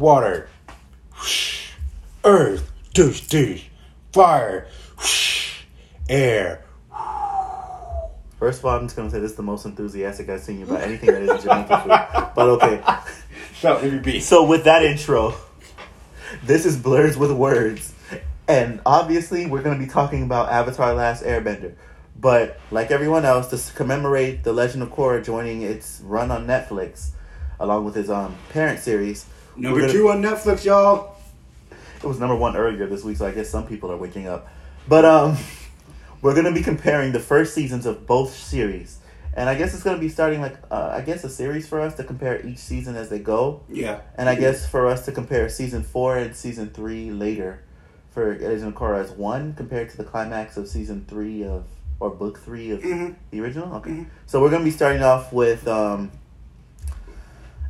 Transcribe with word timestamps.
water, 0.00 0.48
whoosh, 1.12 1.72
earth, 2.24 2.72
douche, 2.94 3.20
douche, 3.28 3.64
fire, 4.12 4.66
whoosh, 4.96 5.64
air. 6.08 6.64
First 8.38 8.60
of 8.60 8.64
all, 8.64 8.78
I'm 8.78 8.86
just 8.86 8.96
gonna 8.96 9.10
say 9.10 9.20
this 9.20 9.32
is 9.32 9.36
the 9.36 9.42
most 9.42 9.66
enthusiastic 9.66 10.30
I've 10.30 10.40
seen 10.40 10.60
you 10.60 10.64
about 10.64 10.80
anything 10.80 11.10
that 11.12 11.22
is 11.22 11.44
Jamaican 11.44 11.80
food. 11.80 12.32
But 12.34 12.48
okay. 12.48 12.82
Shut 13.54 13.84
up, 13.84 14.02
be. 14.02 14.20
So 14.20 14.46
with 14.46 14.64
that 14.64 14.82
intro, 14.82 15.34
this 16.42 16.64
is 16.64 16.78
Blurs 16.78 17.18
with 17.18 17.32
Words. 17.32 17.94
And 18.48 18.80
obviously 18.86 19.44
we're 19.44 19.62
gonna 19.62 19.78
be 19.78 19.86
talking 19.86 20.22
about 20.22 20.50
Avatar 20.50 20.94
Last 20.94 21.22
Airbender. 21.22 21.74
But 22.18 22.58
like 22.70 22.90
everyone 22.90 23.26
else, 23.26 23.48
to 23.50 23.74
commemorate 23.74 24.44
The 24.44 24.54
Legend 24.54 24.82
of 24.82 24.88
Korra 24.88 25.22
joining 25.22 25.60
its 25.60 26.00
run 26.02 26.30
on 26.30 26.46
Netflix, 26.46 27.10
along 27.58 27.84
with 27.84 27.94
his 27.94 28.08
um 28.08 28.38
parent 28.48 28.80
series. 28.80 29.26
Number 29.56 29.80
gonna, 29.80 29.92
two 29.92 30.08
on 30.10 30.22
Netflix, 30.22 30.64
y'all. 30.64 31.16
It 32.02 32.06
was 32.06 32.18
number 32.18 32.36
one 32.36 32.56
earlier 32.56 32.86
this 32.86 33.04
week, 33.04 33.18
so 33.18 33.26
I 33.26 33.32
guess 33.32 33.50
some 33.50 33.66
people 33.66 33.90
are 33.92 33.96
waking 33.96 34.26
up. 34.26 34.48
But 34.88 35.04
um 35.04 35.36
we're 36.22 36.34
gonna 36.34 36.52
be 36.52 36.62
comparing 36.62 37.12
the 37.12 37.20
first 37.20 37.54
seasons 37.54 37.86
of 37.86 38.06
both 38.06 38.34
series, 38.34 38.98
and 39.34 39.48
I 39.48 39.54
guess 39.54 39.74
it's 39.74 39.82
gonna 39.82 39.98
be 39.98 40.08
starting 40.08 40.40
like 40.40 40.56
uh, 40.70 40.90
I 40.94 41.00
guess 41.00 41.24
a 41.24 41.30
series 41.30 41.66
for 41.68 41.80
us 41.80 41.94
to 41.96 42.04
compare 42.04 42.44
each 42.46 42.58
season 42.58 42.96
as 42.96 43.08
they 43.08 43.18
go. 43.18 43.62
Yeah. 43.68 44.00
And 44.16 44.28
I 44.28 44.34
guess 44.34 44.66
for 44.68 44.86
us 44.86 45.04
to 45.06 45.12
compare 45.12 45.48
season 45.48 45.82
four 45.82 46.18
and 46.18 46.34
season 46.36 46.70
three 46.70 47.10
later, 47.10 47.62
for 48.10 48.32
of 48.32 48.40
Korra 48.74 49.02
as 49.02 49.10
one 49.12 49.54
compared 49.54 49.88
to 49.90 49.96
the 49.96 50.04
climax 50.04 50.56
of 50.56 50.68
season 50.68 51.04
three 51.08 51.44
of 51.44 51.64
or 52.00 52.10
book 52.10 52.38
three 52.38 52.70
of 52.70 52.80
mm-hmm. 52.80 53.14
the 53.30 53.40
original. 53.40 53.74
Okay. 53.76 53.90
Mm-hmm. 53.90 54.10
So 54.26 54.40
we're 54.40 54.50
gonna 54.50 54.64
be 54.64 54.70
starting 54.70 55.02
off 55.02 55.32
with 55.32 55.66
um, 55.68 56.10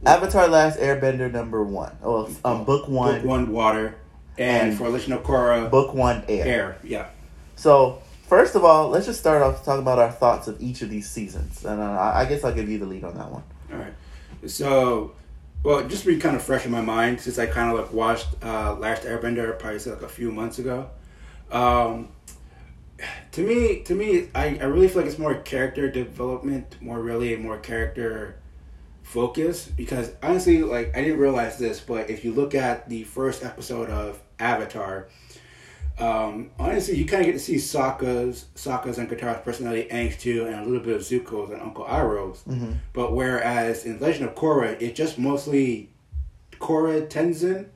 Avatar: 0.04 0.48
Last 0.48 0.78
Airbender 0.78 1.30
number 1.30 1.62
one. 1.62 1.96
Oh, 2.02 2.30
um, 2.44 2.64
book 2.64 2.88
one. 2.88 3.16
Book 3.16 3.24
one, 3.24 3.52
water, 3.52 3.96
and, 4.38 4.68
and 4.70 4.78
for 4.78 4.88
Legend 4.88 5.14
of 5.14 5.22
Korra, 5.22 5.70
book 5.70 5.94
one, 5.94 6.24
air. 6.28 6.46
Air, 6.46 6.78
yeah. 6.82 7.08
So 7.56 8.02
First 8.30 8.54
of 8.54 8.64
all, 8.64 8.90
let's 8.90 9.06
just 9.06 9.18
start 9.18 9.42
off 9.42 9.64
talking 9.64 9.82
about 9.82 9.98
our 9.98 10.12
thoughts 10.12 10.46
of 10.46 10.62
each 10.62 10.82
of 10.82 10.88
these 10.88 11.10
seasons, 11.10 11.64
and 11.64 11.80
uh, 11.80 12.12
I 12.14 12.26
guess 12.26 12.44
I'll 12.44 12.54
give 12.54 12.68
you 12.68 12.78
the 12.78 12.86
lead 12.86 13.02
on 13.02 13.16
that 13.16 13.28
one. 13.28 13.42
All 13.72 13.78
right. 13.78 13.92
So, 14.46 15.14
well, 15.64 15.84
just 15.88 16.04
to 16.04 16.14
be 16.14 16.20
kind 16.20 16.36
of 16.36 16.42
fresh 16.42 16.64
in 16.64 16.70
my 16.70 16.80
mind, 16.80 17.20
since 17.20 17.40
I 17.40 17.46
kind 17.46 17.72
of 17.72 17.76
like 17.80 17.92
watched 17.92 18.28
uh, 18.40 18.76
Last 18.76 19.02
Airbender 19.02 19.58
probably 19.58 19.80
like 19.80 20.02
a 20.02 20.08
few 20.08 20.30
months 20.30 20.60
ago. 20.60 20.90
Um, 21.50 22.10
to 23.32 23.44
me, 23.44 23.82
to 23.82 23.96
me, 23.96 24.28
I, 24.32 24.58
I 24.60 24.64
really 24.66 24.86
feel 24.86 24.98
like 24.98 25.10
it's 25.10 25.18
more 25.18 25.34
character 25.34 25.90
development, 25.90 26.76
more 26.80 27.00
really 27.00 27.34
more 27.34 27.58
character 27.58 28.36
focus. 29.10 29.66
Because 29.66 30.12
honestly, 30.22 30.62
like 30.62 30.96
I 30.96 31.02
didn't 31.02 31.18
realize 31.18 31.58
this, 31.58 31.80
but 31.80 32.08
if 32.08 32.24
you 32.24 32.32
look 32.32 32.54
at 32.54 32.88
the 32.88 33.04
first 33.04 33.44
episode 33.44 33.90
of 33.90 34.20
Avatar, 34.38 35.08
um, 35.98 36.50
honestly, 36.58 36.96
you 36.96 37.04
kind 37.04 37.20
of 37.20 37.26
get 37.26 37.32
to 37.32 37.38
see 37.38 37.56
Sokka's, 37.56 38.46
Sokka's 38.54 38.98
and 38.98 39.10
Katara's 39.10 39.42
personality, 39.44 39.86
Aang's 39.90 40.16
too, 40.16 40.46
and 40.46 40.54
a 40.54 40.64
little 40.64 40.80
bit 40.80 40.96
of 40.96 41.02
Zuko's 41.02 41.50
and 41.50 41.60
Uncle 41.60 41.84
Iroh's. 41.84 42.42
Mm-hmm. 42.44 42.72
But 42.92 43.12
whereas 43.12 43.84
in 43.84 43.98
Legend 43.98 44.30
of 44.30 44.34
Korra, 44.34 44.80
it's 44.80 44.96
just 44.96 45.18
mostly 45.18 45.90
Korra 46.52 47.06
Tenzin 47.06 47.66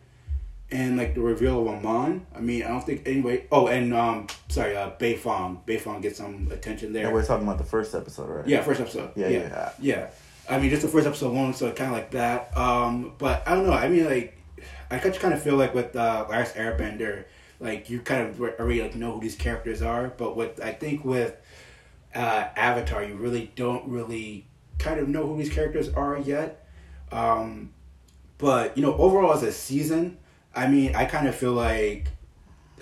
and 0.70 0.96
like 0.96 1.14
the 1.14 1.20
reveal 1.20 1.60
of 1.60 1.68
Amon. 1.68 2.26
I 2.34 2.40
mean, 2.40 2.62
I 2.62 2.68
don't 2.68 2.86
think 2.86 3.06
anyway. 3.06 3.46
Oh, 3.52 3.66
and 3.66 3.92
um, 3.92 4.28
sorry, 4.48 4.76
uh, 4.76 4.90
Beifong. 4.98 5.66
Beifong 5.66 6.00
gets 6.00 6.18
some 6.18 6.48
attention 6.50 6.92
there. 6.92 7.06
And 7.06 7.14
we're 7.14 7.26
talking 7.26 7.46
about 7.46 7.58
the 7.58 7.64
first 7.64 7.94
episode, 7.94 8.30
right? 8.30 8.46
Yeah, 8.46 8.62
first 8.62 8.80
episode. 8.80 9.10
Yeah, 9.16 9.28
yeah, 9.28 9.38
yeah. 9.40 9.72
yeah. 9.80 10.06
I 10.48 10.58
mean, 10.58 10.70
just 10.70 10.82
the 10.82 10.88
first 10.88 11.06
episode 11.06 11.28
alone, 11.32 11.54
so 11.54 11.70
kind 11.72 11.90
of 11.90 11.96
like 11.96 12.10
that. 12.12 12.56
Um, 12.56 13.14
but 13.18 13.46
I 13.46 13.54
don't 13.54 13.66
know. 13.66 13.72
I 13.72 13.88
mean, 13.88 14.04
like, 14.04 14.36
I 14.90 14.98
kind 14.98 15.34
of 15.34 15.42
feel 15.42 15.56
like 15.56 15.74
with 15.74 15.96
uh, 15.96 16.26
Last 16.28 16.54
Airbender 16.54 17.24
like 17.60 17.88
you 17.88 18.00
kind 18.00 18.28
of 18.28 18.40
already 18.40 18.82
like 18.82 18.94
know 18.94 19.12
who 19.12 19.20
these 19.20 19.36
characters 19.36 19.82
are. 19.82 20.08
But 20.08 20.36
with 20.36 20.62
I 20.62 20.72
think 20.72 21.04
with 21.04 21.36
uh, 22.14 22.48
Avatar, 22.56 23.02
you 23.04 23.14
really 23.14 23.50
don't 23.56 23.88
really 23.88 24.46
kind 24.78 25.00
of 25.00 25.08
know 25.08 25.26
who 25.26 25.38
these 25.38 25.52
characters 25.52 25.88
are 25.92 26.18
yet. 26.18 26.66
Um, 27.12 27.72
but 28.38 28.76
you 28.76 28.82
know, 28.82 28.94
overall 28.94 29.32
as 29.32 29.42
a 29.42 29.52
season, 29.52 30.18
I 30.54 30.68
mean, 30.68 30.94
I 30.94 31.04
kind 31.06 31.26
of 31.26 31.34
feel 31.34 31.52
like 31.52 32.08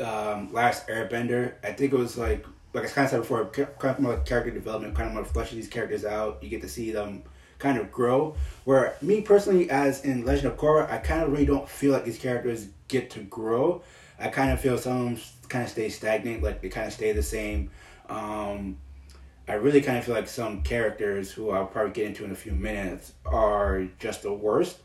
um, 0.01 0.53
Last 0.53 0.89
Airbender. 0.89 1.55
I 1.63 1.73
think 1.73 1.93
it 1.93 1.97
was 1.97 2.19
like 2.19 2.45
like 2.75 2.85
I 2.85 2.89
kind 2.89 3.05
of 3.05 3.11
said 3.11 3.21
before, 3.21 3.45
kind 3.47 3.69
of 3.85 4.01
more 4.01 4.15
like 4.15 4.27
character 4.27 4.51
development, 4.51 4.95
kind 4.95 5.09
of 5.09 5.15
more 5.15 5.25
fleshing 5.25 5.59
these 5.59 5.69
characters 5.69 6.05
out. 6.05 6.43
You 6.43 6.49
get 6.49 6.63
to 6.63 6.69
see 6.69 6.91
them 6.91 7.23
kind 7.63 7.79
of 7.79 7.91
grow. 7.91 8.35
Where 8.65 8.97
me 9.01 9.23
personally, 9.23 9.71
as 9.71 10.05
in 10.05 10.27
Legend 10.27 10.53
of 10.53 10.59
Korra, 10.59 10.91
I 10.91 10.99
kind 10.99 11.23
of 11.23 11.33
really 11.33 11.47
don't 11.47 11.69
feel 11.69 11.93
like 11.93 12.05
these 12.05 12.19
characters 12.19 12.67
get 12.89 13.11
to 13.11 13.21
grow. 13.21 13.83
I 14.19 14.29
kind 14.29 14.51
of 14.51 14.61
feel 14.61 14.77
some 14.77 15.19
kind 15.49 15.65
of 15.65 15.71
stay 15.71 15.89
stagnant, 15.89 16.43
like 16.43 16.61
they 16.61 16.69
kind 16.69 16.87
of 16.87 16.93
stay 16.93 17.13
the 17.13 17.23
same. 17.23 17.71
Um, 18.09 18.79
I 19.49 19.55
really 19.55 19.81
kind 19.81 19.99
of 19.99 20.05
feel 20.05 20.15
like 20.15 20.29
some 20.29 20.63
characters 20.63 21.31
who 21.31 21.51
I'll 21.51 21.67
probably 21.67 21.93
get 21.93 22.07
into 22.07 22.25
in 22.25 22.33
a 22.33 22.37
few 22.37 22.53
minutes 22.53 23.13
are 23.25 23.87
just 23.99 24.23
the 24.23 24.33
worst, 24.33 24.79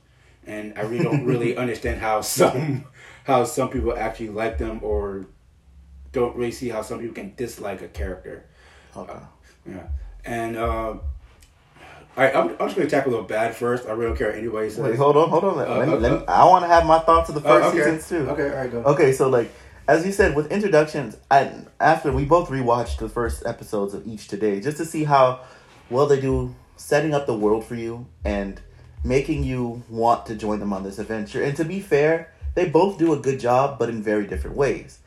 and 0.45 0.77
I 0.77 0.81
really 0.81 1.03
don't 1.03 1.25
really 1.25 1.57
understand 1.63 1.99
how 1.99 2.21
some 2.21 2.85
how 3.25 3.43
some 3.43 3.69
people 3.69 3.97
actually 3.97 4.29
like 4.29 4.57
them 4.57 4.79
or 4.83 5.25
don't 6.11 6.35
really 6.35 6.51
see 6.51 6.69
how 6.69 6.81
some 6.81 6.99
people 6.99 7.15
can 7.15 7.33
dislike 7.35 7.81
a 7.81 7.87
character. 7.87 8.45
Okay. 8.95 9.13
Uh, 9.13 9.19
yeah, 9.65 9.87
and. 10.23 10.55
Uh, 10.55 10.97
all 12.17 12.23
right, 12.23 12.35
I'm, 12.35 12.49
I'm 12.49 12.57
just 12.57 12.75
going 12.75 12.87
to 12.87 12.89
tackle 12.89 13.11
the 13.11 13.21
bad 13.21 13.55
first. 13.55 13.87
I 13.87 13.91
really 13.91 14.07
don't 14.07 14.17
care 14.17 14.33
anyway. 14.33 14.69
So 14.69 14.81
Wait, 14.81 14.95
hold 14.95 15.15
on, 15.15 15.29
hold 15.29 15.43
on. 15.43 15.57
Let, 15.57 15.67
uh, 15.69 15.85
me, 15.85 15.91
okay. 15.93 16.01
let 16.01 16.11
me, 16.21 16.27
I 16.27 16.45
want 16.45 16.63
to 16.63 16.67
have 16.67 16.83
my 16.83 16.97
thoughts 16.97 17.29
of 17.29 17.35
the 17.35 17.41
first 17.41 17.65
uh, 17.65 17.69
okay. 17.69 17.77
seasons 17.77 18.09
too. 18.09 18.29
Okay, 18.31 18.49
all 18.49 18.55
right, 18.55 18.71
go. 18.71 18.83
Okay, 18.85 19.13
so 19.13 19.29
like 19.29 19.51
as 19.87 20.03
you 20.03 20.11
said 20.11 20.35
with 20.35 20.51
introductions, 20.51 21.15
I 21.29 21.51
after 21.79 22.11
we 22.11 22.25
both 22.25 22.49
rewatched 22.49 22.97
the 22.97 23.07
first 23.07 23.45
episodes 23.45 23.93
of 23.93 24.07
each 24.07 24.27
today 24.27 24.59
just 24.59 24.77
to 24.77 24.85
see 24.85 25.03
how 25.03 25.41
well 25.91 26.07
they 26.07 26.19
do 26.19 26.55
setting 26.75 27.13
up 27.13 27.27
the 27.27 27.37
world 27.37 27.63
for 27.63 27.75
you 27.75 28.07
and 28.25 28.59
making 29.03 29.43
you 29.43 29.83
want 29.87 30.25
to 30.25 30.35
join 30.35 30.59
them 30.59 30.73
on 30.73 30.83
this 30.83 30.97
adventure. 30.97 31.43
And 31.43 31.55
to 31.57 31.65
be 31.65 31.79
fair, 31.79 32.33
they 32.55 32.67
both 32.67 32.97
do 32.97 33.13
a 33.13 33.17
good 33.17 33.39
job, 33.39 33.77
but 33.77 33.89
in 33.89 34.01
very 34.01 34.25
different 34.25 34.57
ways. 34.57 34.99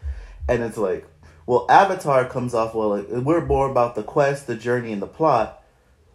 And 0.48 0.62
it's 0.62 0.78
like, 0.78 1.06
well, 1.44 1.66
Avatar 1.69 2.25
comes 2.25 2.54
off 2.54 2.75
well. 2.75 2.91
Like, 2.91 3.09
we're 3.09 3.44
more 3.44 3.69
about 3.69 3.97
the 3.97 4.04
quest, 4.04 4.47
the 4.47 4.54
journey, 4.54 4.92
and 4.92 5.03
the 5.03 5.09
plot 5.09 5.59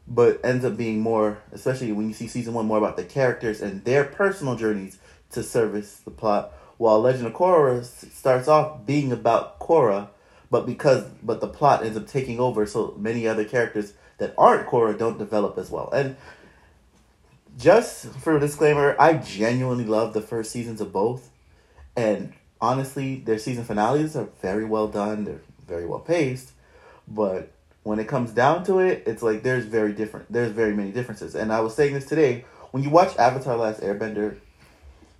but 0.07 0.39
ends 0.43 0.63
up 0.63 0.77
being 0.77 0.99
more, 0.99 1.39
especially 1.51 1.91
when 1.91 2.07
you 2.07 2.13
see 2.13 2.27
season 2.27 2.53
one, 2.53 2.65
more 2.65 2.77
about 2.77 2.97
the 2.97 3.03
characters 3.03 3.61
and 3.61 3.83
their 3.85 4.03
personal 4.03 4.55
journeys 4.55 4.99
to 5.31 5.41
service 5.41 5.97
the 6.05 6.11
plot. 6.11 6.51
While 6.77 7.01
Legend 7.01 7.27
of 7.27 7.33
Korra 7.33 7.83
starts 7.83 8.47
off 8.47 8.85
being 8.85 9.11
about 9.11 9.59
Korra, 9.59 10.09
but 10.51 10.65
because 10.65 11.05
but 11.23 11.41
the 11.41 11.47
plot 11.47 11.83
ends 11.83 11.97
up 11.97 12.07
taking 12.07 12.39
over, 12.39 12.65
so 12.65 12.93
many 12.97 13.27
other 13.27 13.45
characters 13.45 13.93
that 14.17 14.33
aren't 14.37 14.67
Korra 14.67 14.97
don't 14.97 15.17
develop 15.17 15.57
as 15.57 15.69
well. 15.69 15.89
And 15.91 16.17
just 17.57 18.07
for 18.07 18.35
a 18.35 18.39
disclaimer, 18.39 18.95
I 18.99 19.13
genuinely 19.13 19.85
love 19.85 20.13
the 20.13 20.21
first 20.21 20.51
seasons 20.51 20.81
of 20.81 20.91
both, 20.91 21.29
and 21.95 22.33
honestly, 22.61 23.15
their 23.15 23.37
season 23.37 23.63
finales 23.63 24.15
are 24.15 24.27
very 24.41 24.65
well 24.65 24.87
done. 24.87 25.23
They're 25.23 25.41
very 25.67 25.85
well 25.85 25.99
paced, 25.99 26.51
but 27.07 27.51
when 27.85 27.99
it 27.99 28.07
comes 28.07 28.31
down 28.31 28.63
to 28.63 28.79
it, 28.79 29.03
it's 29.05 29.21
like 29.21 29.43
there's 29.43 29.65
very 29.65 29.93
different. 29.93 30.31
There's 30.33 30.51
very 30.51 30.73
many 30.73 30.91
differences. 30.91 31.35
And 31.35 31.53
I 31.53 31.59
was 31.59 31.75
saying 31.75 31.93
this 31.93 32.07
today. 32.07 32.43
When 32.71 32.81
you 32.81 32.89
watch 32.89 33.15
Avatar: 33.17 33.55
Last 33.55 33.81
Airbender, 33.81 34.37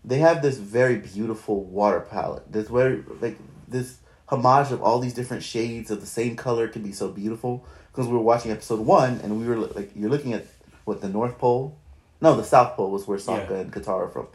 they 0.03 0.17
have 0.17 0.41
this 0.41 0.57
very 0.57 0.95
beautiful 0.95 1.63
water 1.63 1.99
palette. 1.99 2.51
This 2.51 2.67
very 2.67 3.03
like 3.21 3.37
this 3.67 3.99
homage 4.29 4.71
of 4.71 4.81
all 4.81 4.97
these 4.97 5.13
different 5.13 5.43
shades 5.43 5.91
of 5.91 6.01
the 6.01 6.07
same 6.07 6.35
color 6.35 6.67
can 6.67 6.81
be 6.81 6.91
so 6.91 7.09
beautiful. 7.09 7.63
Because 7.91 8.07
we 8.07 8.13
were 8.13 8.19
watching 8.19 8.51
episode 8.51 8.79
one, 8.79 9.21
and 9.21 9.39
we 9.39 9.47
were 9.47 9.57
like, 9.57 9.91
you're 9.95 10.09
looking 10.09 10.33
at 10.33 10.47
what 10.85 11.01
the 11.01 11.07
North 11.07 11.37
Pole, 11.37 11.77
no, 12.19 12.35
the 12.35 12.43
South 12.43 12.75
Pole 12.75 12.89
was 12.89 13.07
where 13.07 13.19
Sokka 13.19 13.51
yeah. 13.51 13.57
and 13.57 13.71
Katara 13.71 14.07
are 14.07 14.09
from. 14.09 14.27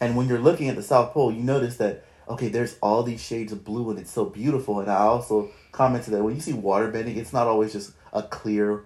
And 0.00 0.16
when 0.16 0.26
you're 0.26 0.38
looking 0.38 0.70
at 0.70 0.76
the 0.76 0.82
South 0.82 1.12
Pole, 1.12 1.30
you 1.30 1.42
notice 1.42 1.76
that 1.76 2.06
okay, 2.30 2.48
there's 2.48 2.78
all 2.80 3.02
these 3.02 3.22
shades 3.22 3.52
of 3.52 3.62
blue, 3.62 3.90
and 3.90 3.98
it's 3.98 4.10
so 4.10 4.24
beautiful. 4.24 4.80
And 4.80 4.90
I 4.90 4.96
also 4.96 5.50
commented 5.74 6.14
that 6.14 6.22
when 6.22 6.34
you 6.34 6.40
see 6.40 6.52
water 6.52 6.88
bending, 6.90 7.16
it's 7.16 7.32
not 7.32 7.46
always 7.46 7.72
just 7.72 7.92
a 8.12 8.22
clear 8.22 8.84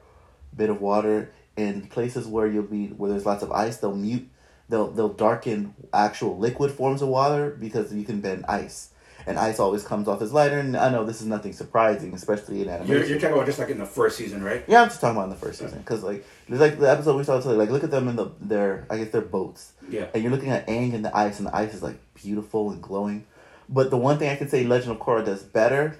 bit 0.56 0.70
of 0.70 0.80
water. 0.80 1.30
In 1.56 1.88
places 1.88 2.26
where 2.26 2.46
you'll 2.46 2.62
be 2.62 2.86
where 2.86 3.10
there's 3.10 3.26
lots 3.26 3.42
of 3.42 3.50
ice, 3.50 3.78
they'll 3.78 3.94
mute, 3.94 4.28
they'll 4.68 4.90
they'll 4.92 5.08
darken 5.08 5.74
actual 5.92 6.38
liquid 6.38 6.70
forms 6.70 7.02
of 7.02 7.08
water 7.08 7.50
because 7.50 7.92
you 7.92 8.04
can 8.04 8.20
bend 8.20 8.44
ice. 8.46 8.90
And 9.26 9.38
ice 9.38 9.58
always 9.58 9.82
comes 9.82 10.06
off 10.06 10.22
as 10.22 10.32
lighter. 10.32 10.58
And 10.58 10.76
I 10.76 10.88
know 10.88 11.04
this 11.04 11.20
is 11.20 11.26
nothing 11.26 11.52
surprising, 11.52 12.14
especially 12.14 12.62
in 12.62 12.68
animation. 12.68 12.94
You're, 12.94 13.04
you're 13.04 13.18
talking 13.18 13.34
about 13.34 13.46
just 13.46 13.58
like 13.58 13.68
in 13.68 13.78
the 13.78 13.84
first 13.84 14.16
season, 14.16 14.42
right? 14.42 14.64
Yeah, 14.68 14.82
I'm 14.82 14.88
just 14.88 15.00
talking 15.00 15.16
about 15.16 15.24
in 15.24 15.30
the 15.30 15.36
first 15.36 15.58
season 15.58 15.80
because 15.80 16.04
like 16.04 16.24
there's 16.48 16.60
like 16.60 16.78
the 16.78 16.88
episode 16.88 17.16
we 17.16 17.24
saw 17.24 17.40
today. 17.40 17.54
Like 17.54 17.70
look 17.70 17.82
at 17.82 17.90
them 17.90 18.06
in 18.06 18.14
the 18.14 18.30
their 18.40 18.86
I 18.88 18.98
guess 18.98 19.10
their 19.10 19.20
boats. 19.20 19.72
Yeah. 19.90 20.06
And 20.14 20.22
you're 20.22 20.32
looking 20.32 20.50
at 20.50 20.66
Aang 20.68 20.94
in 20.94 21.02
the 21.02 21.14
ice, 21.14 21.38
and 21.38 21.48
the 21.48 21.56
ice 21.56 21.74
is 21.74 21.82
like 21.82 21.98
beautiful 22.14 22.70
and 22.70 22.80
glowing. 22.80 23.26
But 23.68 23.90
the 23.90 23.98
one 23.98 24.18
thing 24.18 24.30
I 24.30 24.36
can 24.36 24.48
say 24.48 24.62
Legend 24.62 24.92
of 24.92 24.98
Korra 24.98 25.24
does 25.24 25.42
better 25.42 25.98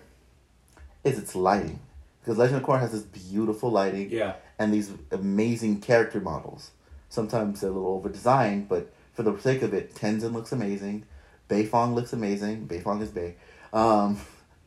is 1.05 1.19
its 1.19 1.35
lighting. 1.35 1.81
Because 2.21 2.39
Legend 2.39 2.61
of 2.61 2.67
Korra 2.67 2.81
has 2.81 2.93
this 2.93 3.03
beautiful 3.03 3.71
lighting 3.71 4.11
yeah. 4.11 4.35
and 4.59 4.73
these 4.73 4.91
amazing 5.11 5.81
character 5.81 6.21
models. 6.21 6.73
Sometimes 7.09 7.61
they're 7.61 7.71
a 7.71 7.73
little 7.73 7.89
over 7.89 8.09
designed, 8.09 8.69
but 8.69 8.93
for 9.15 9.23
the 9.23 9.39
sake 9.39 9.63
of 9.63 9.73
it, 9.73 9.95
Tenzin 9.95 10.33
looks 10.33 10.53
amazing. 10.53 11.05
Beifong 11.49 11.95
looks 11.95 12.13
amazing. 12.13 12.69
Beifong 12.69 13.01
is 13.01 13.11
Bei. 13.11 13.35
Um, 13.73 14.21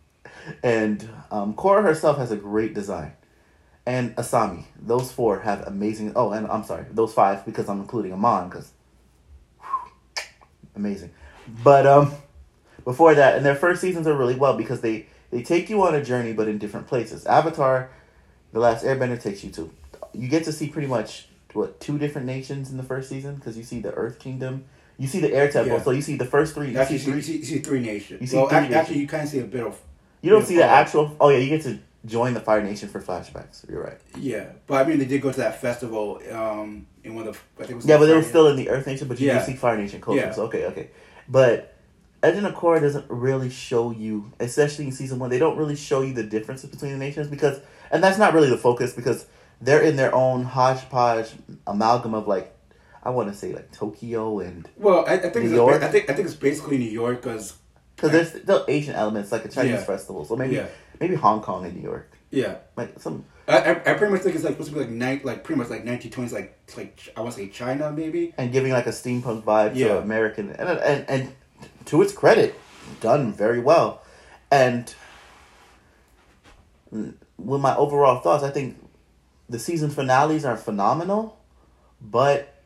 and 0.63 1.07
um, 1.29 1.53
Korra 1.53 1.83
herself 1.83 2.17
has 2.17 2.31
a 2.31 2.35
great 2.35 2.73
design. 2.73 3.13
And 3.85 4.15
Asami. 4.15 4.65
Those 4.79 5.11
four 5.11 5.39
have 5.41 5.67
amazing. 5.67 6.13
Oh, 6.15 6.31
and 6.31 6.47
I'm 6.47 6.63
sorry, 6.63 6.85
those 6.91 7.13
five 7.13 7.45
because 7.45 7.67
I'm 7.67 7.79
including 7.79 8.13
Amon 8.13 8.49
because 8.49 8.71
amazing. 10.75 11.11
But 11.63 11.87
um, 11.87 12.13
before 12.83 13.15
that, 13.15 13.35
and 13.37 13.45
their 13.45 13.55
first 13.55 13.81
seasons 13.81 14.07
are 14.07 14.15
really 14.15 14.35
well 14.35 14.55
because 14.55 14.81
they 14.81 15.07
they 15.31 15.41
take 15.41 15.69
you 15.69 15.81
on 15.83 15.95
a 15.95 16.03
journey, 16.03 16.33
but 16.33 16.47
in 16.47 16.57
different 16.57 16.87
places. 16.87 17.25
Avatar, 17.25 17.89
The 18.53 18.59
Last 18.59 18.85
Airbender 18.85 19.21
takes 19.21 19.43
you 19.43 19.49
to. 19.51 19.71
You 20.13 20.27
get 20.27 20.43
to 20.45 20.51
see 20.51 20.67
pretty 20.67 20.87
much 20.87 21.27
what 21.53 21.79
two 21.79 21.97
different 21.97 22.27
nations 22.27 22.69
in 22.71 22.77
the 22.77 22.83
first 22.83 23.09
season 23.09 23.35
because 23.35 23.57
you 23.57 23.63
see 23.63 23.79
the 23.79 23.91
Earth 23.93 24.19
Kingdom, 24.19 24.65
you 24.97 25.07
see 25.07 25.19
the 25.19 25.33
Air 25.33 25.51
Temple, 25.51 25.77
Yeah. 25.77 25.81
so 25.83 25.91
you 25.91 26.01
see 26.01 26.15
the 26.17 26.25
first 26.25 26.53
three. 26.53 26.69
You 26.71 26.77
Actually, 26.79 26.97
see 26.99 27.05
you 27.07 27.13
three. 27.13 27.21
see, 27.21 27.37
you 27.37 27.43
see 27.45 27.59
three 27.59 27.79
nations. 27.79 28.21
You 28.21 28.27
see 28.27 28.37
well, 28.37 28.47
three 28.47 28.57
actually, 28.57 28.69
nations. 28.69 28.81
actually, 28.89 29.01
you 29.01 29.07
kind 29.07 29.23
of 29.23 29.29
see 29.29 29.39
a 29.39 29.43
bit 29.45 29.63
of 29.65 29.79
You 30.21 30.29
don't 30.29 30.45
see 30.45 30.55
the 30.57 30.63
actual. 30.65 31.15
Oh 31.19 31.29
yeah, 31.29 31.39
you 31.39 31.49
get 31.49 31.63
to 31.63 31.79
join 32.05 32.33
the 32.33 32.39
Fire 32.41 32.61
Nation 32.63 32.89
for 32.89 32.99
flashbacks. 32.99 33.69
You're 33.69 33.83
right. 33.83 33.97
yeah. 34.17 34.47
But 34.67 34.85
I 34.85 34.89
mean, 34.89 34.99
they 34.99 35.05
did 35.05 35.21
go 35.21 35.31
to 35.31 35.37
that 35.39 35.61
festival 35.61 36.21
um, 36.31 36.87
in 37.03 37.15
one 37.15 37.27
of 37.27 37.33
the. 37.57 37.63
I 37.63 37.67
think 37.67 37.71
it 37.71 37.75
was 37.77 37.85
Yeah, 37.85 37.95
but 37.97 38.01
was 38.01 38.11
Friday. 38.11 38.27
still 38.27 38.47
in 38.47 38.55
the 38.57 38.69
Earth 38.69 38.85
Nation, 38.87 39.07
but 39.07 39.19
you 39.19 39.27
Yeah. 39.27 39.39
do 39.39 39.45
see 39.45 39.55
Fire 39.57 39.77
Nation 39.77 40.01
closer. 40.01 40.19
Yeah. 40.21 40.31
So 40.31 40.43
okay, 40.45 40.65
okay. 40.67 40.89
But 41.29 41.73
Legend 42.23 42.45
of 42.47 42.53
Korra 42.53 42.79
doesn't 42.81 43.05
really 43.09 43.49
show 43.49 43.91
you, 43.91 44.31
especially 44.39 44.85
in 44.85 44.91
season 44.91 45.17
one, 45.19 45.29
they 45.29 45.39
don't 45.39 45.57
really 45.57 45.75
show 45.75 46.01
you 46.01 46.13
the 46.13 46.23
differences 46.23 46.69
between 46.69 46.91
the 46.91 46.97
nations 46.97 47.27
because, 47.27 47.59
and 47.91 48.03
that's 48.03 48.17
not 48.17 48.33
really 48.33 48.49
the 48.49 48.57
focus 48.57 48.93
because 48.93 49.25
they're 49.59 49.81
in 49.81 49.95
their 49.95 50.13
own 50.13 50.43
hodgepodge 50.43 51.31
amalgam 51.65 52.13
of 52.13 52.27
like, 52.27 52.55
I 53.03 53.09
want 53.09 53.29
to 53.31 53.35
say 53.35 53.53
like 53.53 53.71
Tokyo 53.71 54.39
and 54.39 54.69
Well, 54.77 55.05
I, 55.07 55.13
I 55.13 55.17
think 55.17 55.35
New 55.37 55.41
it's, 55.43 55.51
York? 55.53 55.81
I 55.81 55.87
think 55.87 56.09
I 56.09 56.13
think 56.13 56.27
it's 56.27 56.35
basically 56.37 56.77
New 56.77 56.91
York 56.91 57.21
because 57.23 57.55
because 57.95 58.11
there's 58.11 58.43
still 58.43 58.63
Asian 58.67 58.93
elements 58.95 59.31
like 59.31 59.43
a 59.45 59.49
Chinese 59.49 59.71
Yeah. 59.71 59.83
festival, 59.83 60.23
so 60.25 60.35
maybe 60.35 60.55
Yeah. 60.55 60.67
maybe 60.99 61.15
Hong 61.15 61.41
Kong 61.41 61.65
and 61.65 61.75
New 61.75 61.81
York, 61.81 62.11
yeah. 62.29 62.57
like 62.77 62.99
some 62.99 63.25
I, 63.47 63.57
I, 63.57 63.71
I 63.71 63.93
pretty 63.95 64.13
much 64.13 64.21
think 64.21 64.35
it's 64.35 64.43
like 64.43 64.53
supposed 64.53 64.69
to 64.69 64.75
be 64.75 64.81
like 64.81 64.91
night 64.91 65.25
like 65.25 65.43
pretty 65.43 65.57
much 65.59 65.69
like 65.71 65.83
nineteen 65.83 66.11
twenties 66.11 66.31
like 66.31 66.55
like 66.77 66.99
I 67.17 67.21
want 67.21 67.33
to 67.33 67.39
say 67.41 67.47
China 67.49 67.91
maybe. 67.91 68.35
and 68.37 68.51
giving 68.51 68.71
like 68.71 68.85
a 68.85 68.91
steampunk 68.91 69.41
vibe 69.43 69.73
to 69.73 69.79
Yeah. 69.79 69.93
American 69.97 70.51
and 70.51 70.69
and 70.69 71.05
and 71.09 71.35
to 71.85 72.01
its 72.01 72.13
credit, 72.13 72.59
done 72.99 73.33
very 73.33 73.59
well. 73.59 74.01
And 74.49 74.93
with 76.91 77.61
my 77.61 77.75
overall 77.75 78.19
thoughts, 78.19 78.43
I 78.43 78.49
think 78.49 78.77
the 79.49 79.59
season 79.59 79.89
finales 79.89 80.45
are 80.45 80.57
phenomenal, 80.57 81.39
but 82.01 82.63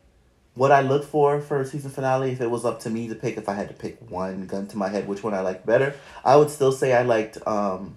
what 0.54 0.72
I 0.72 0.80
look 0.80 1.04
for 1.04 1.40
for 1.40 1.60
a 1.60 1.66
season 1.66 1.90
finale, 1.90 2.32
if 2.32 2.40
it 2.40 2.50
was 2.50 2.64
up 2.64 2.80
to 2.80 2.90
me 2.90 3.08
to 3.08 3.14
pick, 3.14 3.36
if 3.36 3.48
I 3.48 3.54
had 3.54 3.68
to 3.68 3.74
pick 3.74 3.98
one 4.10 4.46
gun 4.46 4.66
to 4.68 4.78
my 4.78 4.88
head, 4.88 5.06
which 5.06 5.22
one 5.22 5.34
I 5.34 5.40
liked 5.40 5.66
better, 5.66 5.94
I 6.24 6.36
would 6.36 6.50
still 6.50 6.72
say 6.72 6.92
I 6.92 7.02
liked. 7.02 7.38
um 7.46 7.96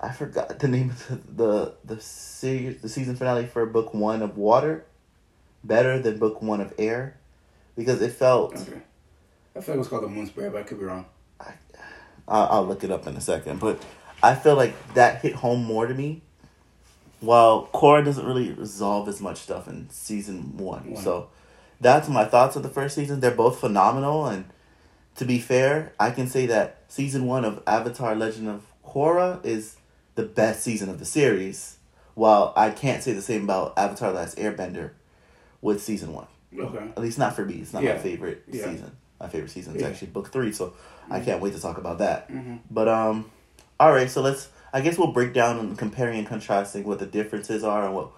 I 0.00 0.12
forgot 0.12 0.60
the 0.60 0.68
name 0.68 0.90
of 0.90 1.08
the 1.08 1.16
the 1.44 1.74
the, 1.94 2.00
series, 2.00 2.80
the 2.82 2.88
season 2.88 3.16
finale 3.16 3.46
for 3.46 3.66
book 3.66 3.94
one 3.94 4.22
of 4.22 4.36
Water, 4.36 4.84
better 5.64 5.98
than 5.98 6.18
book 6.18 6.42
one 6.42 6.60
of 6.60 6.74
Air, 6.78 7.16
because 7.76 8.02
it 8.02 8.12
felt. 8.12 8.54
Okay. 8.56 8.82
I 9.56 9.60
feel 9.60 9.74
like 9.74 9.76
it 9.76 9.78
was 9.78 9.88
called 9.88 10.04
the 10.04 10.08
Moon 10.08 10.26
Spirit, 10.26 10.52
but 10.52 10.60
I 10.60 10.62
could 10.64 10.78
be 10.78 10.84
wrong. 10.84 11.06
I'll, 12.28 12.46
I'll 12.50 12.66
look 12.66 12.84
it 12.84 12.90
up 12.90 13.06
in 13.06 13.16
a 13.16 13.20
second, 13.20 13.58
but 13.60 13.82
I 14.22 14.34
feel 14.34 14.54
like 14.54 14.94
that 14.94 15.22
hit 15.22 15.34
home 15.34 15.64
more 15.64 15.86
to 15.86 15.94
me. 15.94 16.22
While 17.20 17.66
Korra 17.72 18.04
doesn't 18.04 18.24
really 18.24 18.52
resolve 18.52 19.08
as 19.08 19.20
much 19.20 19.38
stuff 19.38 19.66
in 19.66 19.90
season 19.90 20.56
one, 20.56 20.96
so 20.96 21.30
that's 21.80 22.08
my 22.08 22.24
thoughts 22.24 22.54
of 22.54 22.62
the 22.62 22.68
first 22.68 22.94
season. 22.94 23.18
They're 23.18 23.32
both 23.32 23.58
phenomenal, 23.58 24.26
and 24.26 24.44
to 25.16 25.24
be 25.24 25.40
fair, 25.40 25.92
I 25.98 26.12
can 26.12 26.28
say 26.28 26.46
that 26.46 26.82
season 26.86 27.26
one 27.26 27.44
of 27.44 27.60
Avatar: 27.66 28.14
Legend 28.14 28.48
of 28.48 28.62
Korra 28.86 29.44
is 29.44 29.76
the 30.14 30.22
best 30.22 30.62
season 30.62 30.88
of 30.88 31.00
the 31.00 31.04
series. 31.04 31.78
While 32.14 32.52
I 32.56 32.70
can't 32.70 33.02
say 33.02 33.14
the 33.14 33.22
same 33.22 33.42
about 33.44 33.76
Avatar: 33.76 34.12
Last 34.12 34.36
Airbender 34.38 34.90
with 35.60 35.82
season 35.82 36.12
one. 36.12 36.28
Okay. 36.56 36.78
At 36.78 36.98
least 37.00 37.18
not 37.18 37.34
for 37.34 37.44
me. 37.44 37.54
It's 37.54 37.72
not 37.72 37.82
my 37.82 37.98
favorite 37.98 38.44
Yeah. 38.46 38.64
season. 38.64 38.96
My 39.20 39.28
favorite 39.28 39.50
season 39.50 39.74
is 39.76 39.82
Yeah. 39.82 39.88
actually 39.88 40.08
book 40.08 40.30
three, 40.32 40.52
so 40.52 40.74
I 41.10 41.20
can't 41.20 41.40
wait 41.42 41.54
to 41.54 41.60
talk 41.60 41.78
about 41.78 41.98
that. 41.98 42.30
Mm-hmm. 42.30 42.56
But 42.70 42.88
um, 42.88 43.30
all 43.80 43.92
right. 43.92 44.10
So 44.10 44.20
let's. 44.22 44.48
I 44.72 44.80
guess 44.82 44.98
we'll 44.98 45.12
break 45.12 45.32
down 45.32 45.58
and 45.58 45.78
comparing 45.78 46.18
and 46.18 46.26
contrasting 46.28 46.84
what 46.84 46.98
the 46.98 47.06
differences 47.06 47.64
are 47.64 47.86
and 47.86 47.94
what 47.94 48.10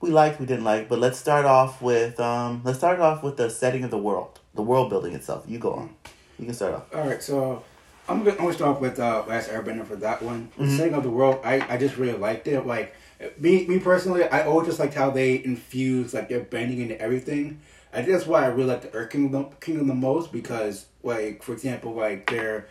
we 0.00 0.10
liked, 0.10 0.40
we 0.40 0.46
didn't 0.46 0.64
like. 0.64 0.88
But 0.88 0.98
let's 0.98 1.18
start 1.18 1.44
off 1.44 1.80
with 1.82 2.18
um. 2.18 2.62
Let's 2.64 2.78
start 2.78 3.00
off 3.00 3.22
with 3.22 3.36
the 3.36 3.48
setting 3.50 3.84
of 3.84 3.90
the 3.90 3.98
world, 3.98 4.40
the 4.54 4.62
world 4.62 4.90
building 4.90 5.14
itself. 5.14 5.44
You 5.46 5.58
go 5.58 5.74
on. 5.74 5.94
You 6.38 6.46
can 6.46 6.54
start 6.54 6.74
off. 6.74 6.94
All 6.94 7.06
right, 7.06 7.22
so 7.22 7.62
I'm 8.08 8.20
gonna, 8.24 8.30
I'm 8.32 8.36
gonna 8.38 8.54
start 8.54 8.76
off 8.76 8.80
with 8.80 8.98
uh, 8.98 9.24
Last 9.28 9.50
Airbender 9.50 9.86
for 9.86 9.96
that 9.96 10.22
one. 10.22 10.48
For 10.56 10.62
Mhm. 10.62 10.76
Setting 10.76 10.94
of 10.94 11.02
the 11.02 11.10
world, 11.10 11.38
I, 11.44 11.60
I 11.68 11.76
just 11.76 11.96
really 11.98 12.18
liked 12.18 12.48
it. 12.48 12.66
Like 12.66 12.94
me 13.38 13.66
me 13.66 13.78
personally, 13.78 14.24
I 14.24 14.46
always 14.46 14.66
just 14.68 14.80
liked 14.80 14.94
how 14.94 15.10
they 15.10 15.44
infuse 15.44 16.14
like 16.14 16.28
their 16.30 16.40
bending 16.40 16.80
into 16.80 16.98
everything. 17.00 17.60
I 17.92 17.98
think 17.98 18.12
that's 18.12 18.26
why 18.26 18.44
I 18.44 18.48
really 18.48 18.68
like 18.68 18.82
the 18.82 18.94
Earth 18.94 19.10
Kingdom 19.10 19.48
Kingdom 19.60 19.88
the 19.88 19.94
most 19.94 20.32
because 20.32 20.86
like 21.02 21.42
for 21.42 21.52
example 21.52 21.92
like 21.94 22.30
their 22.30 22.68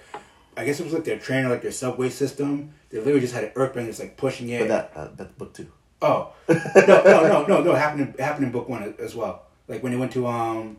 I 0.56 0.66
guess 0.66 0.80
it 0.80 0.84
was 0.84 0.94
like 0.94 1.04
their 1.04 1.20
train 1.20 1.46
or 1.46 1.50
like 1.50 1.62
their 1.62 1.72
subway 1.72 2.10
system. 2.10 2.74
They 2.90 2.98
literally 2.98 3.22
just 3.22 3.34
had 3.34 3.44
an 3.44 3.52
earthbender 3.52 3.88
just 3.88 4.00
like 4.00 4.18
pushing 4.18 4.50
it. 4.50 4.60
But 4.60 4.68
that 4.68 4.92
uh, 4.96 5.10
that's 5.16 5.32
book 5.34 5.54
two. 5.54 5.72
Oh 6.02 6.34
no 6.48 6.56
no 6.86 7.04
no 7.06 7.46
no 7.46 7.64
no! 7.64 7.72
It 7.74 7.78
happened 7.78 8.16
in, 8.18 8.24
happened 8.24 8.46
in 8.46 8.52
book 8.52 8.70
one 8.70 8.96
as 9.00 9.16
well. 9.16 9.44
Like 9.68 9.84
when 9.84 9.92
they 9.92 9.98
went 9.98 10.14
to 10.14 10.28
um 10.28 10.78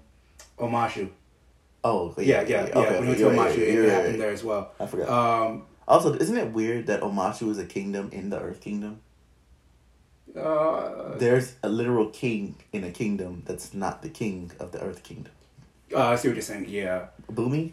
Omashu. 0.59 1.11
Oh 1.85 2.09
okay, 2.11 2.25
Yeah 2.25 2.43
yeah 2.43 2.67
yeah. 2.67 2.79
Okay, 2.79 2.99
when 2.99 3.03
they 3.03 3.07
went 3.09 3.19
to 3.19 3.29
right, 3.29 3.53
Omashu, 3.53 3.59
it 3.59 3.81
right, 3.81 3.91
happened 3.91 4.11
right. 4.13 4.19
there 4.19 4.33
as 4.33 4.45
well. 4.45 4.73
I 4.81 4.87
forgot. 4.87 5.09
Um, 5.09 5.67
also, 5.87 6.15
isn't 6.15 6.37
it 6.37 6.53
weird 6.53 6.87
that 6.87 7.01
Omashu 7.01 7.51
is 7.51 7.59
a 7.59 7.67
kingdom 7.67 8.11
in 8.13 8.31
the 8.31 8.39
Earth 8.41 8.61
Kingdom? 8.61 9.01
Uh, 10.37 11.17
There's 11.19 11.55
a 11.63 11.69
literal 11.69 12.07
king 12.11 12.57
in 12.73 12.85
a 12.85 12.91
kingdom 12.91 13.43
that's 13.47 13.75
not 13.75 14.03
the 14.03 14.09
king 14.09 14.53
of 14.61 14.73
the 14.73 14.81
Earth 14.83 15.03
Kingdom. 15.03 15.33
uh, 15.95 16.09
I 16.09 16.17
see 16.17 16.29
what 16.29 16.35
you're 16.37 16.43
saying. 16.43 16.67
Yeah, 16.69 17.07
Bumi? 17.33 17.73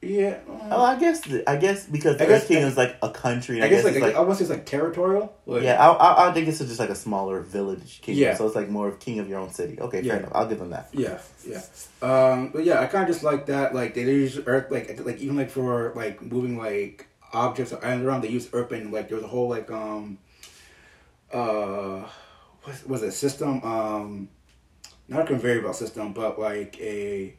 yeah. 0.00 0.38
Oh, 0.70 0.82
I 0.84 0.96
guess 0.98 1.22
I 1.46 1.56
guess 1.56 1.86
because 1.86 2.18
the 2.18 2.24
I 2.24 2.26
guess- 2.28 2.42
Earth 2.42 2.48
Kingdom 2.48 2.68
is 2.68 2.76
like 2.76 2.96
a 3.02 3.10
country. 3.10 3.62
I 3.62 3.68
guess 3.68 3.84
like, 3.84 3.96
it's 3.96 4.16
I 4.16 4.20
want 4.20 4.30
to 4.30 4.36
say 4.36 4.42
it's 4.44 4.50
like 4.50 4.66
territorial. 4.66 5.34
Like, 5.46 5.62
yeah, 5.62 5.80
I, 5.82 5.90
I 5.92 6.28
I 6.28 6.32
think 6.34 6.46
it's 6.46 6.58
just 6.58 6.78
like 6.78 6.90
a 6.90 6.94
smaller 6.94 7.40
village 7.40 8.00
kingdom. 8.02 8.22
Yeah. 8.22 8.34
So 8.36 8.46
it's 8.46 8.54
like 8.54 8.68
more 8.68 8.86
of 8.88 9.00
king 9.00 9.18
of 9.18 9.28
your 9.28 9.40
own 9.40 9.50
city. 9.50 9.80
Okay, 9.80 10.02
Yeah. 10.02 10.12
fair 10.12 10.20
enough. 10.20 10.32
I'll 10.34 10.46
give 10.46 10.58
them 10.60 10.70
that. 10.70 10.88
Yeah, 10.92 11.18
yeah. 11.46 11.62
Um, 12.02 12.50
but 12.52 12.64
yeah, 12.64 12.80
I 12.80 12.86
kind 12.86 13.08
of 13.08 13.12
just 13.12 13.24
like 13.24 13.46
that. 13.46 13.74
Like 13.74 13.94
they 13.94 14.02
use 14.02 14.38
earth, 14.46 14.70
like 14.70 15.00
like 15.04 15.18
even 15.18 15.36
like 15.36 15.50
for 15.50 15.92
like 15.96 16.20
moving 16.22 16.58
like 16.58 17.06
objects 17.32 17.72
around, 17.72 18.20
they 18.22 18.28
use 18.28 18.48
earth 18.52 18.70
and 18.72 18.92
like 18.92 19.08
there 19.08 19.16
was 19.16 19.24
a 19.24 19.28
whole 19.28 19.48
like 19.48 19.68
um, 19.70 20.18
uh, 21.32 22.08
what 22.62 22.86
was 22.86 23.02
it 23.02 23.12
system? 23.12 23.62
Um, 23.62 24.28
not 25.08 25.22
a 25.22 25.26
conveyor 25.26 25.62
belt 25.62 25.76
system, 25.76 26.12
but 26.12 26.38
like 26.38 26.78
a. 26.80 27.34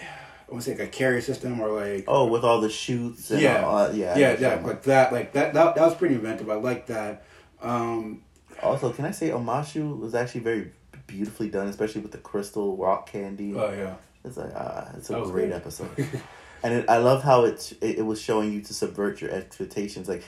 I 0.00 0.54
want 0.54 0.64
to 0.64 0.70
say 0.70 0.76
like 0.78 0.88
a 0.88 0.90
carrier 0.90 1.20
system 1.20 1.60
or 1.60 1.70
like 1.70 2.04
Oh, 2.06 2.26
with 2.26 2.44
all 2.44 2.60
the 2.60 2.68
shoots. 2.68 3.30
And 3.30 3.40
Yeah. 3.40 3.64
all, 3.64 3.76
uh, 3.78 3.92
yeah, 3.92 4.18
yeah 4.18 4.36
yeah 4.38 4.54
like 4.62 4.82
that 4.82 5.12
like 5.12 5.32
that 5.32 5.54
that 5.54 5.74
that 5.76 5.80
was 5.82 5.94
pretty 5.94 6.14
inventive. 6.16 6.50
I 6.50 6.54
like 6.56 6.86
that. 6.88 7.24
Um. 7.60 8.22
Also, 8.62 8.92
can 8.92 9.04
I 9.06 9.10
say 9.10 9.30
Omashu 9.30 9.98
was 9.98 10.14
actually 10.14 10.42
very 10.42 10.72
beautifully 11.06 11.48
done, 11.48 11.66
especially 11.68 12.00
with 12.00 12.12
the 12.12 12.18
crystal 12.18 12.76
rock 12.76 13.10
candy. 13.10 13.54
oh 13.56 13.72
yeah. 13.72 13.94
It's 14.24 14.36
like 14.36 14.52
uh, 14.54 14.84
it's 14.96 15.10
a 15.10 15.20
great 15.22 15.46
good. 15.48 15.52
episode, 15.56 15.90
and 16.62 16.74
it, 16.74 16.88
I 16.88 16.98
love 16.98 17.24
how 17.24 17.44
it, 17.44 17.72
it 17.80 17.98
it 17.98 18.02
was 18.02 18.20
showing 18.20 18.52
you 18.52 18.60
to 18.62 18.72
subvert 18.74 19.20
your 19.20 19.32
expectations. 19.32 20.08
Like, 20.08 20.22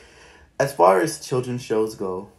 as 0.58 0.72
far 0.74 1.00
as 1.00 1.24
children's 1.26 1.62
shows 1.62 1.94
go, 1.94 2.30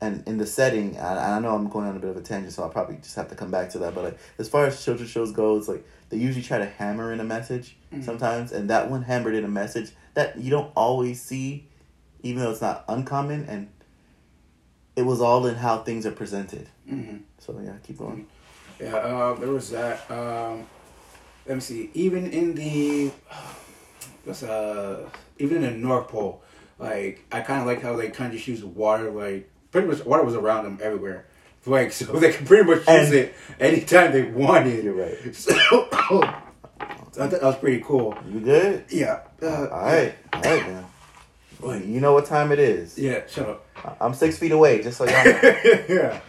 and 0.00 0.22
in 0.28 0.36
the 0.38 0.46
setting, 0.46 0.98
I, 0.98 1.36
I 1.36 1.38
know 1.38 1.54
I'm 1.54 1.68
going 1.68 1.86
on 1.86 1.96
a 1.96 1.98
bit 1.98 2.10
of 2.10 2.16
a 2.16 2.20
tangent, 2.20 2.52
so 2.52 2.62
I'll 2.62 2.68
probably 2.68 2.96
just 2.96 3.16
have 3.16 3.28
to 3.30 3.34
come 3.34 3.50
back 3.50 3.70
to 3.70 3.78
that. 3.78 3.94
But 3.94 4.04
like, 4.04 4.18
as 4.38 4.48
far 4.48 4.66
as 4.66 4.84
children's 4.84 5.10
shows 5.10 5.32
go, 5.32 5.56
it's 5.56 5.68
like 5.68 5.86
they 6.10 6.18
usually 6.18 6.44
try 6.44 6.58
to 6.58 6.66
hammer 6.66 7.12
in 7.12 7.20
a 7.20 7.24
message 7.24 7.76
Mhm. 7.92 8.04
sometimes, 8.04 8.52
and 8.52 8.68
that 8.70 8.90
one 8.90 9.02
hammered 9.02 9.34
in 9.34 9.44
a 9.44 9.48
message 9.48 9.92
that 10.14 10.38
you 10.38 10.50
don't 10.50 10.70
always 10.76 11.22
see, 11.22 11.66
even 12.22 12.42
though 12.42 12.50
it's 12.50 12.60
not 12.60 12.84
uncommon, 12.88 13.46
and 13.48 13.68
it 14.96 15.02
was 15.02 15.20
all 15.20 15.46
in 15.46 15.54
how 15.56 15.78
things 15.78 16.04
are 16.06 16.12
presented. 16.12 16.68
hmm 16.88 17.16
So 17.38 17.58
yeah, 17.64 17.74
keep 17.82 17.98
going. 17.98 18.26
Yeah, 18.80 18.96
uh, 18.96 19.34
there 19.34 19.50
was 19.50 19.70
that. 19.70 20.10
Um, 20.10 20.66
let 21.46 21.54
me 21.54 21.60
see. 21.60 21.90
Even 21.94 22.26
in 22.30 22.54
the, 22.54 23.10
what's 24.24 24.42
uh, 24.42 25.08
even 25.38 25.62
in 25.64 25.80
the 25.80 25.86
North 25.88 26.08
Pole, 26.08 26.42
like 26.78 27.24
I 27.32 27.40
kind 27.40 27.60
of 27.60 27.66
like 27.66 27.82
how 27.82 27.96
they 27.96 28.08
kind 28.08 28.30
of 28.32 28.36
just 28.36 28.48
use 28.48 28.64
water. 28.64 29.10
Like 29.10 29.50
pretty 29.72 29.88
much 29.88 30.04
water 30.04 30.22
was 30.24 30.34
around 30.34 30.64
them 30.64 30.78
everywhere. 30.82 31.26
Like 31.68 31.90
so 31.90 32.04
they 32.04 32.30
could 32.32 32.46
pretty 32.46 32.62
much 32.62 32.78
use 32.86 32.88
And- 33.08 33.14
it 33.14 33.34
anytime 33.58 34.12
they 34.12 34.22
wanted. 34.22 34.84
You're 34.84 34.94
right. 34.94 35.16
So, 35.34 35.52
so 35.52 36.22
I 36.80 36.84
thought 37.10 37.30
that 37.30 37.42
was 37.42 37.56
pretty 37.56 37.82
cool. 37.84 38.16
You 38.30 38.38
good? 38.38 38.84
Yeah. 38.88 39.20
Uh, 39.42 39.66
all 39.72 39.82
right, 39.86 40.14
all 40.32 40.40
right 40.42 40.68
now. 40.68 40.88
Like, 41.60 41.84
You 41.86 41.98
know 42.00 42.12
what 42.12 42.26
time 42.26 42.52
it 42.52 42.58
is. 42.60 42.96
yeah. 42.96 43.22
Shut 43.26 43.48
up. 43.48 43.96
I'm 44.00 44.14
six 44.14 44.38
feet 44.38 44.52
away, 44.52 44.80
just 44.82 44.98
so 44.98 45.06
y'all 45.06 45.24
know. 45.24 45.32
yeah. 45.88 46.20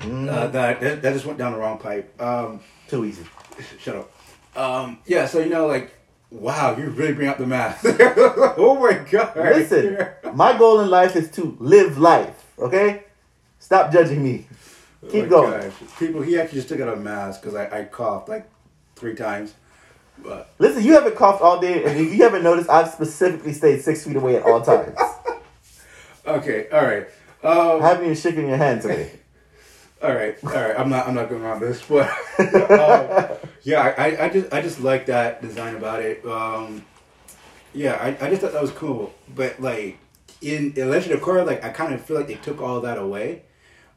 Mm. 0.00 0.28
Uh, 0.30 0.46
that, 0.46 0.80
that 0.80 1.02
that 1.02 1.12
just 1.12 1.26
went 1.26 1.36
down 1.38 1.52
the 1.52 1.58
wrong 1.58 1.76
pipe. 1.78 2.18
Um, 2.22 2.60
Too 2.88 3.04
easy. 3.04 3.24
Shut 3.78 3.96
up. 3.96 4.10
Um, 4.56 5.00
yeah, 5.06 5.26
so 5.26 5.40
you 5.40 5.50
know, 5.50 5.66
like, 5.66 5.92
wow, 6.30 6.76
you 6.76 6.86
really 6.90 7.12
bring 7.12 7.28
up 7.28 7.38
the 7.38 7.46
math. 7.46 7.80
oh 7.84 8.78
my 8.80 8.98
god! 9.10 9.36
Listen, 9.36 10.08
my 10.34 10.56
goal 10.56 10.80
in 10.80 10.90
life 10.90 11.16
is 11.16 11.30
to 11.32 11.56
live 11.60 11.98
life. 11.98 12.52
Okay, 12.58 13.04
stop 13.58 13.92
judging 13.92 14.22
me. 14.22 14.46
Keep 15.10 15.26
oh 15.26 15.28
going. 15.28 15.60
Gosh. 15.60 15.98
People, 15.98 16.22
he 16.22 16.38
actually 16.38 16.58
just 16.58 16.68
took 16.68 16.80
out 16.80 16.88
a 16.88 16.96
mask 16.96 17.42
because 17.42 17.54
I, 17.54 17.80
I 17.80 17.84
coughed 17.84 18.28
like 18.28 18.48
three 18.96 19.14
times. 19.14 19.54
But 20.18 20.50
listen, 20.58 20.82
you 20.82 20.94
haven't 20.94 21.16
coughed 21.16 21.42
all 21.42 21.60
day, 21.60 21.84
and 21.84 21.98
if 21.98 22.12
you 22.12 22.22
haven't 22.22 22.42
noticed, 22.42 22.70
I've 22.70 22.88
specifically 22.88 23.52
stayed 23.52 23.82
six 23.82 24.04
feet 24.04 24.16
away 24.16 24.36
at 24.36 24.42
all 24.44 24.62
times. 24.62 24.96
okay, 26.26 26.68
all 26.70 26.84
right. 26.84 27.06
Um, 27.42 27.82
I 27.82 27.88
haven't 27.88 28.04
even 28.04 28.16
shaken 28.16 28.48
your 28.48 28.56
hand 28.56 28.82
today. 28.82 29.10
All 30.02 30.12
right, 30.12 30.36
all 30.44 30.50
right. 30.50 30.78
I'm 30.78 30.90
not. 30.90 31.08
I'm 31.08 31.14
not 31.14 31.30
going 31.30 31.42
on 31.46 31.58
this, 31.58 31.82
but 31.88 32.06
um, 32.38 33.45
yeah, 33.66 33.94
I, 33.98 34.26
I 34.26 34.28
just, 34.28 34.52
I 34.54 34.60
just 34.62 34.80
like 34.80 35.06
that 35.06 35.42
design 35.42 35.74
about 35.74 36.00
it. 36.00 36.24
Um, 36.24 36.84
yeah, 37.74 37.94
I, 37.94 38.08
I 38.24 38.30
just 38.30 38.40
thought 38.40 38.52
that 38.52 38.62
was 38.62 38.70
cool. 38.70 39.12
But 39.34 39.60
like 39.60 39.98
in, 40.40 40.72
in 40.76 40.88
Legend 40.88 41.14
of 41.14 41.20
Korra, 41.20 41.44
like 41.44 41.64
I 41.64 41.70
kind 41.70 41.92
of 41.92 42.00
feel 42.00 42.16
like 42.16 42.28
they 42.28 42.36
took 42.36 42.62
all 42.62 42.80
that 42.82 42.96
away. 42.96 43.42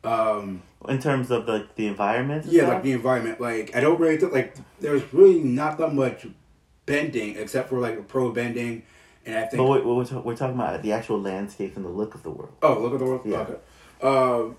Um, 0.04 0.64
in 0.88 1.00
terms 1.00 1.30
of 1.30 1.48
like 1.48 1.76
the 1.76 1.86
environment. 1.86 2.48
Yeah, 2.48 2.64
stuff? 2.64 2.74
like 2.74 2.84
the 2.84 2.94
environment. 2.94 3.40
Like 3.40 3.76
I 3.76 3.80
don't 3.80 4.00
really 4.00 4.18
think 4.18 4.34
like 4.34 4.56
there's 4.80 5.04
really 5.14 5.40
not 5.44 5.78
that 5.78 5.94
much 5.94 6.26
bending 6.88 7.38
except 7.38 7.70
for 7.70 7.80
like 7.80 8.08
pro 8.08 8.32
bending, 8.32 8.82
and 9.24 9.36
I 9.36 9.42
think. 9.42 9.58
But 9.58 9.68
we're, 9.68 9.84
we're, 9.84 10.20
we're, 10.22 10.36
talking 10.36 10.56
about 10.56 10.82
the 10.82 10.94
actual 10.94 11.22
landscape 11.22 11.76
and 11.76 11.86
the 11.86 11.90
look 11.90 12.16
of 12.16 12.24
the 12.24 12.32
world. 12.32 12.56
Oh, 12.64 12.80
look 12.80 12.94
at 12.94 13.00
the 13.00 13.06
world. 13.06 13.22
Yeah. 13.24 13.42
Okay. 13.42 13.60
Um, 14.02 14.56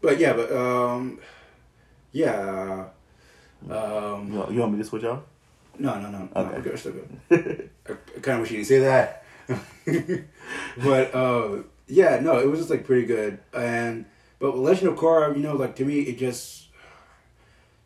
but 0.00 0.20
yeah, 0.20 0.34
but 0.34 0.52
um, 0.52 1.18
yeah. 2.12 2.90
Um, 3.70 4.32
you, 4.32 4.38
want, 4.38 4.52
you 4.52 4.60
want 4.60 4.72
me 4.72 4.78
to 4.78 4.84
switch 4.84 5.04
off? 5.04 5.22
No, 5.78 6.00
no, 6.00 6.10
no. 6.10 6.28
Okay. 6.34 6.56
No, 6.56 6.62
we're 6.64 6.76
still 6.76 6.92
good. 6.92 7.70
I, 7.88 7.92
I 7.92 8.20
kind 8.20 8.36
of 8.36 8.40
wish 8.40 8.50
you 8.50 8.64
didn't 8.64 8.68
say 8.68 8.78
that. 8.80 9.24
but 10.82 11.14
uh, 11.14 11.62
yeah, 11.86 12.20
no, 12.20 12.38
it 12.38 12.46
was 12.46 12.60
just 12.60 12.70
like 12.70 12.86
pretty 12.86 13.06
good. 13.06 13.38
And 13.52 14.06
but 14.38 14.56
Legend 14.56 14.88
of 14.88 14.98
Korra, 14.98 15.36
you 15.36 15.42
know, 15.42 15.54
like 15.54 15.76
to 15.76 15.84
me, 15.84 16.00
it 16.00 16.18
just. 16.18 16.64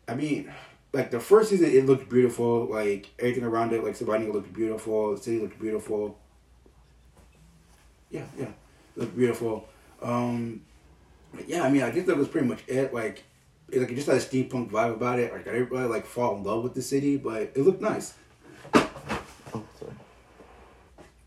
I 0.07 0.15
mean, 0.15 0.51
like 0.93 1.11
the 1.11 1.19
first 1.19 1.49
season, 1.49 1.71
it 1.71 1.85
looked 1.85 2.09
beautiful. 2.09 2.65
Like 2.65 3.09
everything 3.19 3.43
around 3.43 3.73
it, 3.73 3.83
like 3.83 3.95
surrounding 3.95 4.31
looked 4.33 4.53
beautiful. 4.53 5.15
The 5.15 5.21
city 5.21 5.39
looked 5.39 5.59
beautiful. 5.59 6.17
Yeah, 8.09 8.25
yeah, 8.37 8.49
looked 8.95 9.15
beautiful. 9.15 9.67
Um, 10.01 10.61
yeah, 11.47 11.63
I 11.63 11.69
mean, 11.69 11.83
I 11.83 11.91
think 11.91 12.07
that 12.07 12.17
was 12.17 12.27
pretty 12.27 12.47
much 12.47 12.63
it. 12.67 12.93
Like, 12.93 13.19
it, 13.19 13.23
like 13.73 13.91
it 13.91 13.95
just 13.95 14.07
had 14.07 14.17
a 14.17 14.19
steampunk 14.19 14.69
vibe 14.69 14.93
about 14.93 15.19
it. 15.19 15.31
Like, 15.31 15.47
everybody 15.47 15.87
like 15.87 16.05
fall 16.05 16.35
in 16.35 16.43
love 16.43 16.63
with 16.63 16.73
the 16.73 16.81
city, 16.81 17.17
but 17.17 17.41
it 17.41 17.57
looked 17.57 17.81
nice. 17.81 18.13
Oh, 18.73 19.63
sorry. 19.79 19.93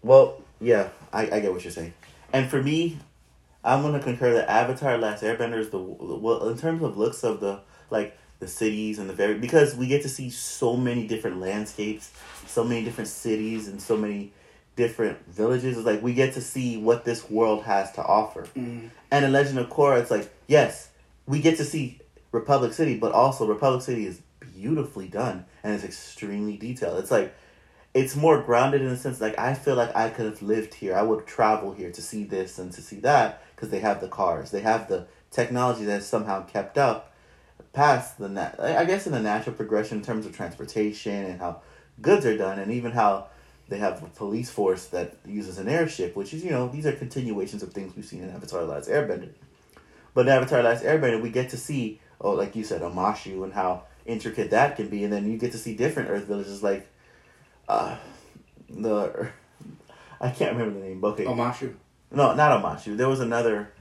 Well, 0.03 0.43
yeah, 0.61 0.89
I, 1.13 1.23
I 1.23 1.41
get 1.41 1.53
what 1.53 1.65
you're 1.65 1.73
saying. 1.73 1.95
And 2.33 2.49
for 2.49 2.63
me, 2.63 2.99
I'm 3.63 3.83
gonna 3.83 4.01
concur 4.01 4.35
that 4.35 4.51
Avatar: 4.51 4.99
Last 4.99 5.23
Airbender 5.23 5.59
is 5.59 5.71
the 5.71 5.79
well 5.79 6.49
in 6.49 6.59
terms 6.59 6.83
of 6.83 6.97
looks 6.99 7.25
of 7.25 7.41
the 7.41 7.61
like 7.91 8.19
the 8.41 8.49
cities 8.49 8.99
and 8.99 9.09
the 9.09 9.15
very 9.15 9.35
because 9.35 9.75
we 9.75 9.87
get 9.87 10.03
to 10.03 10.09
see 10.09 10.29
so 10.31 10.77
many 10.77 11.07
different 11.07 11.41
landscapes, 11.41 12.13
so 12.47 12.65
many 12.65 12.85
different 12.85 13.09
cities, 13.09 13.69
and 13.69 13.81
so 13.81 13.97
many 13.97 14.33
different 14.77 15.25
villages. 15.29 15.79
It's 15.79 15.87
like 15.87 16.03
we 16.03 16.13
get 16.13 16.35
to 16.35 16.41
see 16.41 16.77
what 16.77 17.05
this 17.05 17.31
world 17.31 17.65
has 17.65 17.93
to 17.93 18.05
offer. 18.05 18.47
Mm. 18.57 18.91
And 19.11 19.25
in 19.25 19.33
Legend 19.33 19.59
of 19.59 19.71
Korra, 19.71 20.01
it's 20.01 20.11
like 20.11 20.31
yes, 20.47 20.91
we 21.27 21.41
get 21.41 21.57
to 21.57 21.65
see 21.65 22.01
Republic 22.35 22.73
City, 22.73 22.99
but 22.99 23.13
also 23.13 23.47
Republic 23.47 23.83
City 23.83 24.07
is 24.07 24.21
beautifully 24.41 25.09
done 25.09 25.47
and 25.63 25.75
it's 25.75 25.85
extremely 25.85 26.57
detailed. 26.57 26.99
It's 26.99 27.11
like 27.11 27.35
it's 27.95 28.17
more 28.17 28.43
grounded 28.43 28.83
in 28.83 28.89
a 28.89 28.97
sense 28.97 29.21
like 29.21 29.39
I 29.39 29.55
feel 29.55 29.77
like 29.77 29.95
I 29.95 30.11
could 30.11 30.27
have 30.27 30.43
lived 30.43 30.75
here. 30.75 30.95
I 30.97 31.03
would 31.03 31.27
travel 31.27 31.73
here 31.73 31.93
to 31.93 32.03
see 32.03 32.25
this 32.25 32.59
and 32.59 32.73
to 32.73 32.83
see 32.83 32.99
that 33.01 33.43
because 33.55 33.71
they 33.71 33.79
have 33.79 34.01
the 34.01 34.09
cars. 34.09 34.51
They 34.51 34.63
have 34.63 34.89
the 34.89 35.07
technology 35.31 35.85
that's 35.85 36.07
somehow 36.07 36.45
kept 36.45 36.77
up 36.77 37.13
past 37.73 38.19
the 38.19 38.29
nat- 38.29 38.59
I 38.59 38.85
guess 38.85 39.07
in 39.07 39.13
the 39.13 39.21
natural 39.21 39.55
progression 39.55 39.99
in 39.99 40.05
terms 40.05 40.27
of 40.27 40.37
transportation 40.37 41.25
and 41.25 41.41
how 41.41 41.63
goods 42.03 42.27
are 42.27 42.37
done 42.37 42.59
and 42.59 42.73
even 42.73 42.93
how 42.93 43.29
they 43.69 43.79
have 43.79 44.03
a 44.03 44.07
police 44.07 44.51
force 44.51 44.87
that 44.87 45.17
uses 45.25 45.59
an 45.59 45.69
airship, 45.69 46.17
which 46.17 46.35
is, 46.35 46.45
you 46.45 46.51
know, 46.51 46.69
these 46.69 46.85
are 46.85 46.93
continuations 46.93 47.63
of 47.63 47.73
things 47.73 47.95
we've 47.97 48.05
seen 48.05 48.23
in 48.23 48.31
Avatar 48.31 48.65
Last 48.65 48.89
Airbender. 48.91 49.31
But 50.13 50.27
in 50.27 50.33
Avatar 50.33 50.63
Last 50.63 50.85
Airbender, 50.85 51.23
we 51.23 51.31
get 51.31 51.51
to 51.51 51.57
see, 51.57 52.01
oh, 52.21 52.33
like 52.33 52.57
you 52.57 52.65
said, 52.65 52.83
Omashu 52.83 53.45
and 53.45 53.53
how 53.53 53.85
intricate 54.07 54.51
that 54.51 54.77
can 54.77 54.89
be. 54.89 55.05
And 55.05 55.13
then 55.13 55.31
you 55.31 55.39
get 55.39 55.53
to 55.53 55.59
see 55.59 55.75
different 55.75 56.11
Earth 56.11 56.25
villages 56.25 56.63
like 56.63 56.89
uh, 57.69 57.97
the. 58.69 59.29
I 60.21 60.31
can't 60.31 60.57
remember 60.57 60.81
the 60.81 60.87
name. 60.87 61.05
Okay. 61.05 61.25
Omashu? 61.25 61.75
No, 62.11 62.35
not 62.35 62.63
Omashu. 62.63 62.97
There 62.97 63.09
was 63.09 63.21
another. 63.21 63.73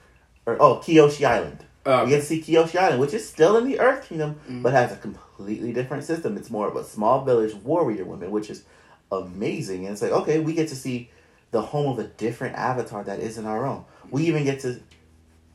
Or, 0.46 0.62
oh, 0.62 0.76
Kyoshi 0.78 1.26
Island. 1.26 1.64
Oh, 1.86 2.04
we 2.04 2.12
get 2.12 2.22
to 2.22 2.26
see 2.26 2.42
Kyoshi 2.42 2.78
Island, 2.78 3.00
which 3.00 3.14
is 3.14 3.28
still 3.28 3.58
in 3.58 3.66
the 3.66 3.80
Earth 3.80 4.08
Kingdom, 4.08 4.36
mm-hmm. 4.36 4.62
but 4.62 4.74
has 4.74 4.92
a 4.92 4.98
completely 4.98 5.74
different 5.74 6.04
system. 6.04 6.38
It's 6.38 6.50
more 6.50 6.68
of 6.68 6.76
a 6.76 6.84
small 6.84 7.24
village 7.24 7.54
warrior 7.56 8.06
woman, 8.06 8.32
which 8.32 8.50
is 8.50 8.64
amazing. 9.12 9.86
And 9.86 9.94
it's 9.94 10.02
like, 10.02 10.12
okay, 10.12 10.40
we 10.40 10.54
get 10.54 10.70
to 10.70 10.76
see 10.76 11.10
the 11.52 11.62
home 11.62 11.88
of 11.88 12.00
a 12.00 12.08
different 12.08 12.56
avatar 12.56 13.04
that 13.04 13.20
isn't 13.20 13.46
our 13.46 13.66
own. 13.66 13.86
We 14.10 14.24
even 14.24 14.44
get 14.44 14.62
to 14.62 14.82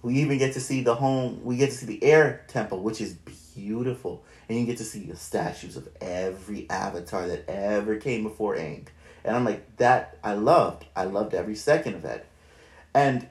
we 0.03 0.15
even 0.15 0.39
get 0.39 0.55
to 0.55 0.61
see 0.61 0.83
the 0.83 0.95
home 0.95 1.41
we 1.45 1.57
get 1.57 1.71
to 1.71 1.77
see 1.77 1.87
the 1.87 2.03
air 2.05 2.45
temple, 2.49 2.83
which 2.83 3.01
is 3.01 3.15
beautiful. 3.57 4.25
And 4.49 4.59
you 4.59 4.65
get 4.65 4.79
to 4.79 4.85
see 4.85 5.05
the 5.05 5.17
statues 5.17 5.77
of 5.77 5.89
every 6.01 6.69
avatar 6.71 7.27
that 7.29 7.49
ever 7.49 7.97
came 7.97 8.23
before 8.23 8.57
Aang. 8.57 8.87
And 9.25 9.37
I'm 9.37 9.45
like, 9.45 9.77
that 9.77 10.17
I 10.25 10.35
loved. 10.35 10.87
I 10.97 11.05
loved 11.05 11.35
every 11.35 11.55
second 11.55 11.95
of 11.95 12.03
that. 12.03 12.27
And 12.95 13.29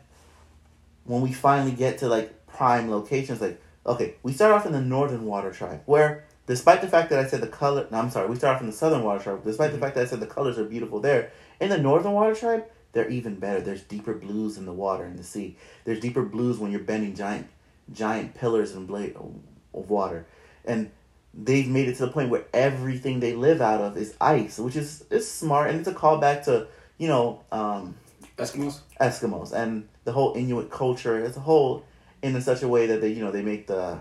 when 1.05 1.21
we 1.21 1.33
finally 1.33 1.71
get 1.71 1.99
to 1.99 2.07
like 2.07 2.45
prime 2.47 2.91
locations, 2.91 3.41
like, 3.41 3.59
okay, 3.85 4.15
we 4.21 4.33
start 4.33 4.53
off 4.53 4.65
in 4.65 4.73
the 4.73 4.81
Northern 4.81 5.25
Water 5.25 5.51
Tribe, 5.51 5.81
where 5.85 6.25
despite 6.45 6.81
the 6.81 6.87
fact 6.87 7.09
that 7.09 7.19
I 7.19 7.27
said 7.27 7.41
the 7.41 7.47
color, 7.47 7.87
no, 7.89 7.97
I'm 7.97 8.09
sorry, 8.09 8.29
we 8.29 8.35
start 8.35 8.55
off 8.55 8.61
in 8.61 8.67
the 8.67 8.73
Southern 8.73 9.03
Water 9.03 9.23
Tribe. 9.23 9.43
Despite 9.43 9.71
the 9.71 9.77
mm-hmm. 9.77 9.85
fact 9.85 9.95
that 9.95 10.05
I 10.05 10.07
said 10.07 10.19
the 10.19 10.27
colors 10.27 10.59
are 10.59 10.65
beautiful 10.65 10.99
there, 10.99 11.31
in 11.59 11.69
the 11.69 11.77
Northern 11.77 12.11
Water 12.11 12.35
Tribe, 12.35 12.65
they're 12.91 13.09
even 13.09 13.35
better. 13.35 13.61
There's 13.61 13.83
deeper 13.83 14.13
blues 14.13 14.57
in 14.57 14.65
the 14.65 14.73
water 14.73 15.05
in 15.05 15.17
the 15.17 15.23
sea. 15.23 15.57
There's 15.83 15.99
deeper 15.99 16.23
blues 16.23 16.57
when 16.57 16.71
you're 16.71 16.81
bending 16.81 17.15
giant, 17.15 17.47
giant 17.93 18.35
pillars 18.35 18.73
and 18.73 18.87
blade 18.87 19.15
of 19.15 19.89
water, 19.89 20.25
and 20.65 20.91
they've 21.33 21.67
made 21.67 21.87
it 21.87 21.97
to 21.97 22.05
the 22.05 22.11
point 22.11 22.29
where 22.29 22.45
everything 22.53 23.19
they 23.19 23.33
live 23.33 23.61
out 23.61 23.81
of 23.81 23.97
is 23.97 24.15
ice, 24.19 24.57
which 24.59 24.75
is 24.75 25.03
is 25.09 25.29
smart 25.29 25.69
and 25.69 25.79
it's 25.79 25.87
a 25.87 25.93
callback 25.93 26.43
to 26.45 26.67
you 26.97 27.07
know 27.07 27.43
um, 27.51 27.95
Eskimos. 28.37 28.79
Eskimos 28.99 29.53
and 29.53 29.87
the 30.03 30.11
whole 30.11 30.33
Inuit 30.35 30.71
culture 30.71 31.23
as 31.23 31.37
a 31.37 31.41
whole, 31.41 31.85
in 32.21 32.39
such 32.41 32.63
a 32.63 32.67
way 32.67 32.87
that 32.87 33.01
they 33.01 33.09
you 33.09 33.23
know 33.23 33.31
they 33.31 33.41
make 33.41 33.67
the 33.67 33.99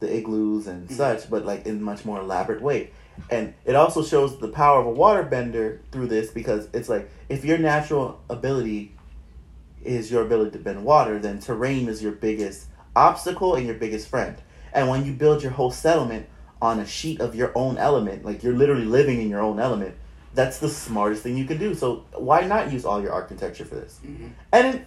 the 0.00 0.14
igloos 0.16 0.66
and 0.66 0.86
mm-hmm. 0.86 0.94
such, 0.94 1.28
but 1.28 1.44
like 1.44 1.66
in 1.66 1.82
much 1.82 2.04
more 2.04 2.20
elaborate 2.20 2.62
way. 2.62 2.90
And 3.30 3.54
it 3.64 3.74
also 3.74 4.02
shows 4.02 4.38
the 4.38 4.48
power 4.48 4.80
of 4.80 4.86
a 4.86 4.92
waterbender 4.92 5.80
through 5.90 6.08
this 6.08 6.30
because 6.30 6.68
it's 6.72 6.88
like 6.88 7.10
if 7.28 7.44
your 7.44 7.58
natural 7.58 8.20
ability 8.30 8.94
is 9.82 10.10
your 10.10 10.22
ability 10.22 10.52
to 10.52 10.58
bend 10.58 10.84
water, 10.84 11.18
then 11.18 11.38
terrain 11.38 11.88
is 11.88 12.02
your 12.02 12.12
biggest 12.12 12.66
obstacle 12.96 13.54
and 13.54 13.66
your 13.66 13.76
biggest 13.76 14.08
friend. 14.08 14.36
And 14.72 14.88
when 14.88 15.04
you 15.04 15.12
build 15.12 15.42
your 15.42 15.52
whole 15.52 15.70
settlement 15.70 16.26
on 16.60 16.80
a 16.80 16.86
sheet 16.86 17.20
of 17.20 17.34
your 17.34 17.52
own 17.54 17.78
element, 17.78 18.24
like 18.24 18.42
you're 18.42 18.54
literally 18.54 18.84
living 18.84 19.20
in 19.20 19.28
your 19.28 19.40
own 19.40 19.60
element, 19.60 19.94
that's 20.34 20.58
the 20.58 20.68
smartest 20.68 21.22
thing 21.22 21.36
you 21.36 21.44
can 21.44 21.58
do. 21.58 21.74
So 21.74 22.04
why 22.14 22.42
not 22.42 22.72
use 22.72 22.84
all 22.84 23.00
your 23.00 23.12
architecture 23.12 23.64
for 23.64 23.76
this? 23.76 24.00
Mm-hmm. 24.04 24.28
And 24.52 24.74
it, 24.74 24.86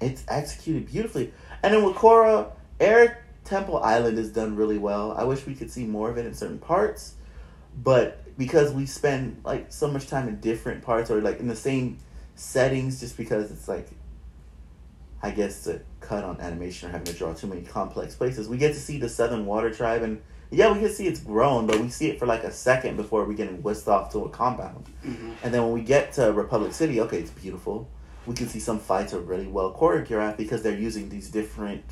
it's 0.00 0.24
executed 0.28 0.86
beautifully. 0.86 1.32
And 1.62 1.74
in 1.74 1.82
Wakora, 1.82 1.94
Korra, 1.94 2.50
Air 2.80 3.24
Temple 3.44 3.78
Island 3.78 4.18
is 4.18 4.30
done 4.30 4.56
really 4.56 4.78
well. 4.78 5.12
I 5.12 5.24
wish 5.24 5.46
we 5.46 5.54
could 5.54 5.70
see 5.70 5.84
more 5.84 6.10
of 6.10 6.18
it 6.18 6.26
in 6.26 6.34
certain 6.34 6.58
parts, 6.58 7.14
but 7.76 8.36
because 8.38 8.72
we 8.72 8.86
spend 8.86 9.40
like 9.44 9.72
so 9.72 9.88
much 9.88 10.08
time 10.08 10.28
in 10.28 10.40
different 10.40 10.82
parts 10.82 11.10
or 11.10 11.20
like 11.20 11.40
in 11.40 11.48
the 11.48 11.56
same 11.56 11.98
settings, 12.34 13.00
just 13.00 13.16
because 13.16 13.50
it's 13.50 13.68
like, 13.68 13.88
I 15.22 15.30
guess 15.30 15.64
to 15.64 15.80
cut 16.00 16.24
on 16.24 16.40
animation 16.40 16.88
or 16.88 16.92
having 16.92 17.06
to 17.06 17.12
draw 17.12 17.32
too 17.32 17.46
many 17.46 17.62
complex 17.62 18.14
places, 18.14 18.48
we 18.48 18.56
get 18.56 18.74
to 18.74 18.80
see 18.80 18.98
the 18.98 19.08
Southern 19.08 19.46
Water 19.46 19.72
Tribe 19.72 20.02
and 20.02 20.20
yeah, 20.50 20.70
we 20.70 20.80
can 20.80 20.90
see 20.90 21.06
it's 21.06 21.20
grown, 21.20 21.66
but 21.66 21.80
we 21.80 21.88
see 21.88 22.10
it 22.10 22.18
for 22.18 22.26
like 22.26 22.44
a 22.44 22.52
second 22.52 22.96
before 22.96 23.24
we 23.24 23.34
get 23.34 23.50
whisked 23.62 23.88
off 23.88 24.12
to 24.12 24.24
a 24.24 24.28
compound. 24.28 24.84
Mm-hmm. 25.04 25.32
And 25.42 25.54
then 25.54 25.62
when 25.62 25.72
we 25.72 25.80
get 25.80 26.12
to 26.14 26.30
Republic 26.32 26.74
City, 26.74 27.00
okay, 27.00 27.20
it's 27.20 27.30
beautiful. 27.30 27.88
We 28.26 28.34
can 28.34 28.48
see 28.48 28.60
some 28.60 28.78
fights 28.78 29.14
are 29.14 29.20
really 29.20 29.46
well 29.46 29.72
choreographed 29.72 30.36
because 30.36 30.62
they're 30.62 30.78
using 30.78 31.08
these 31.08 31.30
different 31.30 31.84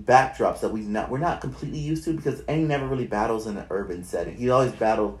backdrops 0.00 0.60
that 0.60 0.70
we 0.70 0.80
not 0.80 1.08
we're 1.08 1.18
not 1.18 1.40
completely 1.40 1.78
used 1.78 2.04
to 2.04 2.12
because 2.12 2.42
Aang 2.42 2.66
never 2.66 2.86
really 2.86 3.06
battles 3.06 3.46
in 3.46 3.56
an 3.56 3.66
urban 3.70 4.02
setting. 4.02 4.36
He 4.36 4.50
always 4.50 4.72
battled 4.72 5.18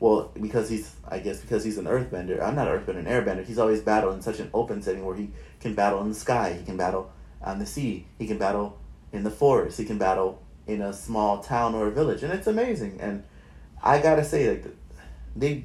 well, 0.00 0.32
because 0.40 0.68
he's 0.68 0.94
I 1.08 1.18
guess 1.18 1.40
because 1.40 1.64
he's 1.64 1.78
an 1.78 1.86
earthbender. 1.86 2.42
I'm 2.42 2.54
not 2.54 2.68
an 2.68 2.78
earthbender, 2.78 2.98
an 2.98 3.06
airbender. 3.06 3.44
He's 3.44 3.58
always 3.58 3.80
battled 3.80 4.14
in 4.14 4.22
such 4.22 4.40
an 4.40 4.50
open 4.52 4.82
setting 4.82 5.04
where 5.04 5.16
he 5.16 5.30
can 5.60 5.74
battle 5.74 6.00
in 6.02 6.08
the 6.08 6.14
sky, 6.14 6.54
he 6.58 6.64
can 6.64 6.76
battle 6.76 7.10
on 7.42 7.58
the 7.58 7.66
sea. 7.66 8.06
He 8.18 8.26
can 8.26 8.38
battle 8.38 8.78
in 9.12 9.24
the 9.24 9.30
forest. 9.30 9.78
He 9.78 9.84
can 9.84 9.98
battle 9.98 10.42
in 10.66 10.82
a 10.82 10.92
small 10.92 11.42
town 11.42 11.74
or 11.74 11.86
a 11.86 11.90
village, 11.90 12.22
and 12.22 12.32
it's 12.32 12.46
amazing. 12.46 12.98
And 13.00 13.24
I 13.82 14.00
gotta 14.00 14.24
say, 14.24 14.48
like, 14.50 14.66
they 15.36 15.64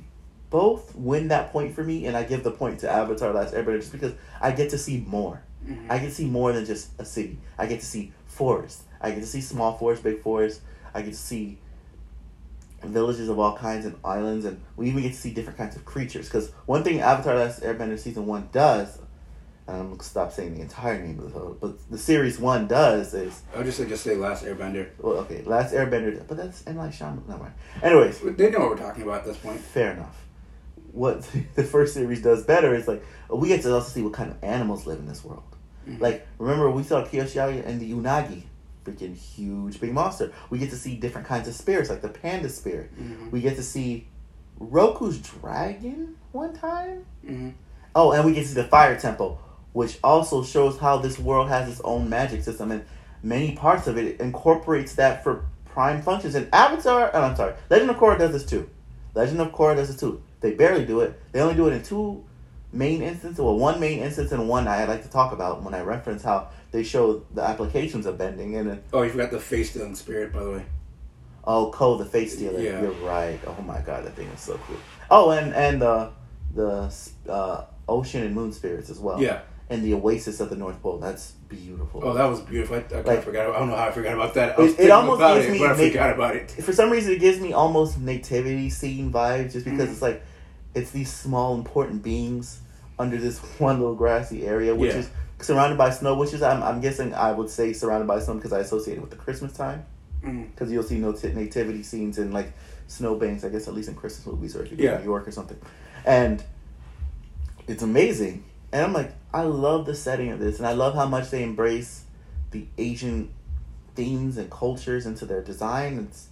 both 0.50 0.96
win 0.96 1.30
that 1.30 1.52
point 1.52 1.74
for 1.74 1.84
me, 1.84 2.06
and 2.06 2.16
I 2.16 2.24
give 2.24 2.44
the 2.44 2.52
point 2.52 2.80
to 2.80 2.90
Avatar: 2.90 3.34
Last 3.34 3.54
Airbender 3.54 3.80
just 3.80 3.92
because 3.92 4.14
I 4.42 4.52
get 4.52 4.70
to 4.72 4.78
see 4.78 5.04
more. 5.08 5.42
Mm-hmm. 5.66 5.92
I 5.92 6.00
get 6.00 6.08
to 6.08 6.16
see 6.16 6.26
more 6.26 6.54
than 6.54 6.66
just 6.66 6.92
a 7.00 7.06
city. 7.06 7.38
I 7.58 7.66
get 7.66 7.80
to 7.80 7.86
see 7.86 8.14
forest. 8.30 8.84
I 9.02 9.12
get 9.12 9.20
to 9.20 9.26
see 9.26 9.42
small 9.42 9.78
forests, 9.78 10.04
big 10.04 10.22
forests. 10.22 10.62
I 10.94 11.02
get 11.02 11.12
to 11.12 11.18
see 11.18 11.58
villages 12.84 13.28
of 13.30 13.40
all 13.40 13.58
kinds 13.58 13.86
and 13.86 13.96
islands, 14.04 14.46
and 14.46 14.62
we 14.78 14.88
even 14.90 15.04
get 15.04 15.10
to 15.10 15.18
see 15.18 15.34
different 15.34 15.58
kinds 15.58 15.76
of 15.76 15.84
creatures. 15.86 16.28
Because 16.28 16.52
one 16.66 16.84
thing 16.84 17.02
Avatar: 17.02 17.36
Last 17.36 17.62
Airbender 17.62 18.00
season 18.00 18.26
one 18.26 18.50
does, 18.52 19.00
and 19.68 19.78
I'm 19.78 19.90
gonna 19.92 20.04
stop 20.04 20.32
saying 20.32 20.56
the 20.56 20.62
entire 20.62 21.02
name 21.02 21.20
of 21.20 21.26
the 21.26 21.32
show, 21.32 21.58
but 21.60 21.92
the 21.92 21.98
series 21.98 22.40
one 22.40 22.68
does 22.68 23.14
is. 23.14 23.42
I 23.54 23.58
would 23.58 23.66
just 23.66 23.78
say 23.78 23.88
just 23.88 24.04
say 24.04 24.16
Last 24.16 24.46
Airbender. 24.46 24.90
Well, 25.00 25.18
okay, 25.18 25.44
Last 25.44 25.74
Airbender, 25.74 26.26
but 26.28 26.38
that's 26.38 26.66
M 26.66 26.78
Night 26.78 26.94
Shyamalan. 26.94 27.28
Never 27.28 27.44
mind. 27.44 27.54
Anyways, 27.84 28.22
they 28.22 28.50
know 28.50 28.60
what 28.60 28.70
we're 28.70 28.78
talking 28.78 29.04
about 29.04 29.20
at 29.20 29.26
this 29.26 29.38
point. 29.38 29.60
Fair 29.60 29.94
enough. 29.94 30.26
What 30.92 31.30
the 31.56 31.64
first 31.64 31.94
series 31.94 32.22
does 32.22 32.44
better 32.44 32.74
is 32.74 32.88
like 32.88 33.04
we 33.30 33.48
get 33.48 33.62
to 33.64 33.74
also 33.74 33.90
see 33.90 34.02
what 34.02 34.14
kind 34.14 34.32
of 34.32 34.38
animals 34.44 34.86
live 34.86 35.00
in 35.00 35.08
this 35.08 35.24
world. 35.24 35.44
Like 35.98 36.28
remember 36.38 36.70
we 36.70 36.84
saw 36.84 37.04
Kyoshi 37.04 37.66
and 37.66 37.80
the 37.80 37.92
Unagi 37.92 38.44
freaking 38.86 39.16
huge 39.16 39.80
big 39.80 39.94
monster. 39.94 40.32
We 40.50 40.60
get 40.60 40.70
to 40.72 40.76
see 40.76 40.96
different 40.96 41.28
kinds 41.28 41.48
of 41.48 41.56
spirits, 41.56 41.90
like 41.90 42.02
the 42.02 42.10
panda 42.10 42.50
spirit. 42.50 42.92
Mm-hmm. 42.96 43.32
We 43.32 43.42
get 43.42 43.56
to 43.56 43.64
see 43.64 44.08
Roku's 44.60 45.20
dragon 45.20 46.16
one 46.32 46.54
time. 46.54 47.06
Mm-hmm. 47.26 47.50
Oh, 47.96 48.12
and 48.12 48.26
we 48.26 48.34
get 48.34 48.42
to 48.42 48.48
see 48.48 48.54
the 48.56 48.66
fire 48.66 49.00
temple, 49.00 49.42
which 49.74 49.98
also 50.04 50.44
shows 50.44 50.78
how 50.78 50.98
this 50.98 51.20
world 51.20 51.50
has 51.50 51.70
its 51.70 51.82
own 51.82 52.10
magic 52.10 52.44
system, 52.44 52.72
and 52.72 52.86
many 53.24 53.56
parts 53.56 53.88
of 53.88 53.98
it 53.98 54.20
incorporates 54.20 54.96
that 54.96 55.24
for 55.24 55.46
prime 55.66 56.02
functions. 56.02 56.36
And 56.36 56.48
Avatar, 56.54 57.12
oh, 57.14 57.22
I'm 57.22 57.36
sorry, 57.36 57.54
Legend 57.70 57.90
of 57.90 57.98
Korra 57.98 58.18
does 58.18 58.32
this 58.32 58.46
too. 58.46 58.70
Legend 59.16 59.42
of 59.42 59.52
Korra 59.52 59.76
does 59.76 59.88
this 59.88 60.00
too. 60.00 60.22
They 60.42 60.54
barely 60.54 60.86
do 60.86 61.02
it. 61.02 61.20
They 61.32 61.42
only 61.42 61.56
do 61.56 61.68
it 61.68 61.74
in 61.74 61.84
two 61.84 62.24
main 62.72 63.02
instance, 63.02 63.40
well, 63.40 63.58
one 63.58 63.80
main 63.80 64.00
instance 64.00 64.32
and 64.32 64.48
one 64.48 64.68
I 64.68 64.86
like 64.86 65.04
to 65.04 65.10
talk 65.10 65.34
about 65.34 65.64
when 65.64 65.74
I 65.74 65.82
reference 65.82 66.24
how 66.24 66.50
they 66.72 66.84
show 66.84 67.26
the 67.34 67.42
applications 67.42 68.06
of 68.06 68.18
bending. 68.18 68.56
And 68.56 68.70
then, 68.70 68.84
oh, 68.94 69.02
you 69.02 69.10
forgot 69.10 69.32
the 69.32 69.40
face 69.40 69.72
stealing 69.72 69.96
spirit, 69.96 70.34
by 70.34 70.44
the 70.44 70.52
way. 70.52 70.66
Oh, 71.44 71.72
Koh, 71.72 71.98
the 71.98 72.06
face 72.06 72.36
stealer. 72.36 72.60
Yeah. 72.60 72.82
You're 72.82 72.92
right. 72.92 73.40
Oh 73.48 73.62
my 73.64 73.82
god, 73.82 74.06
that 74.06 74.16
thing 74.16 74.28
is 74.28 74.42
so 74.42 74.60
cool. 74.68 74.78
Oh, 75.10 75.32
and 75.32 75.54
and 75.54 75.82
the 75.82 76.12
the 76.54 76.94
uh, 77.28 77.66
ocean 77.88 78.24
and 78.24 78.36
moon 78.36 78.52
spirits 78.52 78.90
as 78.90 79.00
well. 79.00 79.22
Yeah. 79.22 79.42
And 79.72 79.84
the 79.84 79.94
oasis 79.94 80.40
of 80.40 80.50
the 80.50 80.56
North 80.56 80.82
Pole. 80.82 80.98
That's 80.98 81.32
beautiful. 81.48 82.02
Oh, 82.04 82.14
that 82.14 82.26
was 82.26 82.42
beautiful. 82.42 82.78
I, 82.78 82.98
I 82.98 83.02
like, 83.02 83.24
forgot. 83.24 83.52
I 83.52 83.60
don't 83.60 83.70
know 83.70 83.76
how 83.76 83.88
I 83.88 83.92
forgot 83.92 84.16
about 84.16 84.34
that. 84.34 84.60
it, 84.60 84.80
it 84.80 84.90
almost 84.90 85.22
gives 85.22 85.46
it, 85.46 85.52
me. 85.52 85.66
I 85.66 85.74
forgot 85.76 86.16
about 86.16 86.36
it. 86.36 86.52
For 86.52 86.74
some 86.74 86.90
reason, 86.90 87.14
it 87.14 87.20
gives 87.20 87.40
me 87.40 87.54
almost 87.54 88.00
nativity 88.00 88.72
scene 88.72 89.12
vibes, 89.12 89.54
just 89.54 89.66
because 89.66 89.90
mm 89.90 89.92
it's 89.92 90.02
like 90.02 90.24
it's 90.74 90.92
these 90.92 91.12
small 91.12 91.56
important 91.56 92.04
beings 92.04 92.60
under 92.98 93.18
this 93.18 93.40
one 93.60 93.80
little 93.80 93.96
grassy 93.96 94.46
area, 94.46 94.76
which 94.76 94.94
yeah. 94.94 95.00
is 95.00 95.10
surrounded 95.40 95.78
by 95.78 95.90
snow, 95.90 96.16
which 96.16 96.34
is 96.34 96.42
I'm, 96.42 96.62
I'm 96.64 96.82
guessing 96.82 97.14
I 97.14 97.32
would 97.32 97.50
say 97.50 97.74
surrounded 97.74 98.08
by 98.08 98.20
snow 98.20 98.36
because 98.36 98.54
I 98.54 98.60
associate 98.60 98.98
it 98.98 99.02
with 99.02 99.12
the 99.12 99.18
Christmas 99.18 99.54
time. 99.54 99.86
Because 100.22 100.34
mm-hmm. 100.36 100.74
you'll 100.74 100.84
see 100.84 100.98
no 100.98 101.14
t- 101.14 101.32
nativity 101.32 101.82
scenes 101.82 102.18
and 102.18 102.34
like 102.34 102.52
snowbanks, 102.88 103.46
I 103.46 103.50
guess 103.50 103.70
at 103.70 103.74
least 103.74 103.88
in 103.88 103.96
Christmas 103.96 104.28
movies 104.28 104.54
or 104.54 104.64
if 104.64 104.72
you 104.72 104.78
go 104.78 104.84
yeah. 104.84 104.92
to 104.96 105.00
New 105.00 105.06
York 105.06 105.26
or 105.28 105.32
something, 105.32 105.58
and 106.06 106.44
it's 107.68 107.84
amazing. 107.84 108.44
And 108.74 108.84
I'm 108.84 108.94
like, 108.94 109.14
I 109.34 109.44
love 109.44 109.86
the 109.86 109.96
setting 109.96 110.30
of 110.32 110.40
this, 110.40 110.58
and 110.58 110.68
I 110.68 110.74
love 110.74 110.94
how 110.94 111.06
much 111.06 111.30
they 111.30 111.42
embrace 111.42 112.04
the 112.52 112.68
Asian 112.78 113.32
themes 113.96 114.38
and 114.38 114.50
cultures 114.52 115.06
into 115.06 115.26
their 115.26 115.42
design. 115.42 116.08
It's 116.10 116.28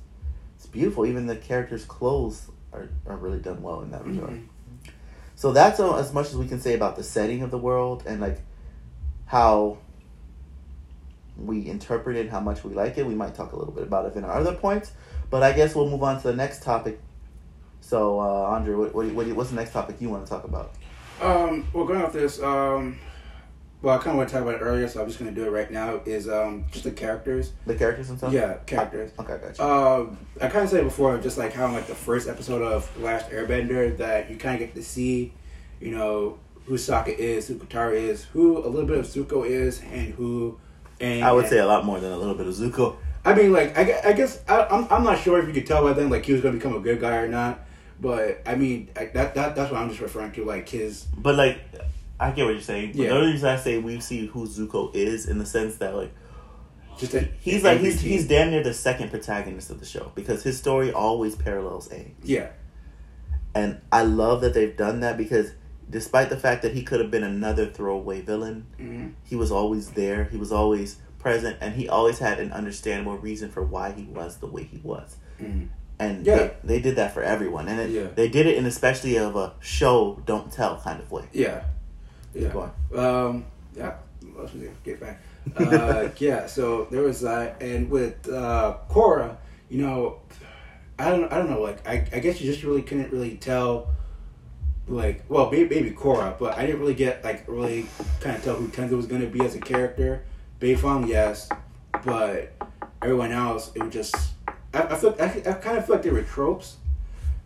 it's 0.57 0.65
beautiful. 0.65 1.05
Even 1.05 1.27
the 1.27 1.35
characters' 1.35 1.85
clothes 1.85 2.49
are, 2.73 2.89
are 3.05 3.17
really 3.17 3.39
done 3.39 3.61
well 3.61 3.81
in 3.81 3.91
that 3.91 4.05
regard. 4.05 4.31
Mm-hmm. 4.31 4.91
So 5.35 5.51
that's 5.51 5.79
as 5.79 6.13
much 6.13 6.27
as 6.27 6.35
we 6.35 6.47
can 6.47 6.59
say 6.59 6.73
about 6.73 6.95
the 6.95 7.03
setting 7.03 7.43
of 7.43 7.51
the 7.51 7.57
world 7.57 8.03
and 8.07 8.19
like 8.19 8.41
how 9.25 9.77
we 11.37 11.67
interpret 11.67 12.17
it, 12.17 12.29
how 12.29 12.39
much 12.39 12.63
we 12.63 12.73
like 12.73 12.97
it. 12.97 13.05
We 13.05 13.13
might 13.13 13.35
talk 13.35 13.51
a 13.51 13.55
little 13.55 13.73
bit 13.73 13.83
about 13.83 14.05
it 14.07 14.15
in 14.15 14.23
our 14.23 14.31
other 14.31 14.55
points, 14.55 14.91
but 15.29 15.43
I 15.43 15.51
guess 15.51 15.75
we'll 15.75 15.89
move 15.89 16.01
on 16.01 16.19
to 16.21 16.27
the 16.27 16.35
next 16.35 16.63
topic. 16.63 16.99
So, 17.81 18.19
uh, 18.19 18.23
Andre, 18.23 18.75
what, 18.75 18.95
what, 18.95 19.05
what, 19.13 19.27
what's 19.33 19.49
the 19.51 19.55
next 19.55 19.71
topic 19.71 19.97
you 19.99 20.09
want 20.09 20.25
to 20.25 20.29
talk 20.29 20.43
about? 20.43 20.73
Um, 21.21 21.67
well, 21.71 21.85
going 21.85 22.01
off 22.01 22.13
this, 22.13 22.41
um, 22.41 22.99
well, 23.87 23.97
I 23.97 23.99
kind 23.99 24.09
of 24.09 24.17
want 24.17 24.27
to 24.27 24.35
talk 24.35 24.41
about 24.41 24.55
it 24.55 24.61
earlier, 24.61 24.85
so 24.89 24.99
I'm 25.01 25.07
just 25.07 25.17
going 25.17 25.33
to 25.33 25.41
do 25.41 25.47
it 25.47 25.49
right 25.49 25.71
now. 25.71 26.01
Is 26.05 26.27
um, 26.27 26.65
just 26.71 26.83
the 26.83 26.91
characters. 26.91 27.53
The 27.65 27.73
characters 27.73 28.09
themselves. 28.09 28.35
Yeah, 28.35 28.55
characters. 28.65 29.11
I, 29.17 29.21
okay, 29.21 29.37
gotcha. 29.41 29.63
Um, 29.63 30.17
I 30.41 30.49
kind 30.49 30.65
of 30.65 30.69
said 30.69 30.83
before, 30.83 31.17
just 31.19 31.37
like 31.37 31.53
how 31.53 31.71
like 31.71 31.87
the 31.87 31.95
first 31.95 32.27
episode 32.27 32.61
of 32.61 33.01
Last 33.01 33.29
Airbender, 33.29 33.95
that 33.95 34.29
you 34.29 34.35
kind 34.35 34.55
of 34.55 34.59
get 34.59 34.75
to 34.75 34.83
see, 34.83 35.31
you 35.79 35.91
know, 35.91 36.37
who 36.65 36.73
Sokka 36.73 37.17
is, 37.17 37.47
who 37.47 37.55
Katara 37.55 37.93
is, 37.93 38.25
who 38.25 38.57
a 38.57 38.67
little 38.67 38.85
bit 38.85 38.97
of 38.97 39.05
Zuko 39.05 39.47
is, 39.47 39.79
and 39.79 40.13
who. 40.15 40.59
And, 40.99 41.23
I 41.23 41.31
would 41.31 41.47
say 41.47 41.59
a 41.59 41.65
lot 41.65 41.85
more 41.85 42.01
than 42.01 42.11
a 42.11 42.17
little 42.17 42.35
bit 42.35 42.45
of 42.45 42.55
Zuko. 42.55 42.97
I 43.23 43.35
mean, 43.35 43.53
like, 43.53 43.77
I, 43.77 44.09
I 44.09 44.11
guess 44.11 44.43
I, 44.49 44.65
I'm, 44.65 44.85
I'm 44.91 45.05
not 45.05 45.19
sure 45.19 45.39
if 45.39 45.47
you 45.47 45.53
could 45.53 45.65
tell 45.65 45.81
by 45.83 45.93
then, 45.93 46.09
like, 46.09 46.25
he 46.25 46.33
was 46.33 46.41
going 46.41 46.55
to 46.55 46.59
become 46.59 46.75
a 46.75 46.81
good 46.81 46.99
guy 46.99 47.15
or 47.15 47.29
not. 47.29 47.61
But 48.01 48.41
I 48.45 48.55
mean, 48.55 48.89
I, 48.97 49.05
that 49.05 49.33
that 49.35 49.55
that's 49.55 49.71
what 49.71 49.79
I'm 49.79 49.87
just 49.87 50.01
referring 50.01 50.33
to, 50.33 50.43
like 50.43 50.67
his. 50.67 51.05
But 51.17 51.35
like, 51.35 51.61
I 52.19 52.31
get 52.31 52.45
what 52.45 52.53
you're 52.53 52.61
saying. 52.61 52.91
Yeah. 52.95 53.09
The 53.09 53.15
only 53.15 53.31
reason 53.33 53.49
I 53.49 53.57
say 53.57 53.77
we 53.77 53.99
see 53.99 54.25
who 54.25 54.47
Zuko 54.47 54.93
is 54.95 55.27
in 55.27 55.37
the 55.37 55.45
sense 55.45 55.77
that 55.77 55.95
like, 55.95 56.13
just 56.97 57.13
a, 57.13 57.29
he's 57.39 57.63
like 57.63 57.79
he's 57.79 58.01
he's 58.01 58.27
damn 58.27 58.49
near 58.49 58.63
the 58.63 58.73
second 58.73 59.11
protagonist 59.11 59.69
of 59.69 59.79
the 59.79 59.85
show 59.85 60.11
because 60.15 60.41
his 60.41 60.57
story 60.57 60.91
always 60.91 61.35
parallels 61.35 61.91
A. 61.91 62.15
Yeah. 62.23 62.49
And 63.53 63.81
I 63.91 64.03
love 64.03 64.41
that 64.41 64.53
they've 64.53 64.75
done 64.75 65.01
that 65.01 65.17
because 65.17 65.51
despite 65.89 66.29
the 66.29 66.37
fact 66.37 66.61
that 66.63 66.73
he 66.73 66.83
could 66.83 66.99
have 66.99 67.11
been 67.11 67.23
another 67.23 67.67
throwaway 67.67 68.21
villain, 68.21 68.67
mm-hmm. 68.79 69.09
he 69.23 69.35
was 69.35 69.51
always 69.51 69.91
there. 69.91 70.25
He 70.25 70.37
was 70.37 70.51
always 70.51 70.97
present, 71.19 71.57
and 71.61 71.75
he 71.75 71.87
always 71.89 72.19
had 72.19 72.39
an 72.39 72.51
understandable 72.51 73.17
reason 73.17 73.49
for 73.49 73.63
why 73.63 73.91
he 73.91 74.03
was 74.03 74.37
the 74.37 74.47
way 74.47 74.63
he 74.63 74.79
was. 74.83 75.17
Mm-hmm. 75.41 75.65
And 75.99 76.25
yeah. 76.25 76.35
they, 76.35 76.55
they 76.63 76.79
did 76.79 76.95
that 76.97 77.13
for 77.13 77.23
everyone, 77.23 77.67
and 77.67 77.79
it, 77.79 77.89
yeah. 77.89 78.07
they 78.13 78.27
did 78.27 78.45
it 78.45 78.55
in 78.55 78.65
especially 78.65 79.17
of 79.17 79.35
a 79.35 79.53
show 79.59 80.21
don't 80.25 80.51
tell 80.51 80.79
kind 80.79 80.99
of 80.99 81.11
way. 81.11 81.25
Yeah, 81.33 81.63
yeah. 82.33 82.69
Um, 82.95 83.45
yeah. 83.75 83.95
Let's 84.35 84.53
get 84.83 84.99
back. 84.99 85.21
Uh, 85.55 86.09
yeah. 86.17 86.47
So 86.47 86.85
there 86.85 87.01
was 87.01 87.21
that, 87.21 87.61
and 87.61 87.89
with 87.89 88.29
uh, 88.29 88.77
Korra, 88.89 89.37
you 89.69 89.81
know, 89.81 90.19
I 90.99 91.09
don't, 91.09 91.31
I 91.31 91.37
don't 91.37 91.49
know. 91.49 91.61
Like, 91.61 91.87
I, 91.87 92.07
I 92.13 92.19
guess 92.19 92.41
you 92.41 92.51
just 92.51 92.63
really 92.63 92.81
couldn't 92.81 93.11
really 93.11 93.37
tell 93.37 93.89
like 94.87 95.23
well 95.27 95.51
maybe, 95.51 95.75
maybe 95.75 95.91
Korra, 95.91 96.37
but 96.39 96.57
I 96.57 96.65
didn't 96.65 96.79
really 96.79 96.93
get 96.93 97.23
like 97.23 97.43
really 97.47 97.87
kind 98.21 98.35
of 98.35 98.43
tell 98.43 98.55
who 98.55 98.67
Tenzin 98.69 98.91
was 98.91 99.05
gonna 99.05 99.27
be 99.27 99.43
as 99.43 99.55
a 99.55 99.59
character. 99.59 100.23
Beifong, 100.59 101.07
yes, 101.07 101.49
but 102.05 102.53
everyone 103.01 103.31
else 103.31 103.71
it 103.75 103.83
was 103.83 103.93
just 103.93 104.15
I, 104.73 104.83
I 104.83 104.95
feel 104.95 105.15
I, 105.19 105.25
I 105.25 105.53
kind 105.53 105.77
of 105.77 105.85
feel 105.85 105.95
like 105.95 106.03
they 106.03 106.09
were 106.09 106.23
tropes, 106.23 106.77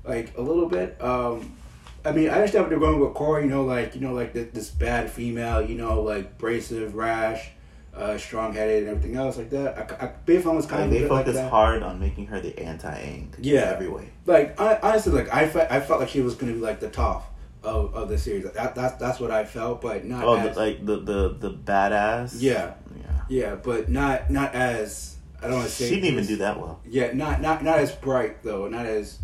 like 0.04 0.38
a 0.38 0.42
little 0.42 0.70
bit. 0.70 1.02
Um, 1.02 1.56
I 2.04 2.12
mean 2.12 2.30
I 2.30 2.34
understand 2.34 2.64
what 2.64 2.70
they're 2.70 2.80
going 2.80 3.00
with 3.00 3.14
Corey. 3.14 3.44
you 3.44 3.50
know, 3.50 3.64
like 3.64 3.96
you 3.96 4.02
know 4.02 4.14
like 4.14 4.34
this, 4.34 4.50
this 4.54 4.70
bad 4.70 5.10
female, 5.10 5.62
you 5.62 5.76
know, 5.76 6.02
like 6.02 6.26
abrasive, 6.26 6.96
rash. 6.96 7.52
Uh, 7.94 8.18
strong 8.18 8.54
headed 8.54 8.84
and 8.84 8.88
everything 8.88 9.18
else 9.18 9.36
like 9.36 9.50
that. 9.50 9.78
I, 9.78 10.06
I, 10.06 10.12
Beifong 10.26 10.56
was 10.56 10.66
kind 10.66 10.84
of 10.84 10.92
they 10.92 11.06
focused 11.06 11.38
like 11.38 11.50
hard 11.50 11.84
on 11.84 12.00
making 12.00 12.28
her 12.28 12.40
the 12.40 12.58
anti 12.58 12.90
Aang. 12.90 13.36
Yeah, 13.38 13.74
every 13.76 13.90
way. 13.90 14.12
Like 14.26 14.58
I, 14.62 14.80
honestly, 14.82 15.12
like 15.12 15.32
I 15.34 15.46
felt 15.50 15.70
I 15.70 15.82
felt 15.82 16.00
like 16.00 16.08
she 16.08 16.22
was 16.22 16.36
gonna 16.36 16.54
be 16.54 16.60
like 16.60 16.80
the 16.80 16.90
top 16.90 17.36
of, 17.64 17.94
of 17.94 18.10
the 18.10 18.18
series. 18.18 18.46
That, 18.46 18.76
that's 18.76 18.96
that's 18.96 19.20
what 19.20 19.32
I 19.32 19.44
felt, 19.44 19.82
but 19.82 20.06
not. 20.06 20.24
Oh, 20.24 20.36
as, 20.36 20.56
the, 20.56 20.62
like 20.62 20.86
the 20.86 21.00
the 21.00 21.36
the 21.38 21.52
badass. 21.52 22.36
Yeah, 22.38 22.76
yeah, 22.96 23.22
yeah, 23.30 23.56
but 23.56 23.90
not 23.90 24.30
not 24.30 24.56
as 24.56 25.18
I 25.42 25.48
don't 25.48 25.58
want 25.58 25.68
to 25.68 25.72
say. 25.74 25.90
She 25.90 25.96
didn't 25.96 26.14
even 26.14 26.26
do 26.26 26.38
that 26.38 26.60
well. 26.60 26.80
Yeah, 26.88 27.14
not 27.14 27.42
not 27.42 27.64
not 27.64 27.80
as 27.80 27.92
bright 27.92 28.44
though, 28.44 28.68
not 28.68 28.86
as 28.86 29.20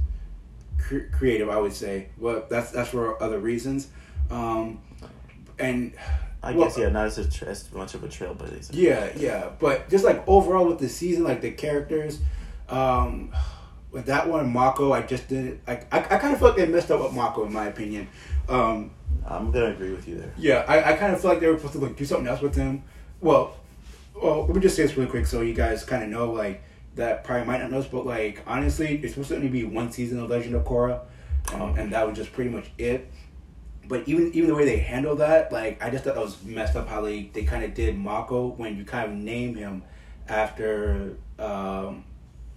cre- 0.79 1.09
creative. 1.11 1.49
I 1.49 1.57
would 1.59 1.73
say. 1.73 2.09
Well, 2.17 2.45
that's 2.49 2.71
that's 2.71 2.89
for 2.89 3.21
other 3.21 3.39
reasons, 3.39 3.89
um, 4.29 4.81
and. 5.59 5.93
I 6.43 6.51
well, 6.51 6.67
guess 6.67 6.77
yeah, 6.77 6.89
not 6.89 7.07
as, 7.07 7.17
a, 7.17 7.49
as 7.49 7.73
much 7.73 7.95
of 7.95 8.03
a 8.03 8.07
trailblazer. 8.07 8.69
Yeah, 8.71 9.09
yeah, 9.17 9.49
but 9.59 9.89
just 9.89 10.05
like 10.05 10.25
overall 10.27 10.67
with 10.67 10.77
the 10.77 10.87
season, 10.87 11.23
like 11.23 11.41
the 11.41 11.49
characters, 11.49 12.19
um, 12.69 13.33
with 13.91 14.05
that 14.05 14.29
one, 14.29 14.53
Mako, 14.53 14.93
I 14.93 15.01
just 15.01 15.27
didn't. 15.27 15.61
I, 15.67 15.81
I, 15.91 15.99
I 15.99 16.17
kind 16.17 16.33
of 16.33 16.39
feel 16.39 16.49
like 16.49 16.57
they 16.57 16.67
messed 16.67 16.91
up 16.91 17.01
with 17.01 17.13
Mako, 17.13 17.45
in 17.45 17.53
my 17.53 17.65
opinion. 17.65 18.07
Um, 18.47 18.91
I'm 19.25 19.51
gonna 19.51 19.71
agree 19.71 19.91
with 19.91 20.07
you 20.07 20.19
there. 20.19 20.31
Yeah, 20.37 20.63
I, 20.67 20.93
I 20.93 20.95
kind 20.95 21.11
of 21.11 21.19
feel 21.19 21.31
like 21.31 21.39
they 21.39 21.47
were 21.47 21.57
supposed 21.57 21.73
to 21.73 21.79
like 21.79 21.97
do 21.97 22.05
something 22.05 22.27
else 22.27 22.41
with 22.41 22.55
him. 22.55 22.83
Well, 23.19 23.55
well, 24.21 24.45
let 24.45 24.55
me 24.55 24.61
just 24.61 24.75
say 24.75 24.83
this 24.83 24.95
really 24.95 25.09
quick 25.09 25.25
so 25.25 25.41
you 25.41 25.53
guys 25.53 25.83
kind 25.83 26.03
of 26.03 26.09
know 26.09 26.31
like 26.31 26.63
that 26.97 27.23
probably 27.23 27.45
might 27.45 27.61
not 27.61 27.71
know 27.71 27.83
but 27.91 28.05
like 28.05 28.43
honestly, 28.45 28.99
it's 29.01 29.13
supposed 29.13 29.29
to 29.29 29.35
only 29.35 29.47
be 29.47 29.63
one 29.63 29.91
season 29.91 30.19
of 30.19 30.29
Legend 30.29 30.55
of 30.55 30.63
Korra, 30.65 31.01
um, 31.53 31.77
and 31.77 31.93
that 31.93 32.05
was 32.07 32.17
just 32.17 32.33
pretty 32.33 32.49
much 32.49 32.69
it. 32.77 33.09
but 33.87 34.07
even 34.07 34.31
even 34.33 34.49
the 34.49 34.55
way 34.55 34.65
they 34.65 34.77
handled 34.77 35.19
that, 35.19 35.51
like 35.51 35.81
I 35.83 35.89
just 35.89 36.03
thought 36.03 36.15
that 36.15 36.23
was 36.23 36.43
messed 36.43 36.75
up 36.75 36.87
how 36.87 37.01
they, 37.01 37.23
they 37.33 37.43
kind 37.43 37.63
of 37.63 37.73
did 37.73 37.97
Mako 37.97 38.49
when 38.49 38.77
you 38.77 38.83
kind 38.83 39.11
of 39.11 39.17
name 39.17 39.55
him 39.55 39.83
after 40.27 41.15
um, 41.39 42.03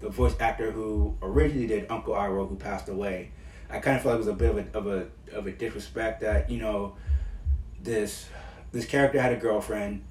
the 0.00 0.08
voice 0.08 0.34
actor 0.40 0.70
who 0.72 1.16
originally 1.22 1.66
did 1.66 1.86
Uncle 1.90 2.14
Iroh 2.14 2.48
who 2.48 2.56
passed 2.56 2.88
away. 2.88 3.30
I 3.68 3.78
kind 3.78 3.96
of 3.96 4.02
felt 4.02 4.14
like 4.14 4.26
it 4.26 4.26
was 4.26 4.28
a 4.28 4.32
bit 4.32 4.50
of 4.50 4.58
a 4.58 4.78
of 4.78 4.86
a 4.86 5.36
of 5.36 5.46
a 5.46 5.52
disrespect 5.52 6.22
that 6.22 6.50
you 6.50 6.58
know 6.60 6.96
this 7.80 8.26
this 8.72 8.84
character 8.84 9.20
had 9.20 9.32
a 9.32 9.36
girlfriend, 9.36 10.04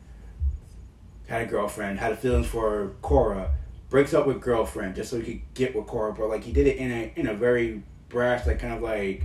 had 1.27 1.41
a 1.41 1.45
girlfriend, 1.45 1.99
had 1.99 2.17
feelings 2.19 2.47
for 2.47 2.93
Korra, 3.01 3.51
breaks 3.89 4.13
up 4.13 4.27
with 4.27 4.41
girlfriend 4.41 4.95
just 4.95 5.09
so 5.09 5.19
he 5.19 5.33
could 5.33 5.53
get 5.53 5.75
with 5.75 5.85
Korra, 5.85 6.15
but 6.15 6.29
like 6.29 6.43
he 6.43 6.51
did 6.51 6.67
it 6.67 6.77
in 6.77 6.91
a 6.91 7.13
in 7.15 7.27
a 7.27 7.33
very 7.33 7.83
brash, 8.09 8.45
like 8.45 8.59
kind 8.59 8.73
of 8.73 8.81
like 8.81 9.23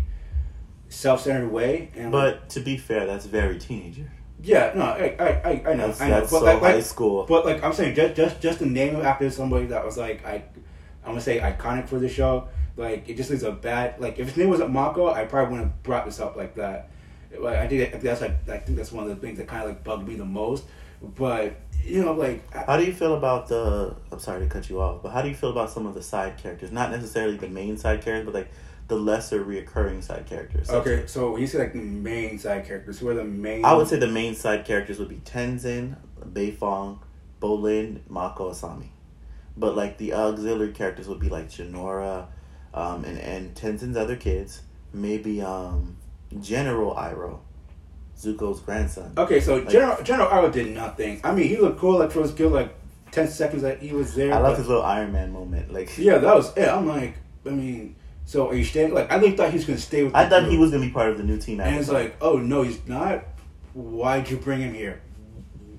self-centered 0.88 1.50
way. 1.50 1.90
And 1.94 2.12
but 2.12 2.35
like, 2.35 2.48
to 2.50 2.61
be 2.61 2.77
fair, 2.77 3.07
that's 3.07 3.27
very 3.27 3.59
teenager. 3.59 4.11
Yeah, 4.42 4.72
no, 4.74 4.83
I 4.83 5.16
I, 5.18 5.62
I 5.70 5.74
know, 5.74 5.87
that's, 5.87 6.00
I 6.00 6.09
know. 6.09 6.20
That's 6.20 6.31
but 6.31 6.40
so 6.40 6.44
like, 6.44 6.61
high 6.61 6.81
school. 6.81 7.24
But 7.27 7.44
like 7.44 7.62
I'm 7.62 7.72
saying, 7.72 7.94
just 7.94 8.14
just 8.14 8.40
just 8.40 8.59
the 8.59 8.66
name 8.66 8.96
after 8.96 9.31
somebody 9.31 9.66
that 9.66 9.85
was 9.85 9.96
like 9.96 10.24
I, 10.24 10.44
I'm 11.05 11.12
gonna 11.12 11.20
say 11.20 11.40
iconic 11.40 11.88
for 11.88 11.98
the 11.98 12.09
show. 12.09 12.48
Like 12.77 13.09
it 13.09 13.16
just 13.16 13.31
is 13.31 13.42
a 13.42 13.53
bad 13.53 14.00
like 14.00 14.18
if 14.18 14.29
his 14.29 14.37
name 14.37 14.50
wasn't 14.50 14.70
Mako, 14.70 15.12
I 15.12 15.24
probably 15.24 15.53
wouldn't 15.53 15.70
have 15.70 15.83
brought 15.83 16.05
this 16.07 16.20
up 16.20 16.37
like 16.37 16.57
that. 16.57 16.90
Like 17.38 17.57
I 17.57 17.66
think, 17.68 17.88
I 17.88 17.90
think 17.90 18.03
that's 18.03 18.20
like 18.20 18.48
I 18.48 18.59
think 18.59 18.77
that's 18.77 18.92
one 18.92 19.05
of 19.05 19.11
the 19.11 19.16
things 19.16 19.38
that 19.38 19.46
kind 19.46 19.62
of 19.62 19.68
like 19.68 19.85
bugged 19.85 20.07
me 20.07 20.16
the 20.16 20.24
most. 20.24 20.64
But 21.03 21.57
you 21.84 22.04
know, 22.04 22.12
like 22.12 22.52
how 22.52 22.76
do 22.76 22.84
you 22.84 22.92
feel 22.92 23.14
about 23.14 23.48
the? 23.48 23.94
I'm 24.10 24.18
sorry 24.18 24.40
to 24.40 24.46
cut 24.46 24.68
you 24.70 24.80
off, 24.80 25.02
but 25.02 25.10
how 25.10 25.22
do 25.22 25.28
you 25.28 25.34
feel 25.34 25.50
about 25.50 25.70
some 25.70 25.86
of 25.86 25.94
the 25.94 26.02
side 26.02 26.38
characters? 26.38 26.72
Not 26.72 26.90
necessarily 26.90 27.36
the 27.36 27.48
main 27.48 27.76
side 27.76 28.02
characters, 28.02 28.24
but 28.24 28.34
like 28.34 28.50
the 28.88 28.96
lesser 28.96 29.44
reoccurring 29.44 30.02
side 30.02 30.26
characters. 30.26 30.70
Okay, 30.70 31.04
so 31.06 31.32
when 31.32 31.40
you 31.40 31.46
say 31.46 31.58
like 31.58 31.72
the 31.72 31.80
main 31.80 32.38
side 32.38 32.66
characters, 32.66 32.98
who 32.98 33.08
are 33.08 33.14
the 33.14 33.24
main? 33.24 33.64
I 33.64 33.74
would 33.74 33.88
say 33.88 33.98
the 33.98 34.06
main 34.06 34.34
side 34.34 34.64
characters 34.64 34.98
would 34.98 35.08
be 35.08 35.16
Tenzin, 35.16 35.96
Beifong, 36.20 36.98
Bolin, 37.40 38.00
Mako, 38.08 38.50
Asami. 38.52 38.88
But 39.56 39.76
like 39.76 39.98
the 39.98 40.14
auxiliary 40.14 40.72
characters 40.72 41.06
would 41.08 41.20
be 41.20 41.28
like 41.28 41.48
Jinora, 41.48 42.26
um, 42.72 43.04
and 43.04 43.18
and 43.18 43.54
Tenzin's 43.54 43.96
other 43.96 44.16
kids, 44.16 44.62
maybe 44.92 45.42
um, 45.42 45.96
General 46.40 46.94
Iroh, 46.94 47.38
Zuko's 48.18 48.61
grandson. 48.61 49.12
Okay, 49.16 49.40
so 49.40 49.57
like, 49.57 49.68
General 49.68 50.03
General 50.03 50.29
Iroh 50.29 50.53
did 50.53 50.74
nothing. 50.74 51.20
I 51.24 51.35
mean, 51.35 51.48
he 51.48 51.57
looked 51.57 51.79
cool 51.79 51.98
like 51.98 52.11
for 52.11 52.22
his 52.22 52.33
good 52.33 52.53
like 52.53 52.74
ten 53.11 53.29
seconds 53.29 53.62
that 53.62 53.81
he 53.81 53.92
was 53.92 54.14
there. 54.14 54.33
I 54.33 54.38
love 54.38 54.57
his 54.59 54.68
little 54.68 54.83
Iron 54.83 55.12
Man 55.12 55.33
moment. 55.33 55.72
Like 55.72 55.90
yeah, 55.98 56.18
that 56.18 56.35
was 56.35 56.57
it. 56.57 56.68
I'm 56.68 56.87
like, 56.87 57.14
I 57.46 57.50
mean 57.50 57.96
so 58.27 58.48
are 58.48 58.55
you 58.55 58.64
staying? 58.64 58.94
Like 58.94 59.11
I 59.12 59.16
really 59.16 59.37
thought 59.37 59.50
he 59.50 59.57
was 59.57 59.66
going 59.66 59.77
to 59.79 59.83
stay 59.85 60.03
with. 60.03 60.14
I 60.14 60.29
thought 60.29 60.40
group. 60.40 60.53
he 60.53 60.59
was 60.59 60.70
going 60.70 60.83
to 60.83 60.88
be 60.88 60.92
part 60.92 61.11
of 61.11 61.18
the 61.18 61.24
new 61.24 61.38
team. 61.38 61.61
And 61.61 61.77
it's 61.77 61.90
like, 61.90 62.16
oh 62.20 62.38
no, 62.38 62.62
he's 62.62 62.87
not. 62.87 63.24
Why'd 63.74 64.31
you 64.31 64.37
bring 64.38 64.61
him 64.61 64.72
here? 64.72 65.00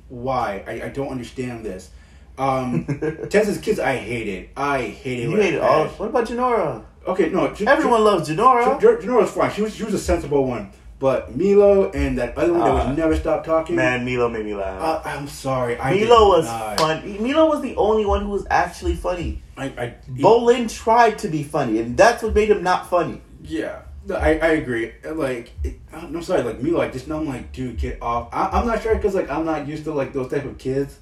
Why? 0.10 0.64
I, 0.68 0.88
I 0.88 0.90
don't 0.90 1.08
understand 1.08 1.66
this. 1.66 1.90
Um, 2.38 2.86
Tenzin's 3.30 3.60
kids, 3.60 3.80
I 3.80 3.96
hated. 3.96 4.50
I 4.56 4.82
hated. 4.82 5.30
You 5.30 5.36
hated 5.38 5.62
all. 5.62 5.88
What 5.88 6.10
about 6.10 6.28
Jinora? 6.28 6.84
Okay, 7.08 7.30
no. 7.30 7.54
J- 7.54 7.66
Everyone 7.66 8.00
J- 8.00 8.04
loves 8.04 8.30
Jinora. 8.30 8.80
J- 8.82 9.08
Jinora's 9.08 9.32
fine. 9.32 9.52
She 9.52 9.62
was 9.62 9.76
she 9.76 9.84
was 9.84 9.94
a 9.94 10.00
sensible 10.00 10.46
one. 10.46 10.72
But 10.98 11.38
Meelo 11.38 11.94
and 11.94 12.18
that 12.18 12.38
other 12.38 12.54
one 12.54 12.62
uh, 12.62 12.76
that 12.76 12.88
would 12.88 12.98
never 12.98 13.16
stop 13.16 13.44
talking. 13.44 13.76
Man, 13.76 14.06
Meelo 14.06 14.32
made 14.32 14.46
me 14.46 14.56
laugh. 14.56 14.82
Uh, 14.82 15.10
I'm 15.10 15.28
sorry. 15.28 15.78
I 15.78 15.98
Meelo 15.98 16.30
was 16.30 16.48
fun. 16.80 17.02
Meelo 17.18 17.50
was 17.50 17.62
the 17.62 17.76
only 17.76 18.06
one 18.06 18.24
who 18.24 18.30
was 18.30 18.48
actually 18.50 18.96
funny. 18.96 19.42
I, 19.58 19.66
I 19.66 19.96
Bolin 20.10 20.74
tried 20.74 21.20
to 21.20 21.28
be 21.28 21.44
funny, 21.44 21.80
and 21.80 21.98
that's 21.98 22.24
what 22.24 22.34
made 22.34 22.50
him 22.50 22.64
not 22.64 22.90
funny. 22.90 23.22
Yeah, 23.44 23.82
I, 24.10 24.40
I 24.40 24.48
agree. 24.52 24.94
Like, 25.04 25.52
it, 25.64 25.80
I'm 25.92 26.22
sorry, 26.24 26.44
like 26.44 26.62
Meelo, 26.62 26.78
like 26.78 26.94
just 26.94 27.10
I'm 27.10 27.28
like, 27.28 27.52
dude, 27.52 27.78
get 27.78 28.02
off. 28.02 28.30
I, 28.32 28.62
am 28.62 28.66
not 28.66 28.82
sure 28.82 28.96
because 28.96 29.16
like 29.16 29.30
I'm 29.30 29.46
not 29.46 29.68
used 29.68 29.84
to 29.86 29.94
like 29.94 30.14
those 30.14 30.32
type 30.32 30.46
of 30.46 30.58
kids, 30.58 30.98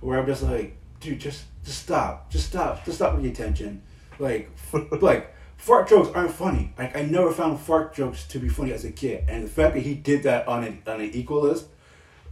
where 0.00 0.18
I'm 0.18 0.26
just 0.26 0.42
like, 0.42 0.76
dude, 1.00 1.18
just 1.18 1.44
just 1.64 1.82
stop, 1.82 2.30
just 2.30 2.48
stop, 2.48 2.84
just 2.84 2.98
stop 2.98 3.14
with 3.14 3.22
the 3.22 3.30
attention. 3.30 3.82
Like, 4.18 4.50
like 5.00 5.34
fart 5.60 5.88
jokes 5.88 6.08
aren't 6.14 6.32
funny. 6.32 6.72
Like 6.78 6.96
I 6.96 7.02
never 7.02 7.30
found 7.32 7.60
fart 7.60 7.94
jokes 7.94 8.26
to 8.28 8.38
be 8.38 8.48
funny 8.48 8.72
as 8.72 8.84
a 8.84 8.90
kid, 8.90 9.24
and 9.28 9.44
the 9.44 9.48
fact 9.48 9.74
that 9.74 9.80
he 9.80 9.94
did 9.94 10.22
that 10.24 10.48
on 10.48 10.64
an 10.64 10.82
on 10.86 11.00
an 11.00 11.10
equal 11.12 11.42
list, 11.42 11.66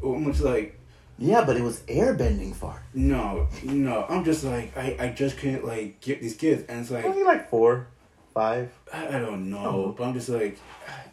I'm 0.03 0.33
like. 0.33 0.75
Yeah, 1.21 1.45
but 1.45 1.57
it 1.57 1.65
was 1.65 1.81
airbending 1.81 2.55
fart. 2.55 2.81
No, 2.95 3.49
no. 3.65 4.07
I'm 4.09 4.25
just 4.25 4.45
like 4.45 4.77
I, 4.77 4.97
I 5.01 5.09
just 5.09 5.37
can't 5.37 5.65
like 5.65 6.01
get 6.01 6.21
these 6.21 6.37
kids, 6.37 6.63
and 6.69 6.81
it's 6.81 6.93
like 6.93 7.05
only 7.05 7.25
like 7.25 7.51
four, 7.51 7.89
five. 8.33 8.71
I, 8.93 9.09
I 9.09 9.19
don't 9.19 9.51
know, 9.51 9.59
oh. 9.89 9.95
but 9.99 10.05
I'm 10.05 10.15
just 10.15 10.29
like 10.29 10.59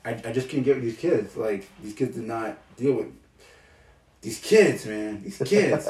I, 0.06 0.12
I 0.24 0.32
just 0.32 0.48
can't 0.48 0.64
get 0.64 0.76
with 0.76 0.84
these 0.84 0.98
kids. 0.98 1.36
Like 1.36 1.68
these 1.82 1.96
kids 1.96 2.16
did 2.16 2.26
not 2.26 2.56
deal 2.78 2.94
with 2.94 3.08
these 4.22 4.40
kids, 4.40 4.86
man. 4.86 5.24
These 5.24 5.38
kids. 5.46 5.90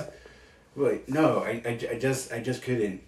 like 0.77 1.09
no, 1.09 1.39
I, 1.39 1.61
I, 1.65 1.79
I 1.91 1.99
just 1.99 2.31
I 2.31 2.39
just 2.39 2.61
couldn't. 2.61 3.01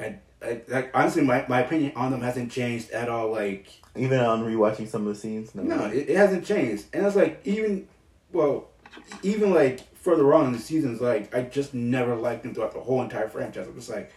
I, 0.00 0.20
like 0.68 0.90
honestly, 0.94 1.22
my, 1.22 1.44
my 1.48 1.60
opinion 1.60 1.92
on 1.96 2.10
them 2.10 2.20
hasn't 2.20 2.50
changed 2.50 2.90
at 2.90 3.08
all. 3.08 3.30
Like 3.30 3.68
even 3.96 4.20
on 4.20 4.44
rewatching 4.44 4.88
some 4.88 5.06
of 5.06 5.14
the 5.14 5.20
scenes, 5.20 5.54
no, 5.54 5.62
no 5.62 5.86
it, 5.86 6.10
it 6.10 6.16
hasn't 6.16 6.44
changed. 6.44 6.86
And 6.92 7.06
it's 7.06 7.16
like 7.16 7.40
even 7.44 7.88
well, 8.32 8.68
even 9.22 9.52
like 9.54 9.80
further 9.96 10.32
on 10.34 10.46
in 10.46 10.52
the 10.52 10.58
seasons, 10.58 11.00
like 11.00 11.34
I 11.34 11.42
just 11.42 11.74
never 11.74 12.14
liked 12.14 12.42
them 12.42 12.54
throughout 12.54 12.72
the 12.72 12.80
whole 12.80 13.02
entire 13.02 13.28
franchise. 13.28 13.66
I'm 13.66 13.74
just 13.74 13.90
like, 13.90 14.12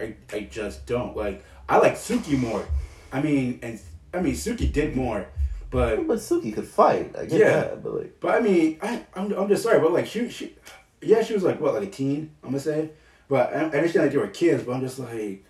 I 0.00 0.14
I 0.32 0.40
just 0.40 0.86
don't 0.86 1.16
like. 1.16 1.44
I 1.68 1.78
like 1.78 1.94
Suki 1.94 2.38
more. 2.38 2.66
I 3.12 3.22
mean, 3.22 3.58
and 3.62 3.80
I 4.12 4.20
mean 4.20 4.34
Suki 4.34 4.72
did 4.72 4.96
more, 4.96 5.26
but 5.70 6.06
but 6.06 6.18
Suki 6.18 6.54
could 6.54 6.66
fight. 6.66 7.14
I 7.18 7.26
get 7.26 7.40
yeah, 7.40 7.60
that, 7.60 7.82
but 7.82 7.94
like, 7.94 8.20
but 8.20 8.34
I 8.34 8.40
mean, 8.40 8.78
I 8.82 9.04
I'm, 9.14 9.32
I'm 9.32 9.48
just 9.48 9.62
sorry, 9.62 9.80
but 9.80 9.92
like 9.92 10.06
she 10.06 10.28
she, 10.28 10.56
yeah, 11.00 11.22
she 11.22 11.34
was 11.34 11.42
like 11.42 11.60
what 11.60 11.74
like 11.74 11.84
a 11.84 11.90
teen. 11.90 12.30
I'm 12.42 12.50
gonna 12.50 12.60
say, 12.60 12.90
but 13.28 13.54
I, 13.54 13.60
I 13.60 13.62
understand 13.64 14.06
that 14.06 14.12
they 14.12 14.18
were 14.18 14.28
kids, 14.28 14.62
but 14.64 14.72
I'm 14.72 14.80
just 14.80 14.98
like 14.98 15.44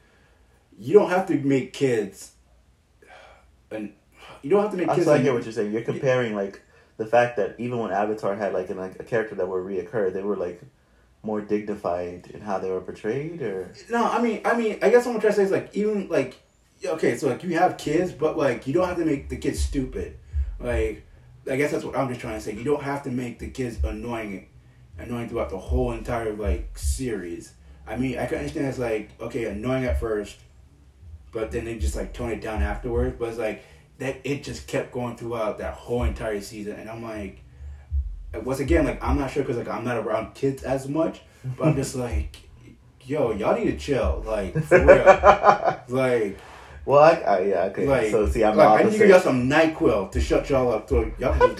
you 0.79 0.95
don't 0.95 1.11
have 1.11 1.27
to 1.27 1.35
make 1.39 1.73
kids 1.73 2.33
and 3.71 3.93
you 4.43 4.51
don't 4.51 4.63
have 4.63 4.71
to 4.73 4.77
make 4.77 4.89
kids. 4.95 5.09
I 5.09 5.23
get 5.23 5.33
what 5.33 5.45
you're 5.45 5.53
saying. 5.53 5.73
You're 5.73 5.83
comparing 5.83 6.35
like 6.35 6.63
the 6.97 7.07
fact 7.07 7.37
that 7.37 7.57
even 7.59 7.79
when 7.79 7.91
Avatar 7.91 8.35
had 8.37 8.53
like, 8.53 8.71
an, 8.71 8.79
like 8.79 9.01
a 9.01 9.05
character 9.05 9.35
that 9.35 9.49
would 9.49 9.65
reoccur, 9.65 10.13
they 10.13 10.23
were 10.23 10.37
like 10.37 10.61
more 11.23 11.41
dignified 11.41 12.31
in 12.33 12.41
how 12.41 12.59
they 12.59 12.71
were 12.71 12.81
portrayed, 12.81 13.41
or 13.41 13.73
no? 13.91 14.05
I 14.05 14.21
mean, 14.21 14.43
I 14.45 14.57
mean, 14.57 14.79
I 14.83 14.91
guess 14.91 15.07
what 15.07 15.15
I'm 15.15 15.21
trying 15.21 15.33
to 15.33 15.37
say 15.37 15.45
is 15.45 15.51
like 15.51 15.75
even 15.75 16.09
like 16.09 16.37
okay, 16.85 17.17
so 17.17 17.29
like 17.29 17.43
you 17.43 17.59
have 17.59 17.79
kids, 17.79 18.13
but 18.13 18.37
like 18.37 18.67
you 18.67 18.75
don't 18.75 18.87
have 18.87 18.99
to 18.99 19.05
make 19.05 19.29
the 19.29 19.37
kids 19.37 19.61
stupid. 19.61 20.19
Like, 20.61 21.07
I 21.51 21.57
guess 21.57 21.73
that's 21.73 21.85
what 21.85 21.97
I'm 21.97 22.09
just 22.09 22.21
trying 22.21 22.35
to 22.35 22.41
say. 22.41 22.55
You 22.55 22.65
don't 22.65 22.83
have 22.83 23.03
to 23.05 23.11
make 23.11 23.39
the 23.39 23.49
kids 23.49 23.83
annoying, 23.83 24.49
annoying 24.99 25.29
throughout 25.29 25.51
the 25.51 25.59
whole 25.59 25.93
entire 25.93 26.33
like 26.35 26.77
series. 26.77 27.55
I 27.87 27.97
mean, 27.97 28.19
I 28.19 28.27
can 28.27 28.39
understand 28.39 28.67
it's 28.67 28.79
like 28.79 29.11
okay, 29.21 29.47
annoying 29.47 29.87
at 29.87 29.99
first, 29.99 30.39
but 31.35 31.51
then 31.51 31.65
they 31.65 31.77
just 31.77 31.97
like 31.97 32.15
tone 32.15 32.31
it 32.31 32.41
down 32.41 32.63
afterwards. 32.63 33.17
But 33.19 33.31
it's 33.31 33.39
like 33.39 33.65
that 33.99 34.17
it 34.25 34.45
just 34.45 34.67
kept 34.67 34.93
going 34.93 35.17
throughout 35.17 35.59
that 35.59 35.75
whole 35.75 36.05
entire 36.05 36.41
season, 36.41 36.75
and 36.77 36.89
I'm 36.89 37.03
like, 37.03 37.41
once 38.43 38.61
again, 38.61 38.87
like 38.87 39.03
I'm 39.03 39.19
not 39.19 39.31
sure 39.31 39.43
because 39.43 39.59
like 39.59 39.69
I'm 39.69 39.85
not 39.85 39.99
around 39.99 40.35
kids 40.35 40.63
as 40.63 40.89
much, 40.89 41.21
but 41.59 41.69
I'm 41.69 41.77
just 41.77 41.97
like, 41.97 42.37
yo, 43.03 43.33
y'all 43.33 43.59
need 43.59 43.71
to 43.71 43.77
chill, 43.77 44.23
like 44.27 44.55
for 44.65 44.79
real, 44.79 45.81
like. 45.89 46.39
Well, 46.87 47.03
I, 47.03 47.13
I 47.13 47.41
yeah, 47.41 47.63
okay. 47.65 47.87
Like, 47.87 48.11
so 48.11 48.29
see, 48.29 48.45
I'm 48.45 48.59
like, 48.59 48.81
I 48.81 48.83
need 48.83 48.93
to 48.93 48.99
give 48.99 49.09
y'all 49.09 49.19
some 49.19 49.49
Nyquil 49.49 50.13
to 50.13 50.21
shut 50.21 50.51
y'all 50.51 50.71
up. 50.71 50.87
So 50.87 51.11
y'all. 51.19 51.35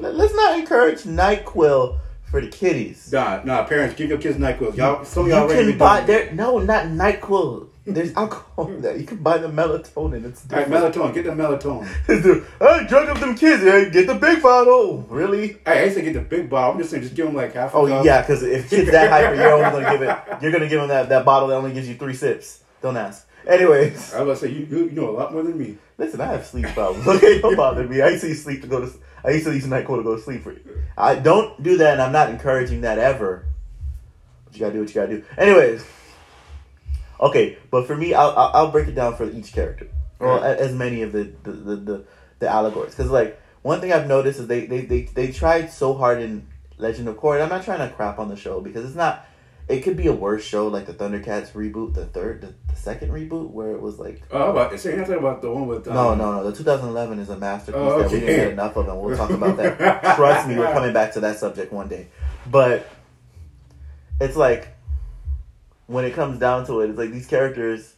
Let's 0.00 0.34
not 0.34 0.58
encourage 0.58 1.04
Nyquil 1.04 1.98
for 2.26 2.42
the 2.42 2.48
kiddies. 2.48 3.10
Nah, 3.10 3.42
nah, 3.42 3.64
parents, 3.64 3.94
give 3.94 4.10
your 4.10 4.18
kids 4.18 4.36
Nyquil. 4.36 4.76
Y'all, 4.76 5.02
some 5.04 5.24
of 5.24 5.30
y'all 5.30 5.50
you 5.50 5.70
can 5.70 5.78
buy 5.78 6.02
there. 6.02 6.30
No, 6.32 6.58
not 6.58 6.86
Nyquil. 6.86 7.68
There's 7.86 8.14
alcohol 8.14 8.68
in 8.68 8.80
that. 8.80 8.98
You 8.98 9.04
can 9.04 9.18
buy 9.18 9.36
the 9.36 9.48
melatonin. 9.48 10.24
It's 10.24 10.42
different. 10.42 10.72
All 10.72 10.82
right, 10.82 10.92
melatonin. 10.92 11.14
Get 11.14 11.24
the 11.24 11.30
melatonin. 11.32 12.46
I 12.60 12.86
drug 12.86 13.08
up 13.10 13.20
them 13.20 13.36
kids. 13.36 13.62
Hey, 13.62 13.90
get 13.90 14.06
the 14.06 14.14
big 14.14 14.42
bottle. 14.42 15.02
Really? 15.10 15.58
Hey, 15.66 15.80
I 15.80 15.84
used 15.84 15.96
to 15.96 16.02
get 16.02 16.14
the 16.14 16.22
big 16.22 16.48
bottle. 16.48 16.72
I'm 16.72 16.78
just 16.78 16.90
saying, 16.90 17.02
just 17.02 17.14
give 17.14 17.26
them 17.26 17.34
like 17.34 17.52
half. 17.52 17.74
Oh 17.74 17.84
yeah, 18.02 18.22
because 18.22 18.42
if 18.42 18.70
kids 18.70 18.90
that 18.90 19.10
hyper, 19.10 19.34
you're 19.34 19.52
only 19.52 19.82
gonna 19.82 19.98
give 19.98 20.08
it. 20.08 20.18
You're 20.42 20.52
gonna 20.52 20.68
give 20.68 20.80
them 20.80 20.88
that, 20.88 21.08
that 21.10 21.24
bottle 21.24 21.48
that 21.48 21.56
only 21.56 21.72
gives 21.72 21.86
you 21.88 21.94
three 21.94 22.14
sips. 22.14 22.62
Don't 22.80 22.96
ask. 22.96 23.28
Anyways, 23.46 24.14
I 24.14 24.22
was 24.22 24.40
gonna 24.40 24.52
say 24.52 24.58
you, 24.58 24.66
you 24.66 24.90
know 24.92 25.10
a 25.10 25.12
lot 25.12 25.32
more 25.32 25.42
than 25.42 25.58
me. 25.58 25.76
Listen, 25.98 26.20
I 26.22 26.26
have 26.26 26.46
sleep 26.46 26.66
problems. 26.68 27.06
Okay, 27.16 27.40
don't 27.40 27.56
bother 27.56 27.86
me. 27.86 28.00
I 28.00 28.08
used 28.08 28.22
to 28.22 28.28
use 28.28 28.42
sleep 28.42 28.62
to 28.62 28.66
go 28.66 28.80
to. 28.80 28.90
I 29.22 29.30
used 29.30 29.44
to 29.44 29.54
use 29.54 29.66
Nyquil 29.66 29.98
to 29.98 30.02
go 30.02 30.16
to 30.16 30.22
sleep. 30.22 30.42
For 30.42 30.52
you. 30.52 30.60
I 30.96 31.16
don't 31.16 31.62
do 31.62 31.76
that, 31.76 31.94
and 31.94 32.02
I'm 32.02 32.12
not 32.12 32.30
encouraging 32.30 32.80
that 32.80 32.98
ever. 32.98 33.44
But 34.46 34.54
you 34.54 34.60
gotta 34.60 34.72
do 34.72 34.80
what 34.80 34.88
you 34.88 34.94
gotta 34.94 35.16
do. 35.18 35.24
Anyways. 35.36 35.84
Okay, 37.20 37.58
but 37.70 37.86
for 37.86 37.96
me, 37.96 38.14
I'll 38.14 38.34
I'll 38.36 38.70
break 38.70 38.88
it 38.88 38.94
down 38.94 39.16
for 39.16 39.28
each 39.30 39.52
character, 39.52 39.88
or 40.18 40.38
right. 40.38 40.56
as 40.58 40.72
many 40.72 41.02
of 41.02 41.12
the 41.12 41.32
the 41.42 41.52
the, 41.52 41.76
the, 41.76 42.04
the 42.40 42.48
allegories. 42.48 42.94
Because 42.94 43.10
like 43.10 43.40
one 43.62 43.80
thing 43.80 43.92
I've 43.92 44.06
noticed 44.06 44.40
is 44.40 44.46
they, 44.46 44.66
they 44.66 44.82
they 44.82 45.02
they 45.02 45.32
tried 45.32 45.72
so 45.72 45.94
hard 45.94 46.20
in 46.20 46.46
Legend 46.78 47.08
of 47.08 47.16
Korra. 47.16 47.42
I'm 47.42 47.48
not 47.48 47.64
trying 47.64 47.88
to 47.88 47.94
crap 47.94 48.18
on 48.18 48.28
the 48.28 48.36
show 48.36 48.60
because 48.60 48.84
it's 48.84 48.96
not 48.96 49.26
it 49.66 49.80
could 49.80 49.96
be 49.96 50.08
a 50.08 50.12
worse 50.12 50.44
show 50.44 50.68
like 50.68 50.86
the 50.86 50.92
Thundercats 50.92 51.52
reboot, 51.52 51.94
the 51.94 52.04
third, 52.04 52.42
the, 52.42 52.54
the 52.68 52.76
second 52.76 53.10
reboot 53.10 53.50
where 53.50 53.72
it 53.72 53.80
was 53.80 53.98
like. 53.98 54.22
Oh, 54.30 54.50
about 54.50 54.78
saying 54.78 54.98
nothing 54.98 55.18
about 55.18 55.40
the 55.40 55.50
one 55.50 55.66
with. 55.66 55.88
Um, 55.88 55.94
no, 55.94 56.14
no, 56.14 56.32
no. 56.32 56.50
The 56.50 56.56
2011 56.56 57.18
is 57.18 57.30
a 57.30 57.38
masterpiece 57.38 57.80
oh, 57.80 57.92
okay. 57.92 58.02
that 58.02 58.12
we 58.12 58.20
didn't 58.20 58.36
get 58.36 58.52
enough 58.52 58.76
of, 58.76 58.88
and 58.88 59.00
we'll 59.00 59.16
talk 59.16 59.30
about 59.30 59.56
that. 59.56 60.16
Trust 60.16 60.48
me, 60.48 60.58
we're 60.58 60.72
coming 60.72 60.92
back 60.92 61.14
to 61.14 61.20
that 61.20 61.38
subject 61.38 61.72
one 61.72 61.88
day. 61.88 62.08
But 62.50 62.86
it's 64.20 64.36
like 64.36 64.68
when 65.86 66.04
it 66.04 66.14
comes 66.14 66.38
down 66.38 66.66
to 66.66 66.80
it, 66.80 66.90
it's 66.90 66.98
like 66.98 67.10
these 67.10 67.26
characters 67.26 67.94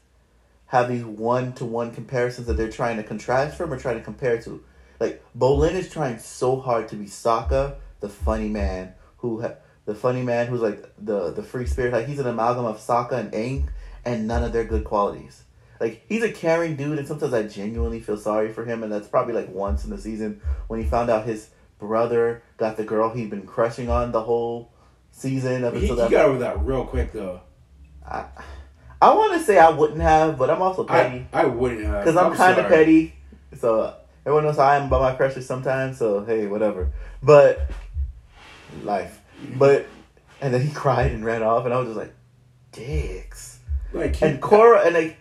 have 0.66 0.88
these 0.88 1.04
one 1.04 1.52
to 1.54 1.64
one 1.64 1.92
comparisons 1.92 2.46
that 2.46 2.54
they're 2.56 2.70
trying 2.70 2.96
to 2.96 3.02
contrast 3.02 3.56
from 3.56 3.72
or 3.72 3.78
trying 3.78 3.98
to 3.98 4.04
compare 4.04 4.40
to. 4.42 4.62
Like 4.98 5.22
Bolin 5.38 5.72
is 5.72 5.90
trying 5.90 6.18
so 6.18 6.60
hard 6.60 6.88
to 6.88 6.96
be 6.96 7.04
Sokka, 7.04 7.76
the 8.00 8.08
funny 8.08 8.48
man 8.48 8.94
who 9.18 9.42
ha- 9.42 9.54
the 9.84 9.94
funny 9.94 10.22
man 10.22 10.48
who's 10.48 10.60
like 10.60 10.84
the 10.98 11.32
the 11.32 11.42
free 11.42 11.66
spirit. 11.66 11.92
Like 11.92 12.06
he's 12.06 12.18
an 12.18 12.26
amalgam 12.26 12.64
of 12.64 12.78
Sokka 12.78 13.12
and 13.12 13.32
Aang, 13.32 13.68
and 14.04 14.26
none 14.26 14.42
of 14.42 14.52
their 14.52 14.64
good 14.64 14.84
qualities. 14.84 15.44
Like 15.80 16.02
he's 16.08 16.22
a 16.22 16.32
caring 16.32 16.76
dude, 16.76 16.98
and 16.98 17.06
sometimes 17.06 17.34
I 17.34 17.44
genuinely 17.44 18.00
feel 18.00 18.16
sorry 18.16 18.52
for 18.52 18.64
him. 18.64 18.82
And 18.82 18.90
that's 18.90 19.08
probably 19.08 19.34
like 19.34 19.48
once 19.50 19.84
in 19.84 19.90
the 19.90 19.98
season 19.98 20.40
when 20.66 20.82
he 20.82 20.88
found 20.88 21.10
out 21.10 21.26
his 21.26 21.50
brother 21.78 22.42
got 22.56 22.76
the 22.76 22.84
girl 22.84 23.12
he'd 23.12 23.30
been 23.30 23.46
crushing 23.46 23.90
on 23.90 24.12
the 24.12 24.22
whole 24.22 24.72
season. 25.12 25.64
Up 25.64 25.74
he, 25.74 25.86
that. 25.86 26.08
he 26.08 26.10
got 26.10 26.26
over 26.26 26.38
that 26.38 26.64
real 26.64 26.84
quick 26.84 27.12
though. 27.12 27.42
I, 28.06 28.26
I 29.00 29.14
want 29.14 29.38
to 29.38 29.44
say 29.44 29.58
I 29.58 29.70
wouldn't 29.70 30.00
have, 30.00 30.38
but 30.38 30.50
I'm 30.50 30.62
also 30.62 30.84
petty. 30.84 31.26
I, 31.32 31.42
I 31.42 31.44
wouldn't 31.46 31.84
have 31.84 32.04
because 32.04 32.16
I'm, 32.16 32.32
I'm 32.32 32.36
kind 32.36 32.58
of 32.58 32.66
petty. 32.68 33.14
So 33.58 33.94
everyone 34.24 34.44
knows 34.44 34.56
how 34.56 34.64
I 34.64 34.76
am 34.76 34.86
about 34.86 35.02
my 35.02 35.14
crushes 35.14 35.46
sometimes. 35.46 35.98
So 35.98 36.24
hey, 36.24 36.46
whatever. 36.46 36.92
But 37.22 37.70
life. 38.82 39.20
But 39.56 39.86
and 40.40 40.52
then 40.52 40.62
he 40.62 40.72
cried 40.72 41.12
and 41.12 41.24
ran 41.24 41.42
off, 41.42 41.64
and 41.64 41.74
I 41.74 41.78
was 41.78 41.88
just 41.88 41.98
like, 41.98 42.14
dicks. 42.72 43.60
Like 43.92 44.20
and 44.22 44.40
Korra 44.40 44.84
and 44.86 44.94
like 44.94 45.18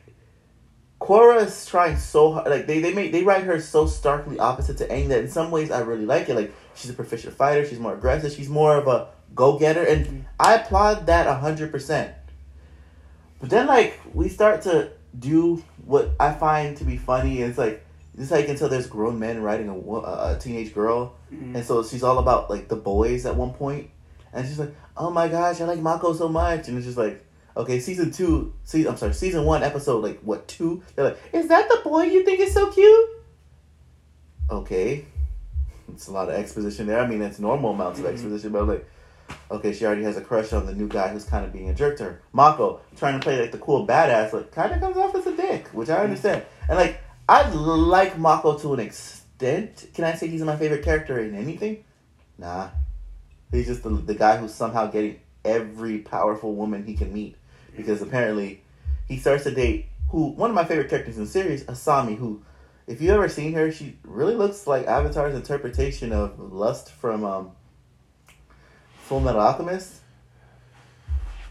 Korra 1.00 1.46
is 1.46 1.66
trying 1.66 1.98
so 1.98 2.34
hard. 2.34 2.48
Like 2.48 2.68
they 2.68 2.80
they 2.80 2.94
make 2.94 3.12
they 3.12 3.24
write 3.24 3.44
her 3.44 3.60
so 3.60 3.86
starkly 3.86 4.40
opposite 4.40 4.78
to 4.80 4.88
Aang 4.88 5.10
that 5.10 5.20
in 5.20 5.30
some 5.30 5.52
ways 5.52 5.72
I 5.72 5.82
really 5.82 6.06
like 6.06 6.30
it. 6.30 6.36
Like 6.36 6.54
she's 6.76 6.90
a 6.90 6.94
proficient 6.94 7.36
fighter. 7.36 7.66
She's 7.66 7.80
more 7.80 7.94
aggressive. 7.94 8.32
She's 8.32 8.50
more 8.50 8.78
of 8.78 8.88
a 8.88 9.10
go 9.34 9.60
getter, 9.60 9.84
and 9.84 10.06
mm-hmm. 10.06 10.20
I 10.40 10.56
applaud 10.56 11.06
that 11.08 11.28
hundred 11.40 11.72
percent. 11.72 12.14
But 13.46 13.52
then 13.52 13.68
like 13.68 14.00
we 14.12 14.28
start 14.30 14.64
to 14.64 14.90
do 15.20 15.64
what 15.86 16.16
I 16.20 16.34
find 16.34 16.76
to 16.78 16.84
be 16.84 16.98
funny. 16.98 17.44
And 17.44 17.52
it's 17.52 17.60
like 17.60 17.86
this 18.16 18.26
is 18.26 18.32
how 18.32 18.38
you 18.38 18.46
can 18.48 18.56
tell 18.56 18.70
there's 18.70 18.88
grown 18.88 19.20
men 19.20 19.40
writing 19.44 19.70
a, 19.70 19.74
a 19.76 20.40
teenage 20.40 20.74
girl, 20.74 21.16
mm-hmm. 21.32 21.56
and 21.56 21.64
so 21.64 21.84
she's 21.84 22.02
all 22.02 22.18
about 22.18 22.50
like 22.50 22.70
the 22.70 22.76
boys 22.76 23.28
at 23.28 23.36
one 23.36 23.54
point, 23.54 23.92
and 24.34 24.48
she's 24.48 24.58
like, 24.58 24.74
"Oh 24.98 25.12
my 25.12 25.28
gosh, 25.28 25.62
I 25.62 25.66
like 25.66 25.78
Mako 25.78 26.14
so 26.14 26.28
much," 26.28 26.70
and 26.70 26.76
it's 26.76 26.88
just 26.88 26.98
like, 26.98 27.24
okay, 27.56 27.80
season 27.80 28.10
two, 28.10 28.52
season 28.64 28.94
I'm 28.94 28.98
sorry, 28.98 29.14
season 29.14 29.46
one, 29.46 29.62
episode 29.62 30.02
like 30.02 30.20
what 30.22 30.48
two? 30.48 30.82
They're 30.96 31.06
like, 31.06 31.20
"Is 31.32 31.48
that 31.50 31.70
the 31.70 31.88
boy 31.88 32.06
you 32.06 32.26
think 32.26 32.40
is 32.40 32.52
so 32.52 32.72
cute?" 32.72 33.10
Okay, 34.50 35.06
it's 35.94 36.08
a 36.08 36.12
lot 36.12 36.30
of 36.30 36.36
exposition 36.36 36.88
there. 36.88 37.00
I 37.00 37.06
mean, 37.06 37.22
it's 37.22 37.38
normal 37.38 37.74
amounts 37.74 38.00
of 38.00 38.06
mm-hmm. 38.06 38.16
exposition, 38.16 38.52
but 38.52 38.68
like, 38.68 38.90
okay, 39.52 39.74
she 39.74 39.86
already 39.86 40.04
has 40.04 40.18
a 40.18 40.22
crush 40.22 40.54
on 40.54 40.66
the 40.66 40.74
new 40.74 40.88
guy 40.88 41.10
who's 41.10 41.26
kind 41.26 41.46
of 41.46 41.54
being 41.54 41.70
a 41.70 41.74
jerk 41.74 41.98
to 41.98 42.04
her. 42.04 42.22
Mako 42.34 42.82
trying 42.96 43.20
to 43.20 43.24
play 43.24 43.40
like 43.42 43.52
the 43.52 43.58
cool 43.58 43.86
badass, 43.88 44.34
like 44.34 44.52
kind 44.52 44.72
of 44.72 44.80
comes 44.80 44.98
off 44.98 45.16
as 45.16 45.28
a 45.28 45.36
dick, 45.36 45.68
which 45.70 45.90
I 45.90 46.04
understand. 46.04 46.44
And 46.70 46.78
like, 46.78 47.00
I 47.28 47.50
like 47.50 48.18
Mako 48.18 48.58
to 48.60 48.74
an 48.74 48.80
extent. 48.80 49.88
Can 49.94 50.04
I 50.04 50.14
say 50.14 50.28
he's 50.28 50.42
my 50.44 50.56
favorite 50.56 50.84
character 50.84 51.20
in 51.20 51.36
anything? 51.36 51.84
Nah, 52.38 52.70
he's 53.52 53.68
just 53.68 53.84
the 53.84 53.90
the 53.90 54.16
guy 54.16 54.38
who's 54.38 54.54
somehow 54.54 54.88
getting 54.88 55.20
every 55.44 56.00
powerful 56.00 56.56
woman 56.56 56.86
he 56.86 56.96
can 56.96 57.14
meet 57.14 57.36
because 57.76 58.02
apparently 58.02 58.62
he 59.08 59.18
starts 59.18 59.44
to 59.44 59.52
date 59.52 59.86
who 60.10 60.30
one 60.30 60.50
of 60.50 60.56
my 60.56 60.66
favorite 60.66 60.90
characters 60.90 61.18
in 61.18 61.26
the 61.26 61.30
series, 61.30 61.64
Asami, 61.66 62.18
who 62.18 62.42
if 62.88 63.02
you 63.02 63.12
ever 63.12 63.28
seen 63.28 63.54
her, 63.54 63.72
she 63.72 63.98
really 64.04 64.36
looks 64.36 64.68
like 64.68 64.86
Avatar's 64.86 65.34
interpretation 65.34 66.12
of 66.12 66.40
Lust 66.40 66.92
from 66.92 67.24
um, 67.24 67.52
Fullmetal 69.10 69.36
Alchemist. 69.36 70.02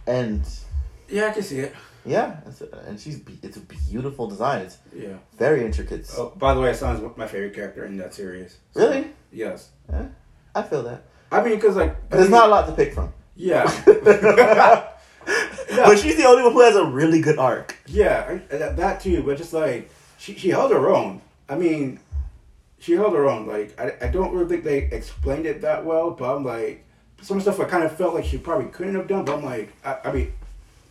And 0.06 0.46
yeah, 1.08 1.28
I 1.28 1.30
can 1.30 1.42
see 1.42 1.60
it. 1.60 1.74
Yeah, 2.06 2.36
and 2.86 3.00
she's 3.00 3.20
it's 3.42 3.56
a 3.56 3.60
beautiful 3.60 4.26
design. 4.26 4.62
It's 4.62 4.76
yeah, 4.94 5.16
very 5.38 5.64
intricate. 5.64 6.06
Oh, 6.18 6.34
by 6.36 6.52
the 6.52 6.60
way, 6.60 6.70
Asami's 6.70 7.16
my 7.16 7.26
favorite 7.26 7.54
character 7.54 7.86
in 7.86 7.96
that 7.96 8.12
series. 8.12 8.58
So, 8.72 8.86
really? 8.86 9.06
Yes. 9.32 9.70
Yeah, 9.90 10.08
I 10.54 10.62
feel 10.62 10.82
that. 10.82 11.04
I 11.32 11.42
mean, 11.42 11.54
because 11.54 11.76
like 11.76 12.10
there's 12.10 12.28
not 12.28 12.48
a 12.48 12.50
lot 12.50 12.66
to 12.66 12.72
pick 12.72 12.92
from. 12.92 13.12
Yeah. 13.36 13.64
But 15.76 15.98
she's 15.98 16.16
the 16.16 16.24
only 16.24 16.42
one 16.42 16.52
who 16.52 16.60
has 16.60 16.76
a 16.76 16.84
really 16.84 17.20
good 17.20 17.38
arc. 17.38 17.76
Yeah, 17.86 18.38
uh, 18.50 18.72
that 18.72 19.00
too. 19.00 19.22
But 19.22 19.38
just 19.38 19.52
like 19.52 19.90
she, 20.18 20.34
she 20.34 20.50
held 20.50 20.70
her 20.72 20.88
own. 20.88 21.20
I 21.48 21.56
mean, 21.56 22.00
she 22.78 22.92
held 22.92 23.14
her 23.14 23.28
own. 23.28 23.46
Like 23.46 23.78
I, 23.78 24.06
I 24.06 24.08
don't 24.08 24.32
really 24.32 24.48
think 24.48 24.64
they 24.64 24.78
explained 24.78 25.46
it 25.46 25.62
that 25.62 25.84
well. 25.84 26.12
But 26.12 26.36
I'm 26.36 26.44
like, 26.44 26.83
some 27.24 27.40
stuff 27.40 27.58
I 27.60 27.64
kind 27.64 27.84
of 27.84 27.96
felt 27.96 28.14
like 28.14 28.24
she 28.24 28.38
probably 28.38 28.70
couldn't 28.70 28.94
have 28.94 29.08
done. 29.08 29.24
But 29.24 29.38
I'm 29.38 29.44
like, 29.44 29.72
I, 29.84 29.98
I 30.04 30.12
mean, 30.12 30.32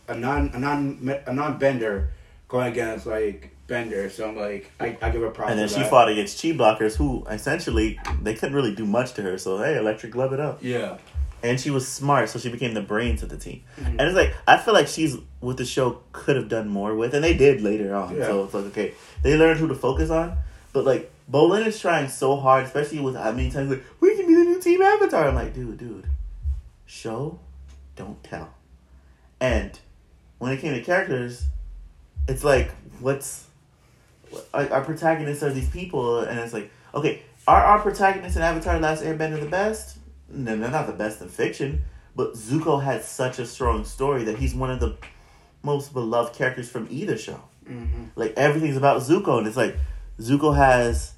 a 0.08 0.16
non 0.16 0.50
a 0.54 0.58
non 0.58 1.22
a 1.26 1.32
non 1.32 1.58
bender 1.58 2.10
going 2.48 2.72
against 2.72 3.06
like 3.06 3.50
Bender, 3.66 4.10
so 4.10 4.28
I'm 4.28 4.36
like, 4.36 4.70
I, 4.78 4.96
I 5.00 5.08
give 5.10 5.22
her 5.22 5.30
props. 5.30 5.50
And 5.50 5.58
then 5.58 5.68
she 5.68 5.76
that. 5.76 5.88
fought 5.88 6.10
against 6.10 6.42
chi 6.42 6.48
blockers, 6.48 6.96
who 6.96 7.24
essentially 7.30 7.98
they 8.20 8.34
couldn't 8.34 8.54
really 8.54 8.74
do 8.74 8.84
much 8.84 9.14
to 9.14 9.22
her. 9.22 9.38
So 9.38 9.58
hey, 9.58 9.78
electric 9.78 10.12
glove 10.12 10.32
it 10.34 10.40
up. 10.40 10.58
Yeah 10.60 10.98
and 11.44 11.60
she 11.60 11.70
was 11.70 11.86
smart, 11.86 12.30
so 12.30 12.38
she 12.38 12.48
became 12.48 12.72
the 12.72 12.80
brains 12.80 13.22
of 13.22 13.28
the 13.28 13.36
team. 13.36 13.62
Mm-hmm. 13.78 14.00
And 14.00 14.00
it's 14.00 14.16
like 14.16 14.34
I 14.48 14.56
feel 14.56 14.72
like 14.72 14.88
she's 14.88 15.18
what 15.40 15.58
the 15.58 15.66
show 15.66 16.00
could 16.12 16.36
have 16.36 16.48
done 16.48 16.68
more 16.68 16.94
with, 16.96 17.14
and 17.14 17.22
they 17.22 17.36
did 17.36 17.60
later 17.60 17.94
on. 17.94 18.16
Yeah. 18.16 18.24
So 18.24 18.44
it's 18.44 18.54
like 18.54 18.64
okay, 18.66 18.94
they 19.22 19.36
learned 19.36 19.60
who 19.60 19.68
to 19.68 19.74
focus 19.74 20.08
on. 20.08 20.38
But 20.72 20.84
like 20.84 21.12
Bolin 21.30 21.66
is 21.66 21.78
trying 21.78 22.08
so 22.08 22.36
hard, 22.36 22.64
especially 22.64 23.00
with 23.00 23.14
how 23.14 23.30
many 23.30 23.50
times 23.50 23.70
like 23.70 23.84
we 24.00 24.16
can 24.16 24.26
be 24.26 24.34
the 24.34 24.44
new 24.44 24.60
team 24.60 24.80
Avatar. 24.80 25.28
I'm 25.28 25.34
like, 25.34 25.54
dude, 25.54 25.76
dude, 25.76 26.06
show, 26.94 27.38
don't 27.96 28.22
tell. 28.22 28.54
And 29.40 29.78
when 30.38 30.52
it 30.52 30.60
came 30.60 30.74
to 30.74 30.82
characters, 30.82 31.46
it's 32.28 32.44
like 32.44 32.70
what's 33.00 33.46
our, 34.52 34.70
our 34.72 34.84
protagonists 34.84 35.42
are 35.42 35.50
these 35.50 35.68
people, 35.68 36.20
and 36.20 36.38
it's 36.38 36.52
like 36.52 36.70
okay, 36.94 37.22
are 37.46 37.62
our 37.62 37.80
protagonists 37.80 38.36
in 38.36 38.42
Avatar: 38.42 38.78
Last 38.78 39.02
Airbender 39.02 39.40
the 39.40 39.46
best? 39.46 39.98
No, 40.28 40.56
they're 40.56 40.70
not 40.70 40.86
the 40.86 40.92
best 40.92 41.20
in 41.20 41.28
fiction, 41.28 41.82
but 42.16 42.34
Zuko 42.34 42.82
had 42.82 43.02
such 43.02 43.38
a 43.38 43.46
strong 43.46 43.84
story 43.84 44.24
that 44.24 44.38
he's 44.38 44.54
one 44.54 44.70
of 44.70 44.80
the 44.80 44.96
most 45.62 45.92
beloved 45.92 46.34
characters 46.34 46.68
from 46.68 46.86
either 46.90 47.18
show. 47.18 47.40
Mm-hmm. 47.68 48.04
Like 48.16 48.34
everything's 48.36 48.76
about 48.76 49.02
Zuko, 49.02 49.38
and 49.38 49.46
it's 49.46 49.56
like 49.56 49.76
Zuko 50.20 50.56
has 50.56 51.13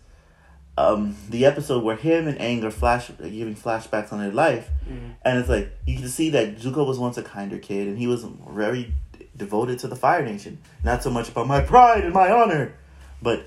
um, 0.79 1.17
the 1.29 1.47
episode 1.47 1.83
where 1.83 1.97
him 1.97 2.29
and 2.29 2.39
Aang 2.39 2.63
are 2.65 2.71
flash 2.71 3.11
giving 3.19 3.55
flashbacks 3.55 4.13
on 4.13 4.21
their 4.21 4.33
life, 4.33 4.69
mm-hmm. 4.85 5.11
and 5.23 5.39
it's 5.39 5.49
like 5.49 5.71
you 5.87 5.97
can 5.97 6.09
see 6.09 6.31
that 6.31 6.59
Zuko 6.59 6.87
was 6.87 6.99
once 6.99 7.17
a 7.17 7.23
kinder 7.23 7.59
kid, 7.59 7.89
and 7.89 7.99
he 7.99 8.07
was 8.07 8.25
very 8.51 8.93
devoted 9.37 9.79
to 9.81 9.89
the 9.89 9.97
Fire 9.97 10.25
Nation. 10.25 10.59
Not 10.85 11.03
so 11.03 11.11
much 11.11 11.29
about 11.29 11.47
my 11.47 11.61
pride 11.61 12.05
and 12.05 12.13
my 12.13 12.31
honor, 12.31 12.75
but 13.23 13.47